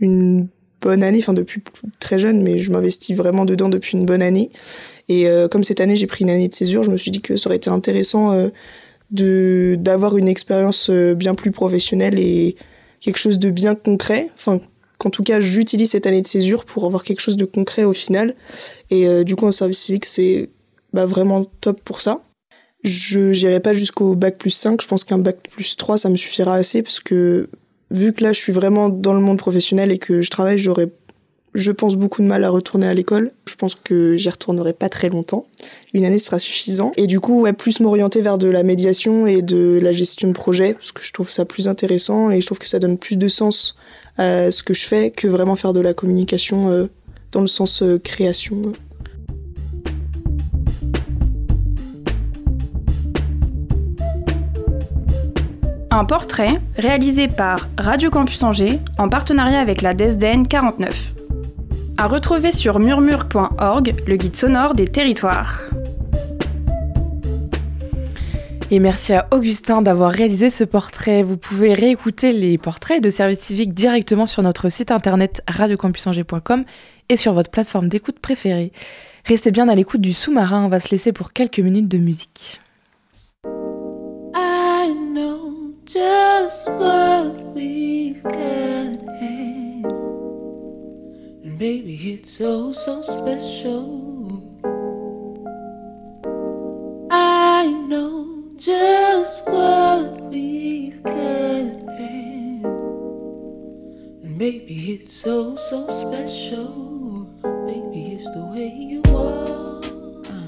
une 0.00 0.48
bonne 0.80 1.02
année, 1.02 1.18
enfin 1.18 1.32
depuis 1.32 1.62
très 1.98 2.18
jeune, 2.18 2.42
mais 2.42 2.60
je 2.60 2.70
m'investis 2.70 3.16
vraiment 3.16 3.44
dedans 3.44 3.68
depuis 3.68 3.96
une 3.96 4.06
bonne 4.06 4.22
année. 4.22 4.50
Et 5.08 5.28
euh, 5.28 5.48
comme 5.48 5.64
cette 5.64 5.80
année 5.80 5.96
j'ai 5.96 6.06
pris 6.06 6.24
une 6.24 6.30
année 6.30 6.48
de 6.48 6.54
césure, 6.54 6.84
je 6.84 6.90
me 6.90 6.96
suis 6.96 7.10
dit 7.10 7.20
que 7.20 7.36
ça 7.36 7.48
aurait 7.48 7.56
été 7.56 7.70
intéressant 7.70 8.32
euh, 8.32 8.48
de 9.10 9.76
d'avoir 9.78 10.16
une 10.16 10.28
expérience 10.28 10.90
euh, 10.90 11.14
bien 11.14 11.34
plus 11.34 11.50
professionnelle 11.50 12.18
et 12.18 12.56
quelque 13.00 13.18
chose 13.18 13.38
de 13.38 13.50
bien 13.50 13.74
concret. 13.74 14.28
Enfin, 14.34 14.60
qu'en 14.98 15.10
tout 15.10 15.22
cas 15.22 15.40
j'utilise 15.40 15.90
cette 15.90 16.06
année 16.06 16.22
de 16.22 16.26
césure 16.26 16.64
pour 16.64 16.84
avoir 16.84 17.02
quelque 17.02 17.20
chose 17.20 17.36
de 17.36 17.44
concret 17.44 17.84
au 17.84 17.92
final. 17.92 18.34
Et 18.90 19.24
du 19.24 19.36
coup 19.36 19.46
en 19.46 19.52
service 19.52 19.78
civique 19.78 20.04
c'est 20.04 20.50
bah, 20.92 21.06
vraiment 21.06 21.44
top 21.60 21.80
pour 21.82 22.00
ça. 22.00 22.22
Je 22.84 23.30
n'irai 23.30 23.60
pas 23.60 23.72
jusqu'au 23.72 24.14
bac 24.14 24.38
plus 24.38 24.50
5, 24.50 24.80
je 24.80 24.86
pense 24.86 25.04
qu'un 25.04 25.18
bac 25.18 25.36
plus 25.50 25.76
3 25.76 25.98
ça 25.98 26.08
me 26.08 26.16
suffira 26.16 26.54
assez 26.54 26.82
parce 26.82 27.00
que 27.00 27.48
vu 27.90 28.12
que 28.12 28.22
là 28.22 28.32
je 28.32 28.40
suis 28.40 28.52
vraiment 28.52 28.88
dans 28.88 29.14
le 29.14 29.20
monde 29.20 29.38
professionnel 29.38 29.92
et 29.92 29.98
que 29.98 30.22
je 30.22 30.30
travaille, 30.30 30.58
j'aurais, 30.58 30.88
je 31.54 31.70
pense, 31.72 31.96
beaucoup 31.96 32.22
de 32.22 32.26
mal 32.26 32.44
à 32.44 32.50
retourner 32.50 32.86
à 32.86 32.94
l'école. 32.94 33.32
Je 33.46 33.54
pense 33.54 33.74
que 33.74 34.16
j'y 34.16 34.28
retournerai 34.28 34.72
pas 34.72 34.88
très 34.88 35.08
longtemps. 35.08 35.46
Une 35.94 36.04
année 36.04 36.18
sera 36.18 36.38
suffisant. 36.38 36.92
Et 36.96 37.06
du 37.06 37.20
coup, 37.20 37.42
ouais, 37.42 37.52
plus 37.52 37.80
m'orienter 37.80 38.20
vers 38.20 38.38
de 38.38 38.48
la 38.48 38.62
médiation 38.62 39.26
et 39.26 39.42
de 39.42 39.78
la 39.82 39.92
gestion 39.92 40.28
de 40.28 40.34
projet, 40.34 40.74
parce 40.74 40.92
que 40.92 41.02
je 41.02 41.12
trouve 41.12 41.30
ça 41.30 41.44
plus 41.44 41.68
intéressant 41.68 42.30
et 42.30 42.40
je 42.40 42.46
trouve 42.46 42.58
que 42.58 42.68
ça 42.68 42.78
donne 42.78 42.98
plus 42.98 43.16
de 43.16 43.28
sens 43.28 43.76
à 44.18 44.50
ce 44.50 44.62
que 44.62 44.74
je 44.74 44.84
fais 44.84 45.10
que 45.10 45.26
vraiment 45.28 45.56
faire 45.56 45.72
de 45.72 45.80
la 45.80 45.94
communication 45.94 46.68
euh, 46.70 46.86
dans 47.32 47.40
le 47.40 47.46
sens 47.46 47.82
euh, 47.82 47.98
création. 47.98 48.60
Un 55.90 56.04
portrait 56.04 56.60
réalisé 56.76 57.28
par 57.28 57.68
Radio 57.78 58.10
Campus 58.10 58.42
Angers 58.42 58.78
en 58.98 59.08
partenariat 59.08 59.60
avec 59.60 59.82
la 59.82 59.94
DESDEN 59.94 60.46
49. 60.46 60.94
À 61.96 62.06
retrouver 62.06 62.52
sur 62.52 62.78
murmure.org, 62.78 63.94
le 64.06 64.16
guide 64.16 64.36
sonore 64.36 64.74
des 64.74 64.86
territoires. 64.86 65.62
Et 68.70 68.80
merci 68.80 69.14
à 69.14 69.26
Augustin 69.30 69.80
d'avoir 69.80 70.10
réalisé 70.10 70.50
ce 70.50 70.64
portrait. 70.64 71.22
Vous 71.22 71.38
pouvez 71.38 71.72
réécouter 71.72 72.32
les 72.32 72.58
portraits 72.58 73.02
de 73.02 73.08
service 73.08 73.40
civique 73.40 73.72
directement 73.72 74.26
sur 74.26 74.42
notre 74.42 74.68
site 74.68 74.90
internet 74.90 75.42
radiocampusangers.com 75.48 76.64
et 77.08 77.16
sur 77.16 77.32
votre 77.32 77.50
plateforme 77.50 77.88
d'écoute 77.88 78.18
préférée. 78.18 78.72
Restez 79.24 79.50
bien 79.50 79.68
à 79.68 79.74
l'écoute 79.74 80.02
du 80.02 80.12
sous-marin, 80.12 80.64
on 80.64 80.68
va 80.68 80.80
se 80.80 80.90
laisser 80.90 81.12
pour 81.12 81.32
quelques 81.32 81.60
minutes 81.60 81.88
de 81.88 81.98
musique. 81.98 82.60
just 85.88 86.68
what 86.68 87.54
we've 87.54 88.22
got. 88.22 88.34
And 91.44 91.58
baby, 91.58 91.94
it's 92.12 92.30
so, 92.30 92.72
so 92.72 93.00
special. 93.00 94.42
I 97.10 97.72
know 97.88 98.37
just 98.58 99.46
what 99.46 100.20
we've 100.24 101.00
got 101.04 101.14
had. 101.14 102.64
And 104.24 104.38
baby, 104.38 104.74
it's 104.94 105.12
so, 105.12 105.54
so 105.54 105.86
special. 105.88 107.26
Baby, 107.66 108.14
it's 108.14 108.28
the 108.32 108.44
way 108.52 108.68
you 108.74 109.02
are. 109.14 109.78
Uh, 110.28 110.42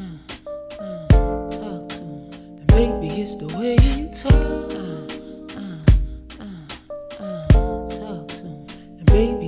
uh, 0.00 1.06
uh, 1.20 1.48
talk 1.50 1.88
to 1.90 2.00
me. 2.00 2.30
And 2.58 2.66
baby, 2.66 3.20
it's 3.20 3.36
the 3.36 3.46
way 3.58 3.76
you 3.96 4.08
talk. 4.08 4.64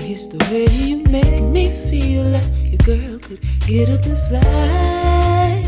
It's 0.08 0.28
the 0.28 0.38
way 0.50 0.64
you 0.86 1.04
make 1.04 1.42
me 1.42 1.70
feel 1.90 2.24
like 2.24 2.44
your 2.62 2.78
girl 2.78 3.18
could 3.18 3.40
get 3.66 3.90
up 3.90 4.06
and 4.06 4.18
fly 4.30 5.65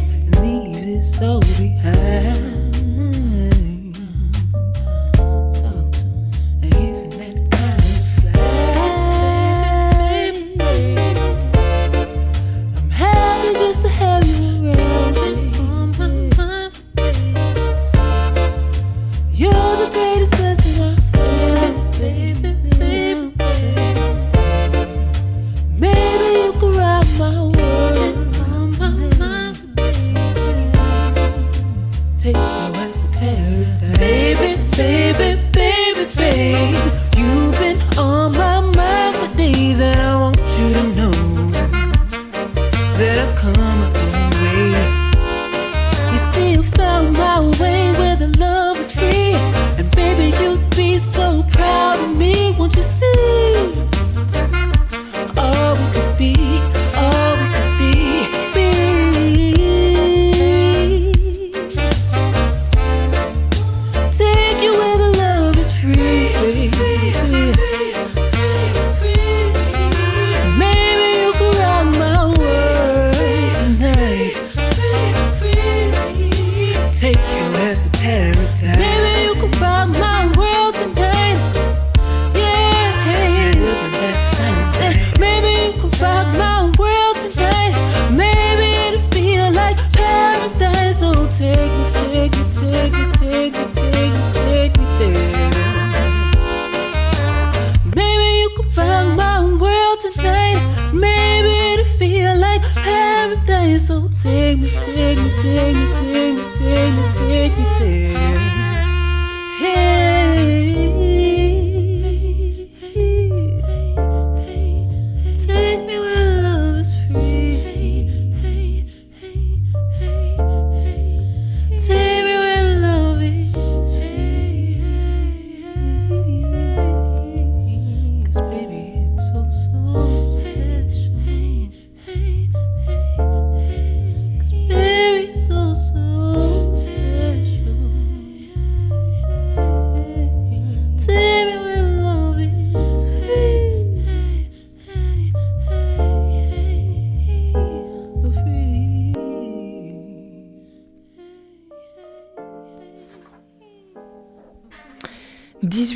is 0.89 1.18
so 1.18 1.41
behind. 1.59 2.58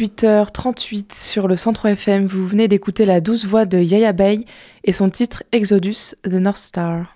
18h38 0.02 1.14
sur 1.14 1.46
le 1.46 1.56
Centre 1.56 1.86
FM, 1.86 2.26
vous 2.26 2.44
venez 2.44 2.66
d'écouter 2.66 3.04
la 3.04 3.20
douce 3.20 3.44
voix 3.44 3.66
de 3.66 3.78
Yaya 3.78 4.12
Bay 4.12 4.44
et 4.82 4.90
son 4.90 5.10
titre 5.10 5.44
Exodus 5.52 6.16
The 6.24 6.32
North 6.32 6.56
Star. 6.56 7.14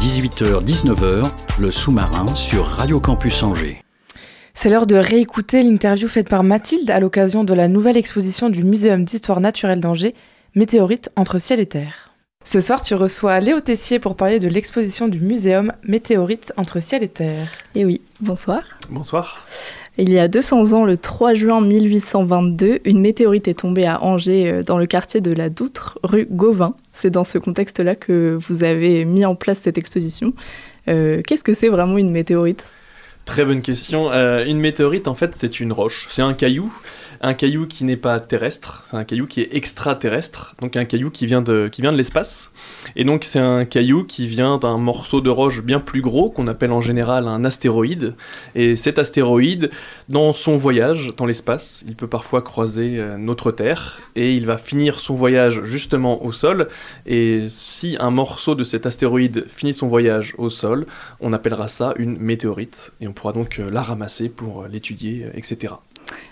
18h-19h, 0.00 1.30
le 1.60 1.70
sous-marin 1.70 2.26
sur 2.34 2.66
Radio 2.66 2.98
Campus 2.98 3.40
Angers. 3.44 3.84
C'est 4.52 4.68
l'heure 4.68 4.88
de 4.88 4.96
réécouter 4.96 5.62
l'interview 5.62 6.08
faite 6.08 6.28
par 6.28 6.42
Mathilde 6.42 6.90
à 6.90 6.98
l'occasion 6.98 7.44
de 7.44 7.54
la 7.54 7.68
nouvelle 7.68 7.96
exposition 7.96 8.50
du 8.50 8.64
Muséum 8.64 9.04
d'histoire 9.04 9.40
naturelle 9.40 9.80
d'Angers, 9.80 10.16
Météorite 10.56 11.10
entre 11.14 11.38
ciel 11.38 11.60
et 11.60 11.66
terre. 11.66 12.08
Ce 12.44 12.60
soir, 12.60 12.82
tu 12.82 12.96
reçois 12.96 13.38
Léo 13.38 13.60
Tessier 13.60 14.00
pour 14.00 14.16
parler 14.16 14.40
de 14.40 14.48
l'exposition 14.48 15.06
du 15.06 15.20
Muséum 15.20 15.72
Météorite 15.84 16.52
entre 16.56 16.80
ciel 16.80 17.04
et 17.04 17.08
terre. 17.08 17.46
Et 17.76 17.84
oui, 17.84 18.00
bonsoir. 18.20 18.62
Bonsoir. 18.90 19.46
Il 20.00 20.10
y 20.10 20.20
a 20.20 20.28
200 20.28 20.74
ans, 20.74 20.84
le 20.84 20.96
3 20.96 21.34
juin 21.34 21.60
1822, 21.60 22.78
une 22.84 23.00
météorite 23.00 23.48
est 23.48 23.58
tombée 23.58 23.84
à 23.84 24.00
Angers, 24.00 24.48
euh, 24.48 24.62
dans 24.62 24.78
le 24.78 24.86
quartier 24.86 25.20
de 25.20 25.32
la 25.32 25.50
Doutre, 25.50 25.98
rue 26.04 26.28
Gauvin. 26.30 26.74
C'est 26.92 27.10
dans 27.10 27.24
ce 27.24 27.36
contexte-là 27.36 27.96
que 27.96 28.38
vous 28.48 28.62
avez 28.62 29.04
mis 29.04 29.24
en 29.24 29.34
place 29.34 29.58
cette 29.58 29.76
exposition. 29.76 30.34
Euh, 30.86 31.20
Qu'est-ce 31.26 31.42
que 31.42 31.52
c'est 31.52 31.68
vraiment 31.68 31.98
une 31.98 32.12
météorite? 32.12 32.72
Très 33.24 33.44
bonne 33.44 33.60
question. 33.60 34.12
Euh, 34.12 34.44
une 34.44 34.60
météorite, 34.60 35.08
en 35.08 35.16
fait, 35.16 35.34
c'est 35.36 35.58
une 35.58 35.72
roche. 35.72 36.06
C'est 36.12 36.22
un 36.22 36.32
caillou. 36.32 36.72
Un 37.20 37.34
caillou 37.34 37.66
qui 37.66 37.84
n'est 37.84 37.96
pas 37.96 38.20
terrestre, 38.20 38.82
c'est 38.84 38.96
un 38.96 39.04
caillou 39.04 39.26
qui 39.26 39.40
est 39.40 39.52
extraterrestre, 39.52 40.54
donc 40.60 40.76
un 40.76 40.84
caillou 40.84 41.10
qui 41.10 41.26
vient 41.26 41.42
de, 41.42 41.70
l'espace. 41.90 42.52
Et 42.94 43.04
donc 43.04 43.24
c'est 43.24 43.40
un 43.40 43.64
caillou 43.64 44.04
qui 44.04 44.28
vient 44.28 44.58
d'un 44.58 44.78
morceau 44.78 45.20
de 45.20 45.30
roche 45.30 45.62
bien 45.62 45.80
plus 45.80 46.00
gros 46.00 46.30
qu'on 46.30 46.46
appelle 46.46 46.70
en 46.70 46.80
général 46.80 47.26
un 47.26 47.44
astéroïde. 47.44 48.14
Et 48.54 48.76
cet 48.76 48.98
astéroïde, 48.98 49.70
dans 50.08 50.32
son 50.32 50.56
voyage 50.56 51.08
dans 51.16 51.26
l'espace, 51.26 51.84
il 51.88 51.96
peut 51.96 52.06
parfois 52.06 52.42
croiser 52.42 52.98
euh, 52.98 53.16
notre 53.16 53.50
Terre 53.50 53.98
et 54.14 54.34
il 54.34 54.46
va 54.46 54.56
finir 54.56 55.00
son 55.00 55.14
voyage 55.14 55.64
justement 55.64 56.24
au 56.24 56.30
sol. 56.30 56.68
Et 57.06 57.46
si 57.48 57.96
un 57.98 58.10
morceau 58.10 58.54
de 58.54 58.64
cet 58.64 58.86
astéroïde 58.86 59.46
finit 59.48 59.74
son 59.74 59.88
voyage 59.88 60.34
au 60.38 60.50
sol, 60.50 60.86
on 61.20 61.32
appellera 61.32 61.68
ça 61.68 61.94
une 61.96 62.16
météorite 62.18 62.92
et 63.00 63.08
on 63.08 63.12
pourra 63.12 63.32
donc 63.32 63.58
euh, 63.58 63.70
la 63.70 63.82
ramasser 63.82 64.28
pour 64.28 64.62
euh, 64.62 64.68
l'étudier, 64.68 65.26
etc. 65.34 65.74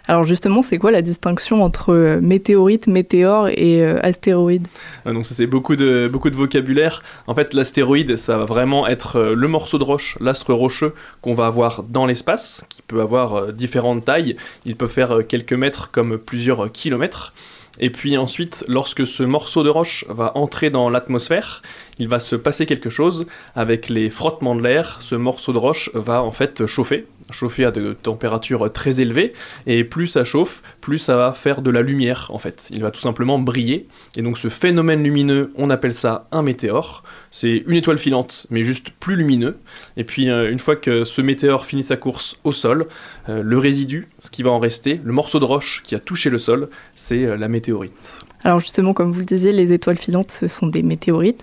Alors 0.08 0.22
justement, 0.22 0.62
c'est 0.62 0.78
quoi 0.78 0.92
la 0.92 1.02
distinction 1.02 1.64
entre 1.64 1.92
euh, 1.92 2.20
météorite, 2.20 2.86
météore 2.86 3.48
et 3.48 3.82
euh, 3.82 3.98
astéroïde? 4.02 4.68
Euh, 5.06 5.12
Donc 5.12 5.26
ça 5.26 5.34
c'est 5.34 5.46
beaucoup 5.46 5.74
de, 5.74 6.08
vocabulaire. 6.12 7.02
En 7.26 7.34
fait 7.34 7.54
l'astéroïde 7.54 8.16
ça 8.16 8.38
va 8.38 8.44
vraiment 8.44 8.86
être 8.86 9.16
euh, 9.16 9.34
le 9.34 9.48
morceau 9.48 9.78
de 9.78 9.84
roche, 9.84 10.16
l'astre 10.20 10.54
rocheux 10.54 10.94
qu'on 11.22 11.34
va 11.34 11.46
avoir 11.46 11.82
dans 11.82 12.06
l'espace, 12.06 12.64
qui 12.68 12.82
peut 12.82 13.00
avoir 13.00 13.52
différentes 13.52 14.04
tailles. 14.04 14.36
Il 14.64 14.76
peut 14.76 14.86
faire 14.86 15.26
quelques 15.26 15.52
mètres 15.52 15.90
comme 15.90 16.18
plusieurs 16.18 16.70
kilomètres. 16.70 17.32
Et 17.78 17.90
puis 17.90 18.16
ensuite, 18.16 18.64
lorsque 18.68 19.06
ce 19.06 19.22
morceau 19.22 19.62
de 19.62 19.68
roche 19.68 20.06
va 20.08 20.32
entrer 20.36 20.70
dans 20.70 20.88
l'atmosphère, 20.88 21.62
il 21.98 22.08
va 22.08 22.20
se 22.20 22.36
passer 22.36 22.64
quelque 22.64 22.88
chose 22.90 23.26
avec 23.54 23.88
les 23.90 24.08
frottements 24.08 24.54
de 24.54 24.62
l'air. 24.62 24.98
Ce 25.00 25.14
morceau 25.14 25.52
de 25.52 25.58
roche 25.58 25.90
va 25.92 26.22
en 26.22 26.32
fait 26.32 26.66
chauffer, 26.66 27.06
chauffer 27.30 27.64
à 27.64 27.70
de 27.70 27.92
températures 27.92 28.72
très 28.72 29.00
élevées. 29.00 29.32
Et 29.66 29.84
plus 29.84 30.06
ça 30.06 30.24
chauffe, 30.24 30.62
plus 30.80 30.98
ça 30.98 31.16
va 31.16 31.32
faire 31.32 31.62
de 31.62 31.70
la 31.70 31.82
lumière 31.82 32.30
en 32.32 32.38
fait. 32.38 32.68
Il 32.70 32.82
va 32.82 32.90
tout 32.90 33.00
simplement 33.00 33.38
briller. 33.38 33.88
Et 34.16 34.22
donc 34.22 34.38
ce 34.38 34.48
phénomène 34.48 35.02
lumineux, 35.02 35.52
on 35.56 35.70
appelle 35.70 35.94
ça 35.94 36.28
un 36.32 36.42
météore. 36.42 37.02
C'est 37.30 37.64
une 37.66 37.74
étoile 37.74 37.98
filante, 37.98 38.46
mais 38.50 38.62
juste 38.62 38.90
plus 39.00 39.16
lumineux. 39.16 39.58
Et 39.96 40.04
puis 40.04 40.30
euh, 40.30 40.50
une 40.50 40.58
fois 40.58 40.76
que 40.76 41.04
ce 41.04 41.20
météore 41.20 41.66
finit 41.66 41.82
sa 41.82 41.96
course 41.96 42.38
au 42.44 42.52
sol, 42.52 42.86
euh, 43.28 43.42
le 43.42 43.58
résidu, 43.58 44.08
ce 44.20 44.30
qui 44.30 44.42
va 44.42 44.50
en 44.50 44.58
rester, 44.58 45.00
le 45.02 45.12
morceau 45.12 45.38
de 45.38 45.44
roche 45.44 45.82
qui 45.84 45.94
a 45.94 46.00
touché 46.00 46.30
le 46.30 46.38
sol, 46.38 46.68
c'est 46.94 47.24
euh, 47.24 47.36
la 47.36 47.48
météorite. 47.48 48.24
Alors 48.44 48.60
justement, 48.60 48.94
comme 48.94 49.12
vous 49.12 49.20
le 49.20 49.26
disiez, 49.26 49.52
les 49.52 49.72
étoiles 49.72 49.98
filantes, 49.98 50.30
ce 50.30 50.48
sont 50.48 50.66
des 50.66 50.82
météorites. 50.82 51.42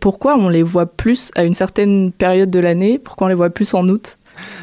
Pourquoi 0.00 0.36
on 0.36 0.48
les 0.48 0.62
voit 0.62 0.86
plus 0.86 1.30
à 1.36 1.44
une 1.44 1.54
certaine 1.54 2.12
période 2.12 2.50
de 2.50 2.60
l'année? 2.60 2.98
Pourquoi 2.98 3.26
on 3.26 3.28
les 3.28 3.34
voit 3.34 3.50
plus 3.50 3.74
en 3.74 3.86
août? 3.88 4.17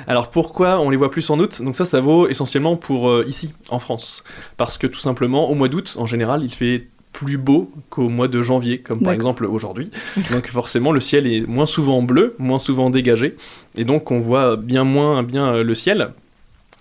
Alors 0.07 0.29
pourquoi 0.29 0.79
on 0.79 0.89
les 0.89 0.97
voit 0.97 1.11
plus 1.11 1.29
en 1.29 1.39
août? 1.39 1.61
Donc 1.61 1.75
ça, 1.75 1.85
ça 1.85 2.01
vaut 2.01 2.27
essentiellement 2.27 2.75
pour 2.75 3.09
euh, 3.09 3.25
ici, 3.27 3.53
en 3.69 3.79
France. 3.79 4.23
Parce 4.57 4.77
que 4.77 4.87
tout 4.87 4.99
simplement, 4.99 5.49
au 5.49 5.55
mois 5.55 5.69
d'août, 5.69 5.95
en 5.99 6.05
général, 6.05 6.43
il 6.43 6.51
fait 6.51 6.87
plus 7.15 7.37
beau 7.37 7.71
qu'au 7.89 8.09
mois 8.09 8.27
de 8.27 8.41
janvier, 8.41 8.79
comme 8.79 9.01
par 9.01 9.13
exemple 9.13 9.45
aujourd'hui. 9.45 9.89
Donc 10.31 10.47
forcément, 10.47 10.91
le 10.91 10.99
ciel 10.99 11.25
est 11.25 11.47
moins 11.47 11.65
souvent 11.65 12.01
bleu, 12.01 12.35
moins 12.39 12.59
souvent 12.59 12.89
dégagé, 12.89 13.37
et 13.75 13.85
donc 13.85 14.11
on 14.11 14.19
voit 14.19 14.57
bien 14.57 14.83
moins 14.83 15.23
bien 15.23 15.53
euh, 15.53 15.63
le 15.63 15.75
ciel. 15.75 16.11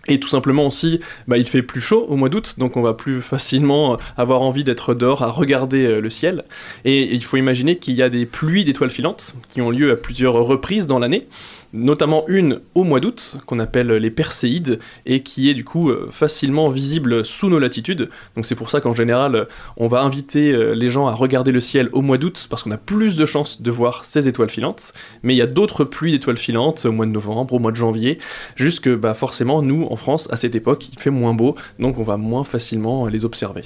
Et 0.07 0.21
tout 0.21 0.29
simplement 0.29 0.67
aussi, 0.67 1.01
bah, 1.29 1.39
il 1.39 1.45
fait 1.45 1.63
plus 1.63 1.81
chaud 1.81 2.05
au 2.09 2.17
mois 2.17 2.29
d'août, 2.29 2.57
donc 2.59 2.77
on 2.77 2.83
va 2.83 2.95
plus 2.95 3.23
facilement 3.23 3.97
avoir 4.17 4.43
envie 4.43 4.65
d'être 4.65 4.95
dehors 4.95 5.23
à 5.23 5.31
regarder 5.31 5.87
euh, 5.87 6.01
le 6.01 6.11
ciel. 6.11 6.45
Et 6.85 7.15
il 7.15 7.25
faut 7.25 7.37
imaginer 7.37 7.77
qu'il 7.77 7.95
y 7.95 8.03
a 8.03 8.09
des 8.09 8.27
pluies 8.27 8.65
d'étoiles 8.65 8.91
filantes 8.91 9.35
qui 9.49 9.63
ont 9.63 9.71
lieu 9.71 9.91
à 9.93 9.97
plusieurs 9.97 10.35
reprises 10.35 10.87
dans 10.87 10.99
l'année, 10.99 11.27
notamment 11.75 12.25
une 12.29 12.61
au 12.75 12.85
mois 12.85 13.01
d'août 13.01 13.39
qu'on 13.47 13.59
appelle 13.59 13.89
les 13.89 14.11
Perséides 14.11 14.79
et 15.05 15.23
qui 15.23 15.51
est 15.51 15.55
du 15.55 15.65
coup 15.65 15.91
euh, 15.91 16.09
facilement 16.11 16.71
visible 16.71 17.25
sous 17.25 17.51
nos 17.51 17.59
latitudes. 17.59 18.09
Donc 18.37 18.47
c'est 18.47 18.55
pour 18.55 18.71
ça 18.71 18.81
qu'en 18.81 18.95
général 18.95 19.49
on 19.77 19.89
va 19.89 20.03
inviter 20.03 20.53
euh, 20.53 20.73
les 20.73 20.89
gens 20.89 21.09
à 21.09 21.13
regarder 21.13 21.51
le 21.53 21.61
ciel 21.61 21.91
au 21.93 22.01
mois 22.01 22.17
d'août 22.17 22.47
parce 22.49 22.63
qu'on 22.63 22.71
a 22.71 22.79
plus 22.79 23.17
de 23.17 23.27
chances 23.27 23.61
de 23.61 23.71
voir 23.71 24.05
ces 24.05 24.29
étoiles 24.29 24.49
filantes. 24.51 24.93
Mais 25.23 25.35
il 25.35 25.37
y 25.37 25.43
a 25.43 25.47
d'autres 25.47 25.85
pluies 25.85 26.13
d'étoiles 26.13 26.39
filantes 26.39 26.87
au 26.87 26.93
mois 26.93 27.07
de 27.07 27.11
novembre, 27.11 27.55
au 27.55 27.59
mois 27.59 27.73
de 27.73 27.77
janvier, 27.77 28.19
juste 28.55 28.81
que 28.81 28.95
bah, 28.95 29.15
forcément 29.15 29.61
nous 29.61 29.87
en 29.91 29.97
France 29.97 30.29
à 30.31 30.37
cette 30.37 30.55
époque 30.55 30.89
il 30.93 30.99
fait 30.99 31.11
moins 31.11 31.35
beau 31.35 31.57
donc 31.81 31.99
on 31.99 32.05
va 32.05 32.17
moins 32.17 32.45
facilement 32.45 33.09
les 33.09 33.25
observer. 33.25 33.65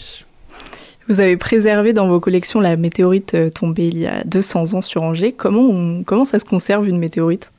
Vous 1.08 1.20
avez 1.20 1.38
préservé 1.38 1.94
dans 1.94 2.06
vos 2.06 2.20
collections 2.20 2.60
la 2.60 2.76
météorite 2.76 3.32
euh, 3.34 3.48
tombée 3.48 3.88
il 3.88 3.98
y 3.98 4.06
a 4.06 4.22
200 4.24 4.74
ans 4.74 4.82
sur 4.82 5.02
Angers. 5.02 5.32
Comment, 5.32 6.02
comment 6.04 6.26
ça 6.26 6.38
se 6.38 6.44
conserve 6.44 6.86
une 6.86 6.98
météorite? 6.98 7.50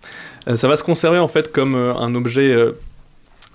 Ça 0.55 0.67
va 0.67 0.75
se 0.75 0.83
conserver 0.83 1.19
en 1.19 1.27
fait 1.27 1.51
comme 1.51 1.75
euh, 1.75 1.93
un 1.95 2.15
objet 2.15 2.51
euh, 2.51 2.73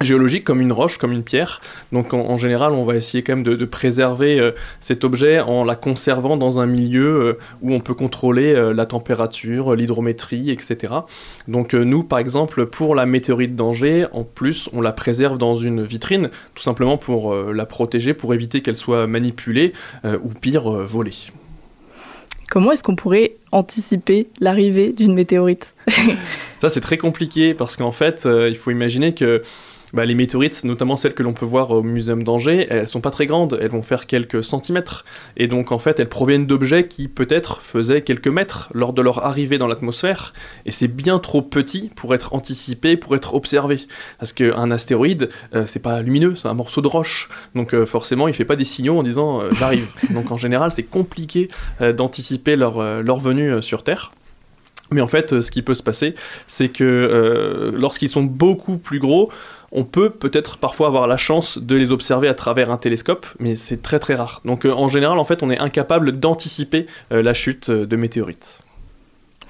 géologique, 0.00 0.44
comme 0.44 0.60
une 0.60 0.72
roche, 0.72 0.98
comme 0.98 1.12
une 1.12 1.22
pierre. 1.22 1.60
Donc 1.92 2.12
en, 2.14 2.36
général, 2.36 2.72
on 2.72 2.84
va 2.84 2.96
essayer 2.96 3.22
quand 3.22 3.36
même 3.36 3.44
de, 3.44 3.64
préserver 3.64 4.40
euh, 4.40 4.50
cet 4.80 5.04
objet 5.04 5.40
en 5.40 5.64
la 5.64 5.76
conservant 5.76 6.36
dans 6.36 6.58
un 6.58 6.66
milieu 6.66 7.06
euh, 7.06 7.38
où 7.62 7.72
on 7.72 7.80
peut 7.80 7.94
contrôler 7.94 8.54
euh, 8.54 8.74
la 8.74 8.86
température, 8.86 9.74
l'hydrométrie, 9.74 10.50
etc. 10.50 10.94
Donc 11.48 11.74
euh, 11.74 11.84
nous, 11.84 12.02
par 12.02 12.18
exemple, 12.18 12.66
pour 12.66 12.94
la 12.94 13.06
météorite 13.06 13.54
d'Angers, 13.54 14.06
en 14.12 14.24
plus, 14.24 14.68
on 14.72 14.80
la 14.80 14.92
préserve 14.92 15.38
dans 15.38 15.56
une 15.56 15.82
vitrine, 15.82 16.30
tout 16.54 16.62
simplement 16.62 16.98
pour 16.98 17.32
euh, 17.32 17.52
la 17.52 17.66
protéger, 17.66 18.14
pour 18.14 18.34
éviter 18.34 18.62
qu'elle 18.62 18.76
soit 18.76 19.06
manipulée 19.06 19.72
euh, 20.04 20.18
ou 20.22 20.28
pire, 20.28 20.72
euh, 20.72 20.84
volée. 20.84 21.14
Comment 22.50 22.72
est-ce 22.72 22.82
qu'on 22.82 22.96
pourrait 22.96 23.34
anticiper 23.52 24.28
l'arrivée 24.40 24.92
d'une 24.92 25.14
météorite? 25.14 25.74
Ça, 26.60 26.68
c'est 26.68 26.80
très 26.80 26.98
compliqué 26.98 27.54
parce 27.54 27.76
qu'en 27.76 27.92
fait, 27.92 28.26
euh, 28.26 28.48
il 28.48 28.56
faut 28.56 28.70
imaginer 28.70 29.14
que 29.14 29.42
bah, 29.94 30.04
les 30.04 30.14
météorites, 30.14 30.64
notamment 30.64 30.96
celles 30.96 31.14
que 31.14 31.22
l'on 31.22 31.32
peut 31.32 31.46
voir 31.46 31.70
au 31.70 31.82
Muséum 31.82 32.24
d'Angers, 32.24 32.66
elles 32.68 32.88
sont 32.88 33.00
pas 33.00 33.10
très 33.10 33.26
grandes, 33.26 33.58
elles 33.60 33.70
vont 33.70 33.82
faire 33.82 34.06
quelques 34.06 34.44
centimètres. 34.44 35.04
Et 35.36 35.46
donc, 35.46 35.72
en 35.72 35.78
fait, 35.78 36.00
elles 36.00 36.08
proviennent 36.08 36.46
d'objets 36.46 36.88
qui 36.88 37.06
peut-être 37.06 37.62
faisaient 37.62 38.02
quelques 38.02 38.28
mètres 38.28 38.70
lors 38.74 38.92
de 38.92 39.02
leur 39.02 39.24
arrivée 39.24 39.56
dans 39.56 39.68
l'atmosphère. 39.68 40.34
Et 40.66 40.72
c'est 40.72 40.88
bien 40.88 41.20
trop 41.20 41.42
petit 41.42 41.90
pour 41.94 42.14
être 42.14 42.34
anticipé, 42.34 42.96
pour 42.96 43.14
être 43.14 43.34
observé. 43.34 43.80
Parce 44.18 44.32
qu'un 44.32 44.70
astéroïde, 44.72 45.28
euh, 45.54 45.64
c'est 45.66 45.82
pas 45.82 46.02
lumineux, 46.02 46.34
c'est 46.34 46.48
un 46.48 46.54
morceau 46.54 46.80
de 46.80 46.88
roche. 46.88 47.28
Donc, 47.54 47.72
euh, 47.72 47.86
forcément, 47.86 48.26
il 48.26 48.34
fait 48.34 48.44
pas 48.44 48.56
des 48.56 48.64
signaux 48.64 48.98
en 48.98 49.02
disant 49.04 49.40
euh, 49.40 49.50
j'arrive. 49.58 49.92
donc, 50.10 50.32
en 50.32 50.36
général, 50.36 50.72
c'est 50.72 50.82
compliqué 50.82 51.48
euh, 51.80 51.92
d'anticiper 51.92 52.56
leur, 52.56 53.02
leur 53.02 53.18
venue 53.18 53.62
sur 53.62 53.84
Terre. 53.84 54.10
Mais 54.90 55.00
en 55.00 55.06
fait, 55.06 55.40
ce 55.40 55.50
qui 55.50 55.62
peut 55.62 55.74
se 55.74 55.82
passer, 55.82 56.14
c'est 56.46 56.68
que 56.68 57.72
lorsqu'ils 57.74 58.10
sont 58.10 58.22
beaucoup 58.22 58.76
plus 58.76 58.98
gros, 58.98 59.30
on 59.74 59.84
peut 59.84 60.10
peut-être 60.10 60.56
parfois 60.56 60.86
avoir 60.86 61.06
la 61.06 61.16
chance 61.16 61.58
de 61.58 61.76
les 61.76 61.90
observer 61.90 62.28
à 62.28 62.34
travers 62.34 62.70
un 62.70 62.76
télescope, 62.76 63.26
mais 63.38 63.56
c'est 63.56 63.82
très 63.82 63.98
très 63.98 64.14
rare. 64.14 64.40
Donc 64.44 64.64
en 64.64 64.88
général, 64.88 65.18
en 65.18 65.24
fait, 65.24 65.42
on 65.42 65.50
est 65.50 65.58
incapable 65.58 66.18
d'anticiper 66.18 66.86
la 67.10 67.34
chute 67.34 67.70
de 67.70 67.96
météorites. 67.96 68.60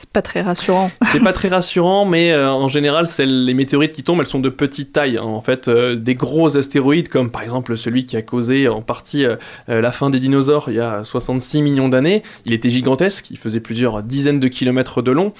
C'est 0.04 0.12
pas 0.12 0.22
très 0.22 0.42
rassurant. 0.42 0.90
c'est 1.12 1.20
pas 1.20 1.32
très 1.32 1.48
rassurant, 1.48 2.04
mais 2.04 2.30
euh, 2.30 2.50
en 2.50 2.68
général, 2.68 3.06
les 3.18 3.54
météorites 3.54 3.94
qui 3.94 4.02
tombent, 4.02 4.20
elles 4.20 4.26
sont 4.26 4.38
de 4.38 4.50
petite 4.50 4.92
taille. 4.92 5.16
Hein. 5.16 5.24
En 5.24 5.40
fait, 5.40 5.66
euh, 5.66 5.96
des 5.96 6.14
gros 6.14 6.58
astéroïdes, 6.58 7.08
comme 7.08 7.30
par 7.30 7.42
exemple 7.42 7.76
celui 7.78 8.04
qui 8.04 8.16
a 8.16 8.22
causé 8.22 8.68
en 8.68 8.82
partie 8.82 9.24
euh, 9.24 9.36
la 9.66 9.92
fin 9.92 10.10
des 10.10 10.18
dinosaures 10.18 10.66
il 10.68 10.74
y 10.74 10.80
a 10.80 11.04
66 11.04 11.62
millions 11.62 11.88
d'années, 11.88 12.22
il 12.44 12.52
était 12.52 12.68
gigantesque, 12.68 13.30
il 13.30 13.38
faisait 13.38 13.60
plusieurs 13.60 14.02
dizaines 14.02 14.40
de 14.40 14.48
kilomètres 14.48 15.00
de 15.00 15.10
long. 15.10 15.32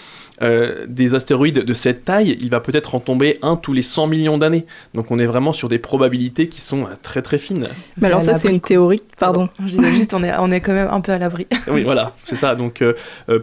Euh, 0.43 0.85
des 0.89 1.15
astéroïdes 1.15 1.61
de 1.61 1.75
cette 1.75 2.05
taille, 2.05 2.37
il 2.41 2.51
va 2.51 2.59
peut-être 2.59 2.97
en 2.97 3.01
tomber 3.01 3.39
un 3.43 3.55
tous 3.55 3.73
les 3.73 3.83
100 3.83 4.09
millions 4.09 4.37
d'années. 4.37 4.67
Donc 4.93 5.13
on 5.13 5.21
est 5.21 5.27
vraiment 5.27 5.53
sur 5.53 5.69
des 5.69 5.79
probabilités 5.79 6.49
qui 6.49 6.61
sont 6.61 6.89
très 7.03 7.23
très 7.23 7.39
fines. 7.39 7.69
Mais 7.99 8.09
alors 8.09 8.21
ça 8.21 8.35
c'est 8.35 8.49
une 8.49 8.61
théorie, 8.61 9.01
pardon. 9.21 9.49
Je 9.61 9.71
disais 9.71 9.93
juste 9.93 10.13
on 10.13 10.25
est, 10.25 10.35
on 10.37 10.51
est 10.51 10.61
quand 10.61 10.73
même 10.73 10.89
un 10.91 11.01
peu 11.01 11.13
à 11.13 11.19
l'abri. 11.19 11.47
oui 11.69 11.85
voilà, 11.85 12.15
c'est 12.25 12.35
ça. 12.35 12.57
Donc 12.57 12.83
euh, 12.83 12.95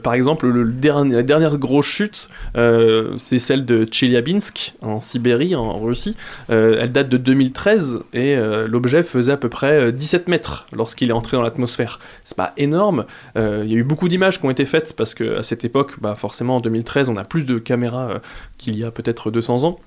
par 0.04 0.14
exemple 0.14 0.48
le, 0.48 0.66
dernier, 0.66 1.11
la 1.12 1.24
dernière 1.24 1.58
grosse 1.58 1.86
chute, 1.86 2.30
c'est 2.56 3.40
celle 3.40 3.66
de 3.66 3.88
Chelyabinsk 3.92 4.74
en 4.82 5.00
Sibérie, 5.00 5.56
en 5.56 5.80
Russie. 5.80 6.16
elle 6.50 6.92
date 6.92 7.10
de 7.10 7.18
2013 7.18 8.00
et 8.14 8.36
l'objet 8.68 9.04
faisait 9.04 9.34
à 9.34 9.38
peu 9.38 9.50
près 9.50 9.92
17 9.92 10.28
mètres 10.28 10.66
lorsqu'il 10.74 11.10
est 11.10 11.14
entré 11.14 11.38
dans 11.38 11.44
l'atmosphère. 11.44 12.00
C'est 12.24 12.38
pas 12.38 12.54
énorme. 12.58 13.06
Il 13.36 13.72
y 13.72 13.76
a 13.76 13.78
eu 13.78 13.84
beaucoup 13.84 14.10
d'images 14.10 14.40
qui 14.40 14.46
ont 14.46 14.52
été 14.52 14.66
faites 14.66 14.96
parce 14.96 15.14
qu'à 15.14 15.44
cette 15.44 15.64
époque, 15.66 16.00
bah, 16.00 16.16
forcément 16.16 16.58
en 16.58 16.62
2013, 16.62 17.10
on 17.10 17.18
a 17.18 17.24
plus 17.24 17.46
de 17.46 17.60
caméras 17.60 18.10
euh, 18.10 18.20
qu'il 18.58 18.78
y 18.78 18.84
a 18.84 18.92
peut-être 18.92 19.32
200 19.32 19.64
ans. 19.64 19.80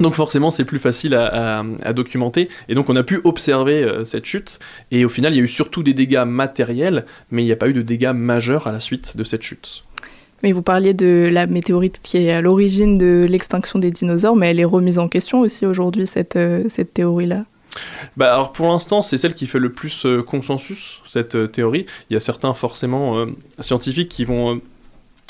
Donc 0.00 0.14
forcément, 0.14 0.52
c'est 0.52 0.64
plus 0.64 0.78
facile 0.78 1.14
à, 1.14 1.64
documenter. 1.92 2.48
Et 2.68 2.74
donc 2.76 2.88
on 2.88 2.94
a 2.94 3.02
pu 3.02 3.20
observer 3.24 3.82
euh, 3.82 4.04
cette 4.04 4.24
chute. 4.24 4.60
Et 4.92 5.04
au 5.04 5.08
final, 5.08 5.32
il 5.32 5.36
y 5.36 5.40
a 5.40 5.42
eu 5.42 5.48
surtout 5.48 5.82
des 5.82 5.94
dégâts 5.94 6.24
matériels, 6.24 7.04
mais 7.32 7.42
il 7.42 7.46
n'y 7.46 7.52
a 7.52 7.56
pas 7.56 7.68
eu 7.68 7.72
de 7.72 7.82
dégâts 7.82 8.12
majeurs 8.14 8.68
à 8.68 8.72
la 8.72 8.78
suite 8.78 9.16
de 9.16 9.24
cette 9.24 9.42
chute. 9.42 9.82
Mais 10.42 10.52
vous 10.52 10.62
parliez 10.62 10.94
de 10.94 11.28
la 11.32 11.46
météorite 11.46 12.00
qui 12.02 12.18
est 12.18 12.32
à 12.32 12.40
l'origine 12.40 12.98
de 12.98 13.26
l'extinction 13.28 13.78
des 13.78 13.90
dinosaures, 13.90 14.36
mais 14.36 14.50
elle 14.50 14.60
est 14.60 14.64
remise 14.64 14.98
en 14.98 15.08
question 15.08 15.40
aussi 15.40 15.66
aujourd'hui, 15.66 16.06
cette, 16.06 16.36
euh, 16.36 16.64
cette 16.68 16.94
théorie-là 16.94 17.44
bah 18.16 18.32
alors 18.32 18.50
pour 18.50 18.66
l'instant, 18.66 19.02
c'est 19.02 19.18
celle 19.18 19.34
qui 19.34 19.46
fait 19.46 19.58
le 19.60 19.70
plus 19.70 20.04
consensus, 20.26 21.00
cette 21.06 21.52
théorie. 21.52 21.86
Il 22.08 22.14
y 22.14 22.16
a 22.16 22.20
certains 22.20 22.52
forcément 22.54 23.26
scientifiques 23.60 24.08
qui 24.08 24.24
vont 24.24 24.60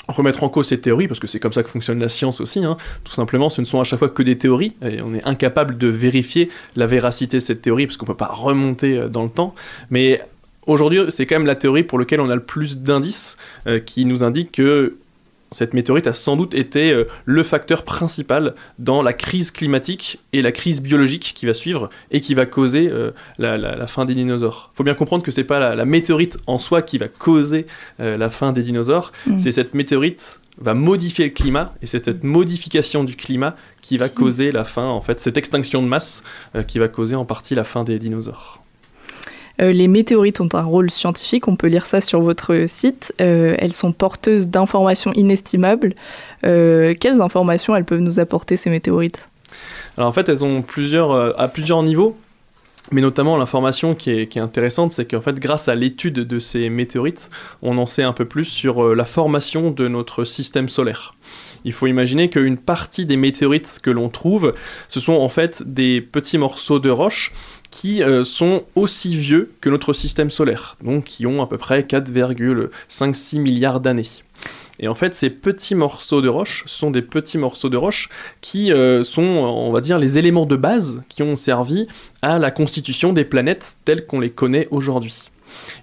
remettre 0.08 0.42
en 0.42 0.48
cause 0.48 0.68
ces 0.68 0.80
théories, 0.80 1.06
parce 1.06 1.20
que 1.20 1.26
c'est 1.26 1.38
comme 1.38 1.52
ça 1.52 1.62
que 1.62 1.68
fonctionne 1.68 2.00
la 2.00 2.08
science 2.08 2.40
aussi, 2.40 2.64
hein. 2.64 2.76
tout 3.04 3.12
simplement, 3.12 3.50
ce 3.50 3.60
ne 3.60 3.66
sont 3.66 3.80
à 3.80 3.84
chaque 3.84 3.98
fois 3.98 4.08
que 4.08 4.22
des 4.22 4.38
théories, 4.38 4.74
et 4.82 5.00
on 5.02 5.14
est 5.14 5.24
incapable 5.24 5.76
de 5.76 5.86
vérifier 5.86 6.50
la 6.76 6.86
véracité 6.86 7.36
de 7.36 7.42
cette 7.42 7.62
théorie, 7.62 7.86
parce 7.86 7.96
qu'on 7.96 8.06
ne 8.06 8.12
peut 8.12 8.16
pas 8.16 8.32
remonter 8.32 8.96
euh, 8.96 9.08
dans 9.08 9.22
le 9.22 9.28
temps, 9.28 9.54
mais 9.90 10.22
aujourd'hui, 10.68 11.00
c'est 11.08 11.26
quand 11.26 11.36
même 11.36 11.46
la 11.46 11.56
théorie 11.56 11.82
pour 11.82 11.98
laquelle 11.98 12.20
on 12.20 12.30
a 12.30 12.34
le 12.34 12.42
plus 12.42 12.78
d'indices, 12.80 13.36
euh, 13.66 13.80
qui 13.80 14.04
nous 14.04 14.22
indiquent 14.22 14.52
que 14.52 14.96
cette 15.50 15.72
météorite 15.72 16.06
a 16.06 16.12
sans 16.12 16.36
doute 16.36 16.54
été 16.54 16.92
euh, 16.92 17.04
le 17.24 17.42
facteur 17.42 17.82
principal 17.82 18.54
dans 18.78 19.02
la 19.02 19.14
crise 19.14 19.50
climatique 19.50 20.18
et 20.34 20.42
la 20.42 20.52
crise 20.52 20.82
biologique 20.82 21.32
qui 21.34 21.46
va 21.46 21.54
suivre 21.54 21.88
et 22.10 22.20
qui 22.20 22.34
va 22.34 22.44
causer 22.44 22.88
euh, 22.92 23.12
la, 23.38 23.86
fin 23.86 24.04
des 24.04 24.14
dinosaures. 24.14 24.70
Il 24.74 24.76
faut 24.76 24.84
bien 24.84 24.94
comprendre 24.94 25.24
que 25.24 25.30
c'est 25.30 25.44
pas 25.44 25.74
la, 25.74 25.84
météorite 25.86 26.36
en 26.46 26.58
soi 26.58 26.82
qui 26.82 26.98
va 26.98 27.08
causer 27.08 27.66
la 27.98 28.28
fin 28.28 28.52
des 28.52 28.62
dinosaures, 28.62 29.12
mm. 29.26 29.38
c'est 29.38 29.52
cette 29.52 29.74
météorite 29.74 30.38
va 30.60 30.74
modifier 30.74 31.26
le 31.26 31.30
climat 31.30 31.72
et 31.80 31.86
c'est 31.86 32.04
cette 32.04 32.24
modification 32.24 33.04
du 33.04 33.14
climat 33.16 33.56
qui 33.80 33.96
va 33.96 34.08
causer 34.08 34.50
la 34.50 34.64
fin, 34.64 34.86
en 34.86 35.00
fait, 35.00 35.20
cette 35.20 35.36
extinction 35.36 35.82
de 35.82 35.86
masse 35.86 36.24
qui 36.66 36.78
va 36.80 36.88
causer 36.88 37.14
en 37.14 37.24
partie 37.24 37.54
la 37.54 37.64
fin 37.64 37.84
des 37.84 37.98
dinosaures. 38.00 38.60
Euh, 39.60 39.72
les 39.72 39.88
météorites 39.88 40.40
ont 40.40 40.48
un 40.52 40.62
rôle 40.62 40.90
scientifique, 40.90 41.48
on 41.48 41.56
peut 41.56 41.66
lire 41.66 41.86
ça 41.86 42.00
sur 42.00 42.20
votre 42.20 42.64
site. 42.66 43.12
Euh, 43.20 43.56
elles 43.58 43.72
sont 43.72 43.92
porteuses 43.92 44.48
d'informations 44.48 45.12
inestimables. 45.14 45.94
Euh, 46.44 46.94
quelles 46.98 47.20
informations 47.20 47.74
elles 47.74 47.84
peuvent 47.84 48.00
nous 48.00 48.20
apporter 48.20 48.56
ces 48.56 48.70
météorites? 48.70 49.28
Alors 49.96 50.08
en 50.08 50.12
fait, 50.12 50.28
elles 50.28 50.44
ont 50.44 50.62
plusieurs, 50.62 51.40
à 51.40 51.48
plusieurs 51.48 51.82
niveaux. 51.82 52.16
Mais 52.90 53.02
notamment, 53.02 53.36
l'information 53.36 53.94
qui 53.94 54.10
est, 54.10 54.26
qui 54.28 54.38
est, 54.38 54.42
intéressante, 54.42 54.92
c'est 54.92 55.04
qu'en 55.04 55.20
fait, 55.20 55.38
grâce 55.38 55.68
à 55.68 55.74
l'étude 55.74 56.14
de 56.14 56.38
ces 56.38 56.70
météorites, 56.70 57.28
on 57.60 57.76
en 57.76 57.86
sait 57.86 58.02
un 58.02 58.14
peu 58.14 58.24
plus 58.24 58.46
sur 58.46 58.94
la 58.94 59.04
formation 59.04 59.70
de 59.70 59.88
notre 59.88 60.24
système 60.24 60.70
solaire. 60.70 61.14
Il 61.64 61.72
faut 61.72 61.86
imaginer 61.86 62.30
qu'une 62.30 62.56
partie 62.56 63.04
des 63.04 63.16
météorites 63.18 63.80
que 63.82 63.90
l'on 63.90 64.08
trouve, 64.08 64.54
ce 64.88 65.00
sont 65.00 65.12
en 65.12 65.28
fait 65.28 65.62
des 65.66 66.00
petits 66.00 66.38
morceaux 66.38 66.78
de 66.78 66.88
roche 66.88 67.32
qui 67.70 68.02
euh, 68.02 68.24
sont 68.24 68.64
aussi 68.74 69.16
vieux 69.16 69.52
que 69.60 69.68
notre 69.68 69.92
système 69.92 70.30
solaire, 70.30 70.76
donc 70.82 71.04
qui 71.04 71.26
ont 71.26 71.42
à 71.42 71.46
peu 71.46 71.58
près 71.58 71.82
4,56 71.82 73.40
milliards 73.40 73.80
d'années. 73.80 74.08
Et 74.80 74.88
en 74.88 74.94
fait, 74.94 75.14
ces 75.14 75.30
petits 75.30 75.74
morceaux 75.74 76.22
de 76.22 76.28
roche 76.28 76.64
sont 76.66 76.90
des 76.90 77.02
petits 77.02 77.38
morceaux 77.38 77.68
de 77.68 77.76
roche 77.76 78.08
qui 78.40 78.72
euh, 78.72 79.02
sont, 79.02 79.22
on 79.22 79.72
va 79.72 79.80
dire, 79.80 79.98
les 79.98 80.18
éléments 80.18 80.46
de 80.46 80.56
base 80.56 81.02
qui 81.08 81.22
ont 81.22 81.36
servi 81.36 81.86
à 82.22 82.38
la 82.38 82.50
constitution 82.50 83.12
des 83.12 83.24
planètes 83.24 83.78
telles 83.84 84.06
qu'on 84.06 84.20
les 84.20 84.30
connaît 84.30 84.68
aujourd'hui. 84.70 85.30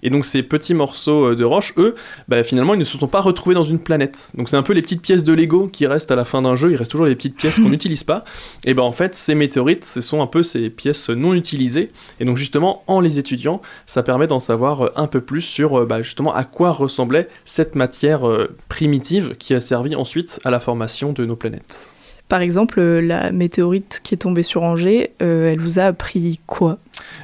Et 0.05 0.11
donc 0.11 0.23
ces 0.23 0.43
petits 0.43 0.75
morceaux 0.75 1.31
euh, 1.31 1.35
de 1.35 1.43
roche, 1.43 1.73
eux, 1.77 1.95
bah, 2.27 2.43
finalement, 2.43 2.75
ils 2.75 2.79
ne 2.79 2.83
se 2.83 2.95
sont 2.95 3.07
pas 3.07 3.21
retrouvés 3.21 3.55
dans 3.55 3.63
une 3.63 3.79
planète. 3.79 4.31
Donc 4.35 4.49
c'est 4.49 4.55
un 4.55 4.61
peu 4.61 4.73
les 4.73 4.83
petites 4.83 5.01
pièces 5.01 5.23
de 5.23 5.33
Lego 5.33 5.67
qui 5.67 5.87
restent 5.87 6.11
à 6.11 6.15
la 6.15 6.25
fin 6.25 6.43
d'un 6.43 6.53
jeu, 6.53 6.71
il 6.71 6.75
reste 6.75 6.91
toujours 6.91 7.07
les 7.07 7.15
petites 7.15 7.35
pièces 7.35 7.55
qu'on 7.59 7.69
n'utilise 7.69 8.03
pas. 8.03 8.23
Et 8.65 8.75
ben 8.75 8.83
en 8.83 8.91
fait, 8.91 9.15
ces 9.15 9.33
météorites, 9.33 9.83
ce 9.83 10.01
sont 10.01 10.21
un 10.21 10.27
peu 10.27 10.43
ces 10.43 10.69
pièces 10.69 11.09
non 11.09 11.33
utilisées. 11.33 11.89
Et 12.19 12.25
donc 12.25 12.37
justement, 12.37 12.83
en 12.85 12.99
les 12.99 13.17
étudiant, 13.17 13.61
ça 13.87 14.03
permet 14.03 14.27
d'en 14.27 14.39
savoir 14.39 14.85
euh, 14.85 14.89
un 14.95 15.07
peu 15.07 15.21
plus 15.21 15.41
sur 15.41 15.79
euh, 15.79 15.85
bah, 15.87 16.03
justement 16.03 16.33
à 16.35 16.43
quoi 16.43 16.71
ressemblait 16.71 17.27
cette 17.43 17.73
matière 17.73 18.21
primitive 18.69 19.35
qui 19.39 19.55
a 19.55 19.59
servi 19.59 19.95
ensuite 19.95 20.39
à 20.43 20.51
la 20.51 20.59
formation 20.59 21.13
de 21.13 21.25
nos 21.25 21.35
planètes. 21.35 21.94
Par 22.27 22.41
exemple, 22.41 22.81
la 22.81 23.31
météorite 23.31 24.01
qui 24.03 24.15
est 24.15 24.17
tombée 24.17 24.43
sur 24.43 24.63
Angers, 24.63 25.11
elle 25.19 25.59
vous 25.59 25.79
a 25.79 25.83
appris 25.83 26.39
quoi? 26.47 26.79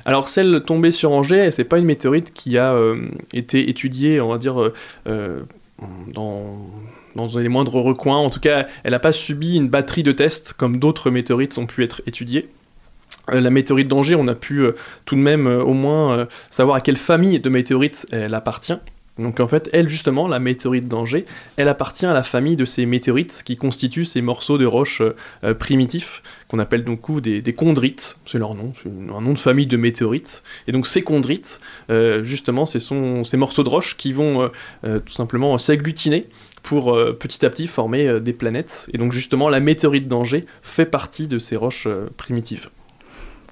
Alors 0.05 0.29
celle 0.29 0.63
tombée 0.65 0.91
sur 0.91 1.11
Angers, 1.11 1.51
c'est 1.51 1.63
pas 1.63 1.77
une 1.77 1.85
météorite 1.85 2.33
qui 2.33 2.57
a 2.57 2.73
euh, 2.73 3.07
été 3.33 3.69
étudiée, 3.69 4.21
on 4.21 4.29
va 4.29 4.37
dire, 4.37 4.61
euh, 4.61 4.73
euh, 5.07 5.39
dans, 6.07 6.57
dans 7.15 7.27
les 7.37 7.49
moindres 7.49 7.75
recoins. 7.75 8.17
En 8.17 8.29
tout 8.29 8.39
cas, 8.39 8.67
elle 8.83 8.91
n'a 8.91 8.99
pas 8.99 9.11
subi 9.11 9.55
une 9.55 9.69
batterie 9.69 10.03
de 10.03 10.11
tests 10.11 10.53
comme 10.53 10.77
d'autres 10.77 11.11
météorites 11.11 11.57
ont 11.57 11.65
pu 11.65 11.83
être 11.83 12.01
étudiées. 12.07 12.49
La 13.31 13.49
météorite 13.49 13.87
d'Angers, 13.87 14.15
on 14.15 14.27
a 14.27 14.35
pu 14.35 14.65
tout 15.05 15.15
de 15.15 15.21
même 15.21 15.45
au 15.47 15.73
moins 15.73 16.27
savoir 16.49 16.77
à 16.77 16.81
quelle 16.81 16.97
famille 16.97 17.39
de 17.39 17.49
météorites 17.49 18.07
elle 18.11 18.33
appartient. 18.33 18.73
Donc 19.17 19.39
en 19.39 19.47
fait, 19.47 19.69
elle 19.73 19.89
justement, 19.89 20.27
la 20.27 20.39
météorite 20.39 20.87
d'Angers, 20.87 21.25
elle 21.57 21.67
appartient 21.67 22.05
à 22.05 22.13
la 22.13 22.23
famille 22.23 22.55
de 22.55 22.65
ces 22.65 22.85
météorites 22.85 23.41
qui 23.43 23.57
constituent 23.57 24.05
ces 24.05 24.21
morceaux 24.21 24.57
de 24.57 24.65
roches 24.65 25.01
euh, 25.43 25.53
primitifs 25.53 26.23
qu'on 26.47 26.59
appelle 26.59 26.83
donc 26.83 27.21
des, 27.21 27.41
des 27.41 27.53
chondrites, 27.53 28.17
c'est 28.25 28.37
leur 28.37 28.55
nom, 28.55 28.73
c'est 28.81 28.89
un 28.89 29.21
nom 29.21 29.33
de 29.33 29.37
famille 29.37 29.67
de 29.67 29.77
météorites. 29.77 30.43
Et 30.67 30.71
donc 30.71 30.87
ces 30.87 31.03
chondrites, 31.03 31.59
euh, 31.89 32.23
justement, 32.23 32.65
ce 32.65 32.79
sont 32.79 33.23
ces 33.23 33.37
morceaux 33.37 33.63
de 33.63 33.69
roches 33.69 33.97
qui 33.97 34.13
vont 34.13 34.49
euh, 34.83 34.99
tout 34.99 35.13
simplement 35.13 35.57
s'agglutiner 35.57 36.27
pour 36.63 36.95
petit 37.19 37.43
à 37.43 37.49
petit 37.49 37.65
former 37.65 38.19
des 38.19 38.33
planètes. 38.33 38.87
Et 38.93 38.99
donc 38.99 39.13
justement, 39.13 39.49
la 39.49 39.59
météorite 39.59 40.07
d'Angers 40.07 40.45
fait 40.61 40.85
partie 40.85 41.27
de 41.27 41.39
ces 41.39 41.55
roches 41.55 41.87
primitives. 42.17 42.69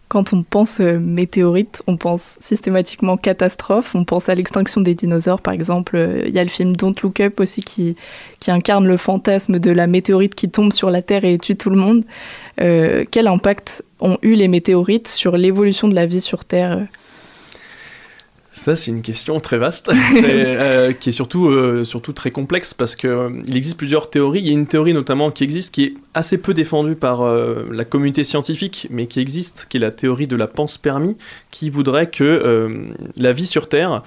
Quand 0.09 0.33
on 0.33 0.41
pense 0.41 0.79
euh, 0.79 0.97
météorite, 0.97 1.83
on 1.85 1.95
pense 1.95 2.39
systématiquement 2.41 3.15
catastrophe. 3.15 3.93
On 3.93 4.05
pense 4.05 4.27
à 4.27 4.33
l'extinction 4.33 4.81
des 4.81 4.95
dinosaures, 4.95 5.39
par 5.39 5.53
exemple. 5.53 5.95
Euh, 5.95 6.23
il 6.25 6.33
y 6.33 6.39
a 6.39 6.43
le 6.43 6.49
film 6.49 6.75
Don't 6.75 6.95
Look 7.03 7.19
Up 7.19 7.39
aussi 7.39 7.61
qui, 7.61 7.95
incarne 8.47 8.87
le 8.87 8.97
fantasme 8.97 9.59
de 9.59 9.69
la 9.69 9.85
météorite 9.85 10.33
qui 10.33 10.49
tombe 10.49 10.73
sur 10.73 10.89
la 10.89 11.03
Terre 11.03 11.25
et 11.25 11.37
tue 11.37 11.55
tout 11.55 11.69
le 11.69 11.75
monde. 11.75 12.03
Euh, 12.59 13.05
quel 13.11 13.27
impact 13.27 13.83
ont 13.99 14.17
eu 14.23 14.33
les 14.33 14.47
météorites 14.47 15.07
sur 15.07 15.37
l'évolution 15.37 15.87
de 15.87 15.93
la 15.93 16.07
vie 16.07 16.21
sur 16.21 16.43
Terre? 16.43 16.87
Ça, 18.59 18.75
c'est 18.75 18.91
une 18.91 19.01
question 19.01 19.39
très 19.39 19.57
vaste, 19.57 19.89
euh, 20.15 20.91
qui 20.91 21.09
est 21.09 21.13
surtout, 21.13 21.47
euh, 21.47 21.85
surtout 21.85 22.11
très 22.11 22.29
complexe 22.29 22.73
parce 22.73 22.97
qu'il 22.97 23.09
euh, 23.09 23.41
existe 23.47 23.77
plusieurs 23.77 24.09
théories. 24.09 24.39
Il 24.39 24.47
y 24.47 24.49
a 24.49 24.53
une 24.53 24.67
théorie 24.67 24.93
notamment 24.93 25.31
qui 25.31 25.45
existe, 25.45 25.73
qui 25.73 25.85
est 25.85 25.93
assez 26.13 26.37
peu 26.37 26.53
défendue 26.53 26.95
par 26.95 27.23
la 27.23 27.85
communauté 27.85 28.23
scientifique, 28.23 28.87
mais 28.89 29.07
qui 29.07 29.19
existe, 29.19 29.67
qui 29.69 29.77
est 29.77 29.79
la 29.79 29.91
théorie 29.91 30.27
de 30.27 30.35
la 30.35 30.47
panspermie, 30.47 31.15
qui 31.51 31.69
voudrait 31.69 32.09
que 32.09 32.89
la 33.15 33.31
vie 33.31 33.47
sur 33.47 33.69
Terre 33.69 34.03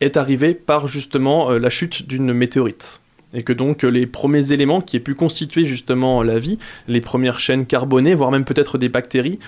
est 0.00 0.16
arrivée 0.16 0.54
par 0.54 0.88
justement 0.88 1.50
la 1.50 1.70
chute 1.70 2.06
d'une 2.06 2.32
météorite 2.32 3.00
et 3.32 3.44
que 3.44 3.52
donc 3.52 3.84
les 3.84 4.06
premiers 4.06 4.52
éléments 4.52 4.80
qui 4.80 4.96
aient 4.96 5.00
pu 5.00 5.14
constituer 5.14 5.64
justement 5.64 6.22
la 6.22 6.38
vie, 6.38 6.58
les 6.88 7.00
premières 7.00 7.38
chaînes 7.38 7.64
carbonées, 7.64 8.14
voire 8.14 8.32
même 8.32 8.44
peut-être 8.44 8.76
des 8.76 8.88
bactéries, 8.88 9.38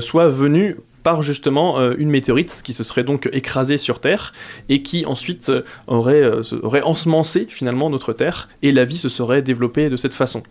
soient 0.00 0.28
venus 0.28 0.74
justement 1.22 1.78
euh, 1.78 1.94
une 1.98 2.10
météorite 2.10 2.62
qui 2.64 2.74
se 2.74 2.84
serait 2.84 3.04
donc 3.04 3.28
écrasée 3.32 3.78
sur 3.78 4.00
Terre 4.00 4.32
et 4.68 4.82
qui 4.82 5.06
ensuite 5.06 5.48
euh, 5.48 5.62
aurait, 5.86 6.22
euh, 6.22 6.42
aurait 6.62 6.82
ensemencé 6.82 7.46
finalement 7.48 7.90
notre 7.90 8.12
Terre 8.12 8.48
et 8.62 8.72
la 8.72 8.84
vie 8.84 8.98
se 8.98 9.08
serait 9.08 9.42
développée 9.42 9.90
de 9.90 9.96
cette 9.96 10.14
façon. 10.14 10.42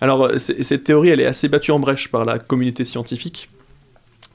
Alors 0.00 0.30
cette 0.36 0.84
théorie 0.84 1.10
elle 1.10 1.20
est 1.20 1.26
assez 1.26 1.48
battue 1.48 1.70
en 1.70 1.78
brèche 1.78 2.08
par 2.08 2.24
la 2.24 2.38
communauté 2.38 2.84
scientifique. 2.84 3.48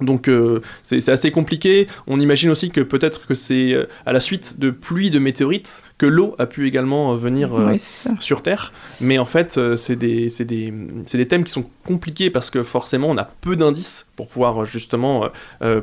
Donc 0.02 0.28
euh, 0.28 0.62
c'est 0.84 1.08
assez 1.08 1.32
compliqué. 1.32 1.88
On 2.08 2.20
imagine 2.20 2.50
aussi 2.50 2.70
que 2.70 2.82
peut-être 2.82 3.28
que 3.28 3.34
c'est 3.34 3.72
euh, 3.72 3.86
à 4.06 4.12
la 4.12 4.20
suite 4.20 4.60
de 4.60 4.70
pluies 4.70 5.10
de 5.10 5.20
météorites 5.20 5.84
que 5.98 6.06
l'eau 6.06 6.36
a 6.38 6.48
pu 6.48 6.68
également 6.68 7.14
euh, 7.14 7.16
venir 7.16 7.54
Oui, 7.54 7.82
sur 8.20 8.42
Terre. 8.42 8.74
Mais 9.00 9.18
en 9.20 9.26
fait, 9.26 9.60
c'est 9.78 9.96
des, 9.96 10.30
des, 10.40 10.72
des 10.72 11.28
thèmes 11.28 11.46
qui 11.46 11.52
sont 11.52 11.66
compliqués 11.86 12.30
parce 12.30 12.50
que 12.50 12.62
forcément, 12.64 13.08
on 13.08 13.18
a 13.18 13.24
peu 13.24 13.56
d'indices 13.56 14.08
pour 14.18 14.28
pouvoir 14.28 14.66
justement 14.66 15.30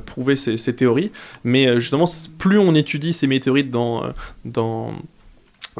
prouver 0.04 0.36
ces, 0.36 0.56
ces 0.56 0.74
théories. 0.74 1.10
Mais 1.44 1.78
justement, 1.78 2.04
plus 2.38 2.58
on 2.58 2.74
étudie 2.74 3.12
ces 3.14 3.26
météorites 3.26 3.70
dans, 3.70 4.12
dans, 4.44 4.92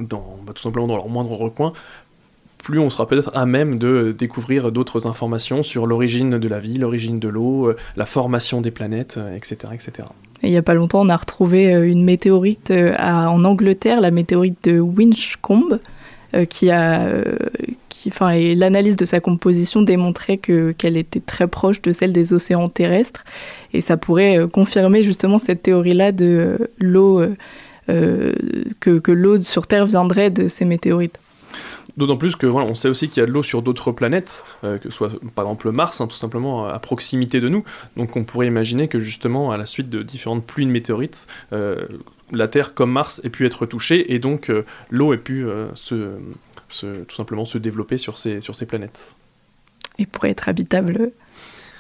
dans 0.01 0.39
bah, 0.47 0.53
tout 0.55 0.63
simplement 0.63 0.87
dans 0.87 0.97
leur 0.97 1.09
moindre 1.09 1.33
recoin, 1.33 1.73
plus 2.63 2.79
on 2.79 2.91
sera 2.91 3.07
peut-être 3.07 3.31
à 3.35 3.45
même 3.45 3.79
de 3.79 4.15
découvrir 4.17 4.73
d'autres 4.73 5.07
informations 5.07 5.63
sur 5.63 5.87
l'origine 5.87 6.39
de 6.39 6.49
la 6.49 6.61
vie, 6.61 6.79
l'origine 6.79 7.19
de 7.19 7.29
l'eau, 7.29 7.69
euh, 7.69 7.77
la 7.97 8.07
formation 8.07 8.61
des 8.61 8.71
planètes, 8.71 9.17
euh, 9.19 9.37
etc., 9.37 9.57
etc. 9.75 10.09
Et 10.43 10.49
il 10.49 10.51
n'y 10.51 10.57
a 10.57 10.63
pas 10.63 10.75
longtemps, 10.75 11.03
on 11.03 11.09
a 11.09 11.17
retrouvé 11.17 11.73
euh, 11.73 11.89
une 11.89 12.05
météorite 12.05 12.71
euh, 12.71 12.97
en 12.99 13.45
Angleterre, 13.45 14.01
la 14.01 14.11
météorite 14.11 14.59
de 14.65 14.81
Winchcombe, 14.81 15.81
euh, 16.35 16.45
qui 16.47 16.71
a, 16.71 17.03
euh, 17.03 17.37
enfin, 18.09 18.31
et 18.31 18.55
l'analyse 18.55 18.97
de 18.97 19.05
sa 19.05 19.21
composition 19.21 19.83
démontrait 19.83 20.39
que 20.39 20.73
qu'elle 20.73 20.97
était 20.97 21.21
très 21.21 21.47
proche 21.47 21.83
de 21.83 21.93
celle 21.93 22.13
des 22.13 22.33
océans 22.33 22.69
terrestres, 22.69 23.25
et 23.73 23.81
ça 23.81 23.97
pourrait 23.97 24.39
euh, 24.39 24.47
confirmer 24.49 25.03
justement 25.03 25.39
cette 25.39 25.63
théorie-là 25.63 26.11
de 26.11 26.25
euh, 26.25 26.59
l'eau, 26.79 27.21
euh, 27.21 27.35
euh, 27.91 28.33
que 28.81 29.13
l'eau 29.13 29.41
sur 29.41 29.67
Terre 29.67 29.87
viendrait 29.87 30.31
de 30.31 30.49
ces 30.49 30.65
météorites. 30.65 31.19
D'autant 31.99 32.17
plus 32.17 32.37
que 32.37 32.47
voilà, 32.47 32.67
on 32.67 32.75
sait 32.75 32.89
aussi 32.89 33.09
qu'il 33.11 33.21
y 33.21 33.25
a 33.25 33.27
de 33.27 33.33
l'eau 33.33 33.43
sur 33.43 33.61
d'autres 33.61 33.93
planètes, 33.93 34.45
euh, 34.65 34.79
que 34.79 34.89
ce 34.89 34.97
soit 34.97 35.11
par 35.35 35.45
exemple 35.45 35.71
Mars, 35.73 36.01
hein, 36.01 36.07
tout 36.07 36.17
simplement 36.17 36.67
à 36.67 36.79
proximité 36.79 37.39
de 37.39 37.51
nous. 37.51 37.65
Donc 37.99 38.17
on 38.17 38.25
pourrait 38.25 38.47
imaginer 38.47 38.89
que 38.89 38.99
justement 38.99 39.51
à 39.51 39.59
la 39.59 39.67
suite 39.67 39.91
de 39.91 40.03
différentes 40.03 40.47
pluies 40.47 40.65
de 40.65 40.71
météorites, 40.71 41.27
euh, 41.53 41.77
la 42.33 42.49
Terre 42.49 42.73
comme 42.73 42.91
Mars 42.93 43.21
ait 43.25 43.29
pu 43.29 43.45
être 43.45 43.67
touchée 43.67 44.15
et 44.15 44.19
donc 44.19 44.49
euh, 44.49 44.65
l'eau 44.89 45.13
ait 45.13 45.19
pu 45.19 45.45
se, 45.75 46.13
se- 46.71 47.03
tout 47.05 47.15
simplement 47.15 47.45
se 47.45 47.59
développer 47.59 47.99
sur 47.99 48.19
ces, 48.19 48.41
sur 48.41 48.55
ces 48.57 48.65
planètes. 48.65 49.15
Et 49.99 50.07
pourrait 50.07 50.31
être 50.31 50.49
habitable 50.49 51.11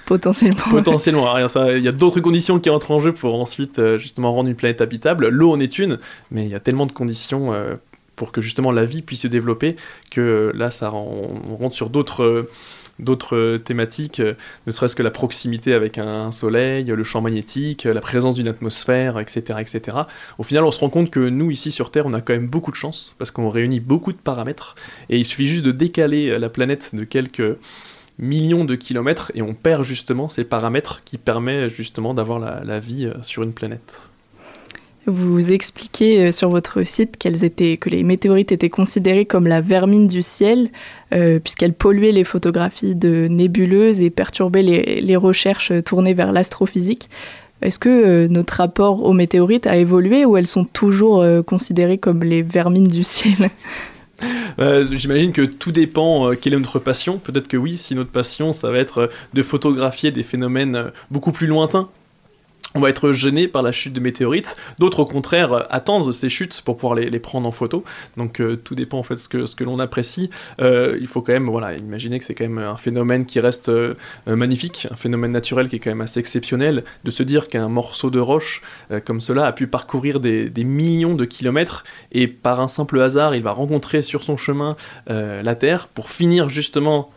potentiellement. 0.04 0.64
Potentiellement, 0.68 1.38
il 1.38 1.82
y 1.82 1.88
a 1.88 1.92
d'autres 1.92 2.20
conditions 2.20 2.60
qui 2.60 2.68
entrent 2.68 2.90
en 2.90 3.00
jeu 3.00 3.12
pour 3.12 3.40
ensuite 3.40 3.80
justement 3.96 4.32
rendre 4.34 4.50
une 4.50 4.56
planète 4.56 4.82
habitable. 4.82 5.28
L'eau 5.28 5.52
en 5.52 5.60
est 5.60 5.78
une, 5.78 5.98
mais 6.30 6.44
il 6.44 6.50
y 6.50 6.54
a 6.54 6.60
tellement 6.60 6.84
de 6.84 6.92
conditions 6.92 7.54
pour 8.22 8.30
que 8.30 8.40
justement 8.40 8.70
la 8.70 8.84
vie 8.84 9.02
puisse 9.02 9.22
se 9.22 9.26
développer 9.26 9.74
que 10.12 10.20
euh, 10.20 10.52
là, 10.54 10.70
on 10.92 11.56
rentre 11.56 11.74
sur 11.74 11.90
d'autres 11.90 12.22
euh, 12.22 12.48
euh, 13.32 13.58
thématiques, 13.58 14.22
ne 14.68 14.70
serait-ce 14.70 14.94
que 14.94 15.02
la 15.02 15.10
proximité 15.10 15.74
avec 15.74 15.98
un 15.98 16.30
soleil, 16.30 16.84
le 16.84 17.02
champ 17.02 17.20
magnétique, 17.20 17.82
la 17.82 18.00
présence 18.00 18.36
d'une 18.36 18.46
atmosphère, 18.46 19.18
etc., 19.18 19.58
etc. 19.58 19.96
Au 20.38 20.44
final, 20.44 20.62
on 20.62 20.70
se 20.70 20.78
rend 20.78 20.88
compte 20.88 21.10
que 21.10 21.18
nous, 21.18 21.50
ici 21.50 21.72
sur 21.72 21.90
Terre, 21.90 22.06
on 22.06 22.14
a 22.14 22.20
quand 22.20 22.32
même 22.32 22.46
beaucoup 22.46 22.70
de 22.70 22.76
chance, 22.76 23.16
parce 23.18 23.32
qu'on 23.32 23.48
réunit 23.48 23.80
beaucoup 23.80 24.12
de 24.12 24.18
paramètres, 24.18 24.76
et 25.10 25.18
il 25.18 25.24
suffit 25.24 25.48
juste 25.48 25.64
de 25.64 25.72
décaler 25.72 26.38
la 26.38 26.48
planète 26.48 26.94
de 26.94 27.02
quelques 27.02 27.56
millions 28.20 28.64
de 28.64 28.76
kilomètres, 28.76 29.32
et 29.34 29.42
on 29.42 29.54
perd 29.54 29.82
justement 29.82 30.28
ces 30.28 30.44
paramètres 30.44 31.00
qui 31.04 31.18
permettent 31.18 31.74
justement 31.74 32.14
d'avoir 32.14 32.38
la, 32.38 32.78
vie 32.78 33.10
sur 33.24 33.42
une 33.42 33.52
planète. 33.52 34.11
Vous 35.06 35.52
expliquez 35.52 36.26
euh, 36.26 36.32
sur 36.32 36.48
votre 36.50 36.84
site 36.84 37.24
étaient, 37.24 37.76
que 37.76 37.90
les 37.90 38.04
météorites 38.04 38.52
étaient 38.52 38.70
considérées 38.70 39.26
comme 39.26 39.46
la 39.46 39.60
vermine 39.60 40.06
du 40.06 40.22
ciel, 40.22 40.70
euh, 41.12 41.40
puisqu'elles 41.40 41.74
polluaient 41.74 42.12
les 42.12 42.24
photographies 42.24 42.94
de 42.94 43.26
nébuleuses 43.28 44.00
et 44.00 44.10
perturbaient 44.10 44.62
les, 44.62 45.16
recherches 45.16 45.72
tournées 45.84 46.14
vers 46.14 46.32
l'astrophysique. 46.32 47.10
Est-ce 47.62 47.78
que 47.78 47.88
euh, 47.88 48.28
notre 48.28 48.54
rapport 48.54 49.04
aux 49.04 49.12
météorites 49.12 49.66
a 49.66 49.76
évolué 49.76 50.24
ou 50.24 50.36
elles 50.36 50.46
sont 50.46 50.64
toujours 50.64 51.20
euh, 51.20 51.42
considérées 51.42 51.98
comme 51.98 52.22
les 52.22 52.42
vermines 52.42 52.88
du 52.88 53.04
ciel? 53.04 53.50
Euh, 54.58 54.86
J'imagine 54.90 55.32
que 55.32 55.42
tout 55.42 55.72
dépend 55.72 56.30
euh, 56.30 56.34
quelle 56.34 56.54
est 56.54 56.58
notre 56.58 56.78
passion. 56.78 57.18
Peut-être 57.18 57.48
que 57.48 57.56
oui, 57.56 57.78
si 57.78 57.94
notre 57.94 58.10
passion, 58.10 58.52
ça 58.52 58.70
va 58.70 58.78
être 58.78 58.98
euh, 58.98 59.06
de 59.34 59.42
photographier 59.42 60.10
des 60.10 60.22
phénomènes 60.22 60.76
euh, 60.76 60.90
beaucoup 61.10 61.32
plus 61.32 61.46
lointains. 61.46 61.88
On 62.74 62.80
va 62.80 62.88
être 62.88 63.12
gêné 63.12 63.48
par 63.48 63.62
la 63.62 63.70
chute 63.70 63.92
de 63.92 64.00
météorites. 64.00 64.56
D'autres, 64.78 65.00
au 65.00 65.04
contraire, 65.04 65.52
euh, 65.52 65.62
attendent 65.68 66.12
ces 66.12 66.28
chutes 66.28 66.62
pour 66.62 66.76
pouvoir 66.76 66.94
les, 66.94 67.20
prendre 67.20 67.46
en 67.46 67.52
photo. 67.52 67.84
Donc 68.16 68.40
euh, 68.40 68.56
tout 68.56 68.74
dépend 68.74 68.98
en 68.98 69.02
fait 69.02 69.14
de 69.14 69.18
ce 69.18 69.28
que, 69.28 69.46
ce 69.46 69.54
que 69.54 69.64
l'on 69.64 69.78
apprécie. 69.78 70.30
Euh, 70.60 70.96
il 71.00 71.06
faut 71.06 71.20
quand 71.20 71.32
même 71.32 71.48
voilà, 71.48 71.76
imaginer 71.76 72.18
que 72.18 72.24
c'est 72.24 72.34
quand 72.34 72.48
même 72.48 72.58
un 72.58 72.76
phénomène 72.76 73.26
qui 73.26 73.40
reste 73.40 73.70
magnifique, 74.26 74.88
un 74.90 74.96
phénomène 74.96 75.32
naturel 75.32 75.68
qui 75.68 75.76
est 75.76 75.78
quand 75.78 75.90
même 75.90 76.00
assez 76.00 76.18
exceptionnel. 76.18 76.84
De 77.04 77.10
se 77.10 77.22
dire 77.22 77.48
qu'un 77.48 77.68
morceau 77.68 78.10
de 78.10 78.18
roche 78.18 78.62
comme 79.04 79.20
cela 79.20 79.46
a 79.46 79.52
pu 79.52 79.66
parcourir 79.66 80.20
des, 80.20 80.50
millions 80.64 81.14
de 81.14 81.24
kilomètres 81.24 81.84
et 82.12 82.26
par 82.26 82.60
un 82.60 82.68
simple 82.68 83.00
hasard, 83.00 83.34
il 83.34 83.42
va 83.42 83.52
rencontrer 83.52 84.02
sur 84.02 84.24
son 84.24 84.36
chemin 84.36 84.76
la 85.08 85.54
Terre 85.54 85.88
pour 85.88 86.10
finir 86.10 86.48
justement 86.48 87.10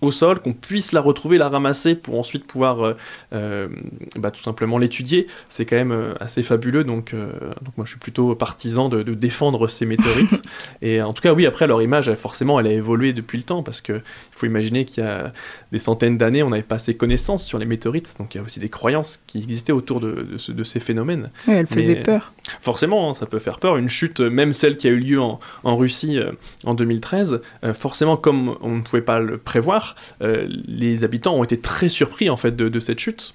au 0.00 0.10
sol, 0.12 0.40
qu'on 0.40 0.52
puisse 0.52 0.92
la 0.92 1.00
retrouver, 1.00 1.38
la 1.38 1.48
ramasser 1.48 1.94
pour 1.94 2.18
ensuite 2.18 2.44
pouvoir 2.46 2.82
euh, 2.84 2.94
euh, 3.32 3.68
bah, 4.16 4.30
tout 4.30 4.42
simplement 4.42 4.78
l'étudier, 4.78 5.26
c'est 5.48 5.64
quand 5.66 5.76
même 5.76 5.92
euh, 5.92 6.14
assez 6.20 6.42
fabuleux. 6.42 6.84
Donc, 6.84 7.14
euh, 7.14 7.32
donc 7.62 7.76
moi 7.76 7.84
je 7.84 7.90
suis 7.90 7.98
plutôt 8.00 8.34
partisan 8.34 8.88
de, 8.88 9.02
de 9.02 9.14
défendre 9.14 9.68
ces 9.68 9.86
météorites. 9.86 10.42
Et 10.82 11.02
en 11.02 11.12
tout 11.12 11.22
cas, 11.22 11.32
oui, 11.32 11.46
après 11.46 11.66
leur 11.66 11.82
image, 11.82 12.08
elle, 12.08 12.16
forcément, 12.16 12.60
elle 12.60 12.66
a 12.66 12.72
évolué 12.72 13.12
depuis 13.12 13.38
le 13.38 13.44
temps 13.44 13.62
parce 13.62 13.80
que 13.80 13.92
il 13.94 14.00
faut 14.38 14.46
imaginer 14.46 14.84
qu'il 14.84 15.02
y 15.02 15.06
a 15.06 15.32
des 15.72 15.78
centaines 15.78 16.16
d'années, 16.16 16.42
on 16.42 16.50
n'avait 16.50 16.62
pas 16.62 16.76
assez 16.76 16.94
connaissances 16.94 17.44
sur 17.44 17.58
les 17.58 17.66
météorites. 17.66 18.14
Donc 18.18 18.34
il 18.34 18.38
y 18.38 18.40
a 18.40 18.44
aussi 18.44 18.60
des 18.60 18.68
croyances 18.68 19.22
qui 19.26 19.38
existaient 19.38 19.72
autour 19.72 20.00
de, 20.00 20.12
de 20.32 20.38
ce- 20.38 20.52
de 20.52 20.64
ces 20.64 20.78
phénomènes. 20.80 21.30
Oui, 21.48 21.54
elles 21.54 21.66
faisaient 21.66 21.94
Mais- 21.94 22.02
peur. 22.02 22.32
Forcément, 22.60 23.10
hein, 23.10 23.14
ça 23.14 23.26
peut 23.26 23.38
faire 23.38 23.58
peur. 23.58 23.76
Une 23.76 23.88
chute, 23.90 24.20
même 24.20 24.52
celle 24.52 24.76
qui 24.76 24.86
a 24.88 24.90
eu 24.90 24.98
lieu 25.00 25.20
en, 25.20 25.38
en 25.64 25.76
Russie 25.76 26.18
euh, 26.18 26.32
en 26.64 26.74
2013, 26.74 27.42
euh, 27.64 27.74
forcément, 27.74 28.16
comme 28.16 28.56
on 28.62 28.76
ne 28.76 28.80
pouvait 28.82 29.02
pas 29.02 29.18
le 29.20 29.36
prévoir, 29.38 29.87
euh, 30.22 30.48
les 30.66 31.04
habitants 31.04 31.34
ont 31.34 31.44
été 31.44 31.60
très 31.60 31.88
surpris 31.88 32.30
en 32.30 32.36
fait 32.36 32.54
de, 32.56 32.68
de 32.68 32.80
cette 32.80 32.98
chute. 32.98 33.34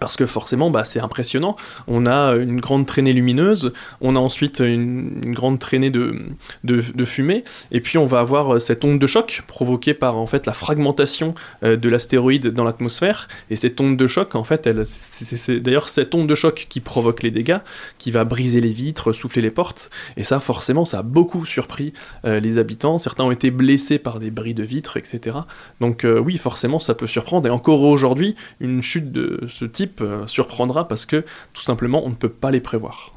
Parce 0.00 0.16
que 0.16 0.26
forcément, 0.26 0.70
bah, 0.70 0.84
c'est 0.84 1.00
impressionnant. 1.00 1.56
On 1.86 2.06
a 2.06 2.34
une 2.36 2.60
grande 2.60 2.86
traînée 2.86 3.12
lumineuse, 3.12 3.72
on 4.00 4.16
a 4.16 4.18
ensuite 4.18 4.60
une, 4.60 5.32
grande 5.32 5.58
traînée 5.58 5.90
de, 5.90 7.04
fumée, 7.04 7.44
et 7.70 7.80
puis 7.80 7.98
on 7.98 8.06
va 8.06 8.20
avoir 8.20 8.54
euh, 8.54 8.58
cette 8.58 8.84
onde 8.84 8.98
de 8.98 9.06
choc 9.06 9.42
provoquée 9.46 9.94
par 9.94 10.16
en 10.16 10.26
fait 10.26 10.46
la 10.46 10.52
fragmentation 10.52 11.34
euh, 11.62 11.76
de 11.76 11.88
l'astéroïde 11.88 12.48
dans 12.48 12.64
l'atmosphère. 12.64 13.28
Et 13.50 13.56
cette 13.56 13.80
onde 13.80 13.96
de 13.96 14.06
choc, 14.06 14.34
en 14.34 14.44
fait, 14.44 14.68
c'est- 14.84 15.60
d'ailleurs 15.60 15.88
cette 15.88 16.14
onde 16.14 16.26
de 16.26 16.34
choc 16.34 16.66
qui 16.68 16.80
provoque 16.80 17.22
les 17.22 17.30
dégâts, 17.30 17.58
qui 17.98 18.10
va 18.10 18.24
briser 18.24 18.60
les 18.60 18.72
vitres, 18.72 19.12
souffler 19.12 19.42
les 19.42 19.50
portes. 19.50 19.90
Et 20.16 20.24
ça, 20.24 20.40
forcément, 20.40 20.84
ça 20.84 20.98
a 20.98 21.02
beaucoup 21.02 21.46
surpris 21.46 21.92
euh, 22.24 22.40
les 22.40 22.58
habitants. 22.58 22.98
Certains 22.98 23.24
ont 23.24 23.30
été 23.30 23.50
blessés 23.50 23.98
par 23.98 24.18
des 24.18 24.30
bris 24.30 24.54
de 24.54 24.62
vitres, 24.62 24.96
etc. 24.96 25.38
Donc 25.80 26.04
oui, 26.04 26.38
forcément, 26.38 26.80
ça 26.80 26.94
peut 26.94 27.06
surprendre. 27.06 27.46
Et 27.46 27.50
encore 27.50 27.82
aujourd'hui, 27.82 28.34
une 28.60 28.82
chute 28.82 29.12
de 29.12 29.40
ce 29.48 29.64
type 29.64 29.85
euh, 30.00 30.26
surprendra 30.26 30.88
parce 30.88 31.06
que 31.06 31.24
tout 31.54 31.62
simplement, 31.62 32.02
on 32.04 32.10
ne 32.10 32.14
peut 32.14 32.28
pas 32.28 32.50
les 32.50 32.60
prévoir. 32.60 33.12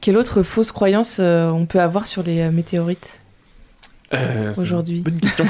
Quelle 0.00 0.16
autre 0.18 0.42
fausse 0.42 0.70
croyance 0.72 1.16
euh, 1.20 1.48
on 1.48 1.66
peut 1.66 1.80
avoir 1.80 2.06
sur 2.06 2.22
les 2.22 2.40
euh, 2.42 2.50
météorites 2.52 3.18
Euh, 4.12 4.52
aujourd'hui 4.58 5.00
Bonne 5.00 5.18
question. 5.18 5.44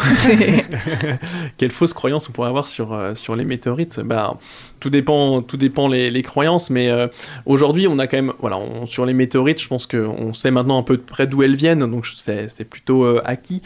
Quelle 1.58 1.70
fausse 1.72 1.92
croyance 1.92 2.28
on 2.28 2.32
pourrait 2.32 2.48
avoir 2.48 2.68
sur, 2.68 2.96
sur 3.16 3.36
les 3.36 3.44
météorites? 3.44 4.00
Bah, 4.00 4.38
Tout 4.80 4.90
dépend, 4.90 5.42
tout 5.42 5.56
dépend 5.56 5.88
les, 5.88 6.10
les 6.10 6.22
croyances, 6.22 6.70
mais 6.70 6.88
euh, 6.88 7.06
aujourd'hui, 7.46 7.86
on 7.88 7.98
a 7.98 8.06
quand 8.06 8.16
même, 8.16 8.32
voilà, 8.38 8.56
on- 8.58 8.86
sur 8.86 9.06
les 9.06 9.12
météorites, 9.12 9.60
je 9.60 9.68
pense 9.68 9.86
qu'on 9.86 10.32
sait 10.34 10.50
maintenant 10.52 10.78
un 10.78 10.82
peu 10.82 10.96
de 10.96 11.02
près 11.02 11.26
d'où 11.26 11.42
elles 11.42 11.56
viennent, 11.56 11.80
donc 11.80 12.06
c'est 12.06 12.64
plutôt 12.68 13.04
euh, 13.04 13.20
acquis. 13.24 13.60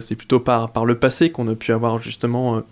C'est 0.00 0.14
plutôt 0.16 0.40
par, 0.40 0.70
par 0.72 0.84
le 0.86 0.98
passé 0.98 1.30
qu'on 1.30 1.48
a 1.48 1.54
pu 1.54 1.72
avoir 1.72 1.98
justement. 1.98 2.62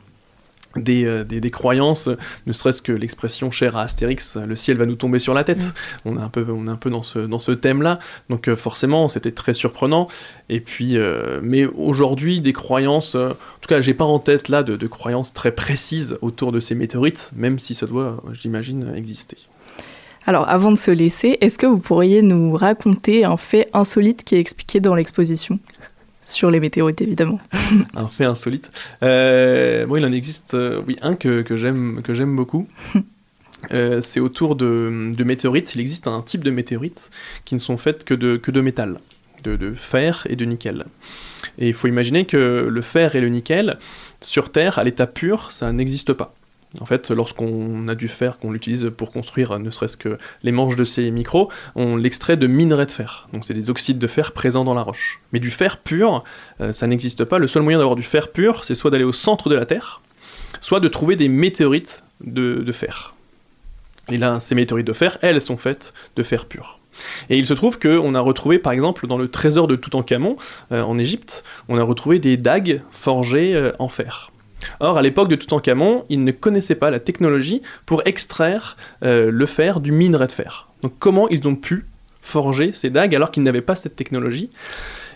Euh, 0.77 1.25
des, 1.25 1.25
des, 1.25 1.41
des 1.41 1.51
croyances, 1.51 2.09
ne 2.47 2.53
serait-ce 2.53 2.83
que 2.83 2.93
l'expression 2.93 3.51
chère 3.51 3.77
à 3.77 3.83
Astérix, 3.83 4.37
le 4.37 4.57
ciel 4.57 4.77
va 4.77 4.87
nous 4.87 4.95
tomber 4.95 5.19
sur 5.19 5.35
la 5.35 5.45
tête. 5.45 5.75
On 6.05 6.19
est 6.19 6.23
un 6.23 6.29
peu, 6.29 6.47
on 6.49 6.67
est 6.67 6.71
un 6.71 6.77
peu 6.77 6.91
dans 6.91 7.03
ce, 7.03 7.19
dans 7.19 7.39
ce 7.39 7.53
thème-là. 7.53 7.99
Donc 8.29 8.49
euh, 8.49 8.57
forcément, 8.57 9.09
c'était 9.09 9.33
très 9.33 9.55
surprenant. 9.55 10.09
Et 10.49 10.61
puis, 10.61 10.97
euh, 10.97 11.41
mais 11.43 11.65
aujourd'hui, 11.65 12.41
des 12.41 12.53
croyances, 12.53 13.15
euh, 13.15 13.31
en 13.31 13.61
tout 13.61 13.69
cas, 13.69 13.81
j'ai 13.81 13.95
pas 13.95 14.05
en 14.05 14.19
tête 14.19 14.49
là 14.49 14.63
de, 14.63 14.77
de 14.77 14.87
croyances 14.87 15.33
très 15.33 15.53
précises 15.53 16.19
autour 16.21 16.53
de 16.53 16.61
ces 16.61 16.75
météorites, 16.75 17.33
même 17.37 17.59
si 17.59 17.75
ça 17.75 17.87
doit, 17.87 18.23
j'imagine, 18.33 18.93
exister. 18.97 19.37
Alors, 20.29 20.49
avant 20.49 20.73
de 20.73 20.77
se 20.77 20.91
laisser, 20.91 21.39
est-ce 21.41 21.57
que 21.57 21.67
vous 21.67 21.79
pourriez 21.79 22.21
nous 22.21 22.53
raconter 22.53 23.25
un 23.25 23.37
fait 23.37 23.69
insolite 23.73 24.25
qui 24.25 24.35
est 24.35 24.41
expliqué 24.41 24.81
dans 24.81 24.97
l'exposition? 24.97 25.61
Sur 26.27 26.51
les 26.51 26.59
météorites, 26.59 27.01
évidemment. 27.01 27.39
un 27.95 28.09
fait 28.09 28.25
insolite. 28.25 28.71
Euh, 29.05 29.87
bon, 29.87 29.97
il 29.97 30.05
en 30.05 30.11
existe, 30.11 30.55
euh, 30.55 30.83
oui, 30.87 30.97
un 31.01 31.15
que, 31.15 31.43
que 31.43 31.57
j'aime 31.57 32.03
que 32.03 32.15
j'aime 32.15 32.35
beaucoup. 32.35 32.67
euh, 33.73 34.01
c'est 34.01 34.19
autour 34.19 34.57
de, 34.57 35.13
de 35.17 35.25
météorites. 35.25 35.75
Il 35.77 35.81
existe 35.81 36.09
un 36.09 36.23
type 36.23 36.43
de 36.43 36.51
météorites 36.51 37.11
qui 37.45 37.55
ne 37.55 37.61
sont 37.61 37.77
faites 37.77 38.05
que 38.05 38.13
de, 38.13 38.37
que 38.37 38.51
de 38.51 38.61
métal, 38.61 38.99
de, 39.45 39.55
de 39.55 39.73
fer 39.73 40.27
et 40.29 40.35
de 40.35 40.45
nickel. 40.45 40.87
Et 41.59 41.69
il 41.69 41.75
faut 41.75 41.87
imaginer 41.87 42.27
que 42.27 42.67
le 42.69 42.83
fer 42.83 43.15
et 43.15 43.21
le 43.21 43.29
nickel, 43.29 43.79
sur 44.21 44.51
Terre, 44.51 44.79
à 44.81 44.85
l'état 44.85 45.07
pur, 45.07 45.53
ça 45.53 45.73
n'existe 45.73 46.13
pas. 46.13 46.35
En 46.81 46.85
fait, 46.85 47.11
lorsqu'on 47.11 47.89
a 47.89 47.95
du 47.95 48.09
fer 48.09 48.39
qu'on 48.39 48.51
l'utilise 48.51 48.91
pour 48.97 49.11
construire 49.11 49.59
ne 49.59 49.71
serait-ce 49.71 49.97
que 49.97 50.19
les 50.43 50.53
manches 50.53 50.77
de 50.77 50.85
ces 50.85 51.11
micros, 51.11 51.51
on 51.75 51.97
l'extrait 51.97 52.37
de 52.37 52.47
minerais 52.47 52.87
de 52.87 52.91
fer. 52.91 53.29
Donc 53.33 53.45
c'est 53.45 53.55
des 53.55 53.71
oxydes 53.71 53.99
de 53.99 54.07
fer 54.07 54.33
présents 54.33 54.65
dans 54.65 54.75
la 54.75 54.83
roche. 54.83 55.21
Mais 55.33 55.39
du 55.39 55.51
fer 55.51 55.79
pur, 55.79 56.25
euh, 56.61 56.73
ça 56.73 56.87
n'existe 56.87 57.25
pas. 57.25 57.39
Le 57.39 57.47
seul 57.47 57.63
moyen 57.63 57.79
d'avoir 57.79 57.97
du 57.97 58.03
fer 58.03 58.29
pur, 58.29 58.65
c'est 58.65 58.75
soit 58.75 58.91
d'aller 58.91 59.05
au 59.05 59.13
centre 59.13 59.49
de 59.49 59.55
la 59.55 59.65
Terre, 59.65 60.03
soit 60.61 60.81
de 60.81 60.89
trouver 60.89 61.17
des 61.17 61.29
météorites 61.29 62.05
de, 62.21 62.73
fer. 62.73 63.15
Et 64.11 64.19
là, 64.19 64.41
ces 64.41 64.55
météorites 64.55 64.87
de 64.87 64.93
fer, 64.93 65.19
elles 65.23 65.41
sont 65.41 65.57
faites 65.57 65.95
de 66.17 66.23
fer 66.23 66.47
pur. 66.47 66.79
Et 67.29 67.39
il 67.39 67.47
se 67.47 67.55
trouve 67.55 67.79
qu'on 67.79 68.15
a 68.15 68.21
retrouvé, 68.21 68.59
par 68.59 68.73
exemple, 68.73 69.07
dans 69.07 69.19
le 69.19 69.29
trésor 69.29 69.67
de 69.67 69.77
Toutankhamon, 69.77 70.37
euh, 70.73 70.83
en 70.83 70.99
Égypte, 70.99 71.45
on 71.69 71.79
a 71.79 71.83
retrouvé 71.83 72.19
des 72.19 72.37
dagues 72.37 72.83
forgées 72.91 73.55
euh, 73.55 73.73
en 73.79 73.89
fer. 73.89 74.31
Or, 74.81 74.99
à 74.99 75.03
l'époque 75.03 75.29
de 75.29 75.37
Toutankhamon, 75.37 76.05
ils 76.09 76.25
ne 76.25 76.33
connaissaient 76.33 76.75
pas 76.75 76.91
la 76.91 77.01
technologie 77.01 77.63
pour 77.85 78.03
extraire 78.07 78.77
euh, 79.03 79.31
le 79.31 79.47
fer 79.47 79.81
du 79.81 79.93
minerai 79.93 80.27
de 80.27 80.33
fer. 80.33 80.69
Donc, 80.83 80.95
comment 80.99 81.29
ils 81.29 81.47
ont 81.47 81.57
pu 81.57 81.87
forger 82.23 82.73
ces 82.73 82.91
dagues 82.91 83.15
alors 83.15 83.31
qu'ils 83.31 83.43
n'avaient 83.43 83.61
pas 83.61 83.77
cette 83.77 83.97
technologie? 83.97 84.51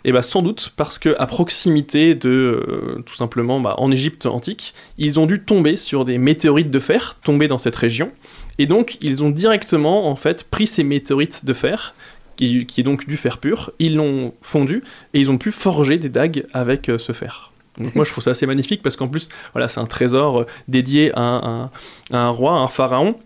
Et 0.05 0.12
bah 0.12 0.22
sans 0.22 0.41
doute 0.41 0.72
parce 0.76 0.99
que 0.99 1.14
à 1.18 1.26
proximité 1.26 2.14
de 2.14 2.30
euh, 2.30 3.03
tout 3.05 3.16
simplement 3.16 3.61
bah, 3.61 3.74
en 3.78 3.91
Égypte 3.91 4.24
antique, 4.26 4.74
ils 4.97 5.20
ont 5.20 5.26
dû 5.26 5.41
tomber 5.43 5.76
sur 5.76 6.05
des 6.05 6.16
météorites 6.16 6.70
de 6.70 6.78
fer 6.78 7.18
tombées 7.22 7.49
dans 7.49 7.59
cette 7.59 7.76
région 7.76 8.11
et 8.59 8.66
donc 8.66 8.97
ils 9.03 9.22
ont 9.22 9.30
directement 9.30 10.09
en 10.09 10.16
fait 10.16 10.45
pris 10.45 10.66
ces 10.66 10.84
météorites 10.84 11.45
de 11.45 11.53
fer 11.53 11.95
qui, 12.36 12.64
qui 12.64 12.80
est 12.80 12.84
donc 12.84 13.07
du 13.07 13.18
fer 13.18 13.36
pur, 13.38 13.72
ils 13.78 13.97
l'ont 13.97 14.32
fondu 14.41 14.82
et 15.12 15.20
ils 15.20 15.30
ont 15.30 15.36
pu 15.36 15.53
forger 15.53 15.99
des 15.99 16.09
dagues 16.09 16.47
avec 16.55 16.88
euh, 16.88 16.97
ce 16.97 17.12
fer. 17.12 17.50
Donc 17.81 17.95
moi 17.95 18.05
je 18.05 18.12
trouve 18.12 18.24
ça 18.24 18.31
assez 18.31 18.47
magnifique 18.47 18.83
parce 18.83 18.97
qu'en 18.97 19.09
plus 19.09 19.28
voilà 19.53 19.68
c'est 19.68 19.81
un 19.81 19.87
trésor 19.87 20.41
euh, 20.41 20.47
dédié 20.68 21.12
à 21.14 21.22
un, 21.22 21.70
à 22.12 22.18
un 22.18 22.31
roi, 22.31 22.53
à 22.53 22.57
un 22.57 22.68
pharaon 22.68 23.16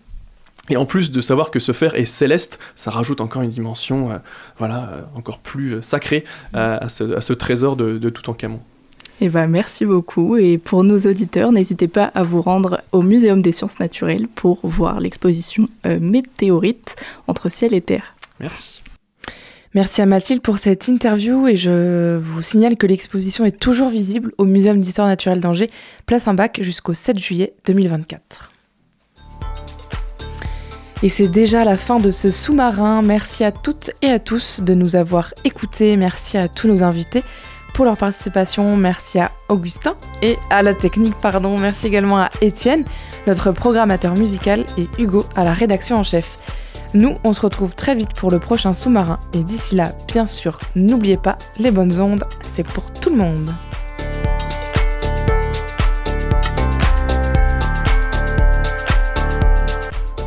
et 0.69 0.77
en 0.77 0.85
plus 0.85 1.11
de 1.11 1.21
savoir 1.21 1.51
que 1.51 1.59
ce 1.59 1.71
fer 1.71 1.95
est 1.95 2.05
céleste, 2.05 2.59
ça 2.75 2.89
rajoute 2.91 3.21
encore 3.21 3.41
une 3.41 3.49
dimension 3.49 4.11
euh, 4.11 4.17
voilà, 4.57 4.89
euh, 4.89 5.01
encore 5.15 5.39
plus 5.39 5.81
sacrée 5.81 6.23
euh, 6.55 6.77
à, 6.81 6.89
ce, 6.89 7.15
à 7.15 7.21
ce 7.21 7.33
trésor 7.33 7.75
de, 7.75 7.97
de 7.97 8.09
Toutankhamon. 8.09 8.59
Eh 9.21 9.29
ben, 9.29 9.47
merci 9.47 9.85
beaucoup. 9.85 10.35
Et 10.35 10.57
pour 10.57 10.83
nos 10.83 10.97
auditeurs, 10.99 11.53
n'hésitez 11.53 11.87
pas 11.87 12.05
à 12.15 12.23
vous 12.23 12.41
rendre 12.41 12.81
au 12.91 13.01
Muséum 13.01 13.41
des 13.41 13.53
sciences 13.53 13.79
naturelles 13.79 14.27
pour 14.27 14.59
voir 14.63 14.99
l'exposition 14.99 15.69
Météorite 15.85 16.97
entre 17.27 17.47
ciel 17.47 17.73
et 17.73 17.79
terre. 17.79 18.15
Merci. 18.41 18.81
Merci 19.75 20.01
à 20.01 20.05
Mathilde 20.05 20.41
pour 20.41 20.57
cette 20.57 20.87
interview 20.87 21.49
et 21.49 21.57
je 21.57 22.15
vous 22.15 22.41
signale 22.41 22.77
que 22.77 22.87
l'exposition 22.87 23.43
est 23.43 23.59
toujours 23.59 23.89
visible 23.89 24.31
au 24.37 24.45
Muséum 24.45 24.79
d'histoire 24.79 25.05
naturelle 25.05 25.41
d'Angers, 25.41 25.69
place 26.05 26.29
bac 26.29 26.59
jusqu'au 26.61 26.93
7 26.93 27.19
juillet 27.19 27.53
2024. 27.65 28.53
Et 31.03 31.09
c'est 31.09 31.27
déjà 31.27 31.65
la 31.65 31.75
fin 31.75 31.99
de 31.99 32.09
ce 32.09 32.31
sous-marin. 32.31 33.01
Merci 33.01 33.43
à 33.43 33.51
toutes 33.51 33.91
et 34.01 34.07
à 34.07 34.17
tous 34.17 34.61
de 34.61 34.73
nous 34.73 34.95
avoir 34.95 35.33
écoutés. 35.43 35.97
Merci 35.97 36.37
à 36.37 36.47
tous 36.47 36.69
nos 36.69 36.81
invités 36.81 37.25
pour 37.73 37.83
leur 37.83 37.97
participation. 37.97 38.77
Merci 38.77 39.19
à 39.19 39.31
Augustin 39.49 39.97
et 40.21 40.37
à 40.49 40.63
la 40.63 40.73
technique, 40.73 41.15
pardon. 41.21 41.57
Merci 41.59 41.87
également 41.87 42.19
à 42.19 42.29
Étienne, 42.39 42.85
notre 43.27 43.51
programmateur 43.51 44.15
musical, 44.15 44.65
et 44.77 44.87
Hugo 44.97 45.25
à 45.35 45.43
la 45.43 45.51
rédaction 45.51 45.97
en 45.97 46.03
chef. 46.03 46.37
Nous, 46.93 47.15
on 47.23 47.33
se 47.33 47.41
retrouve 47.41 47.75
très 47.75 47.95
vite 47.95 48.13
pour 48.13 48.31
le 48.31 48.39
prochain 48.39 48.73
sous-marin. 48.73 49.19
Et 49.33 49.43
d'ici 49.43 49.75
là, 49.75 49.91
bien 50.07 50.25
sûr, 50.25 50.59
n'oubliez 50.75 51.17
pas, 51.17 51.37
les 51.59 51.71
bonnes 51.71 51.99
ondes, 51.99 52.23
c'est 52.41 52.65
pour 52.65 52.91
tout 52.91 53.09
le 53.09 53.17
monde. 53.17 53.49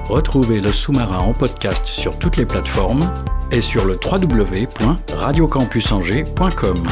Retrouvez 0.08 0.60
le 0.60 0.72
sous-marin 0.72 1.18
en 1.18 1.32
podcast 1.34 1.86
sur 1.86 2.18
toutes 2.18 2.38
les 2.38 2.46
plateformes 2.46 3.02
et 3.52 3.60
sur 3.60 3.84
le 3.84 4.00
www.radiocampusangers.com. 4.02 6.88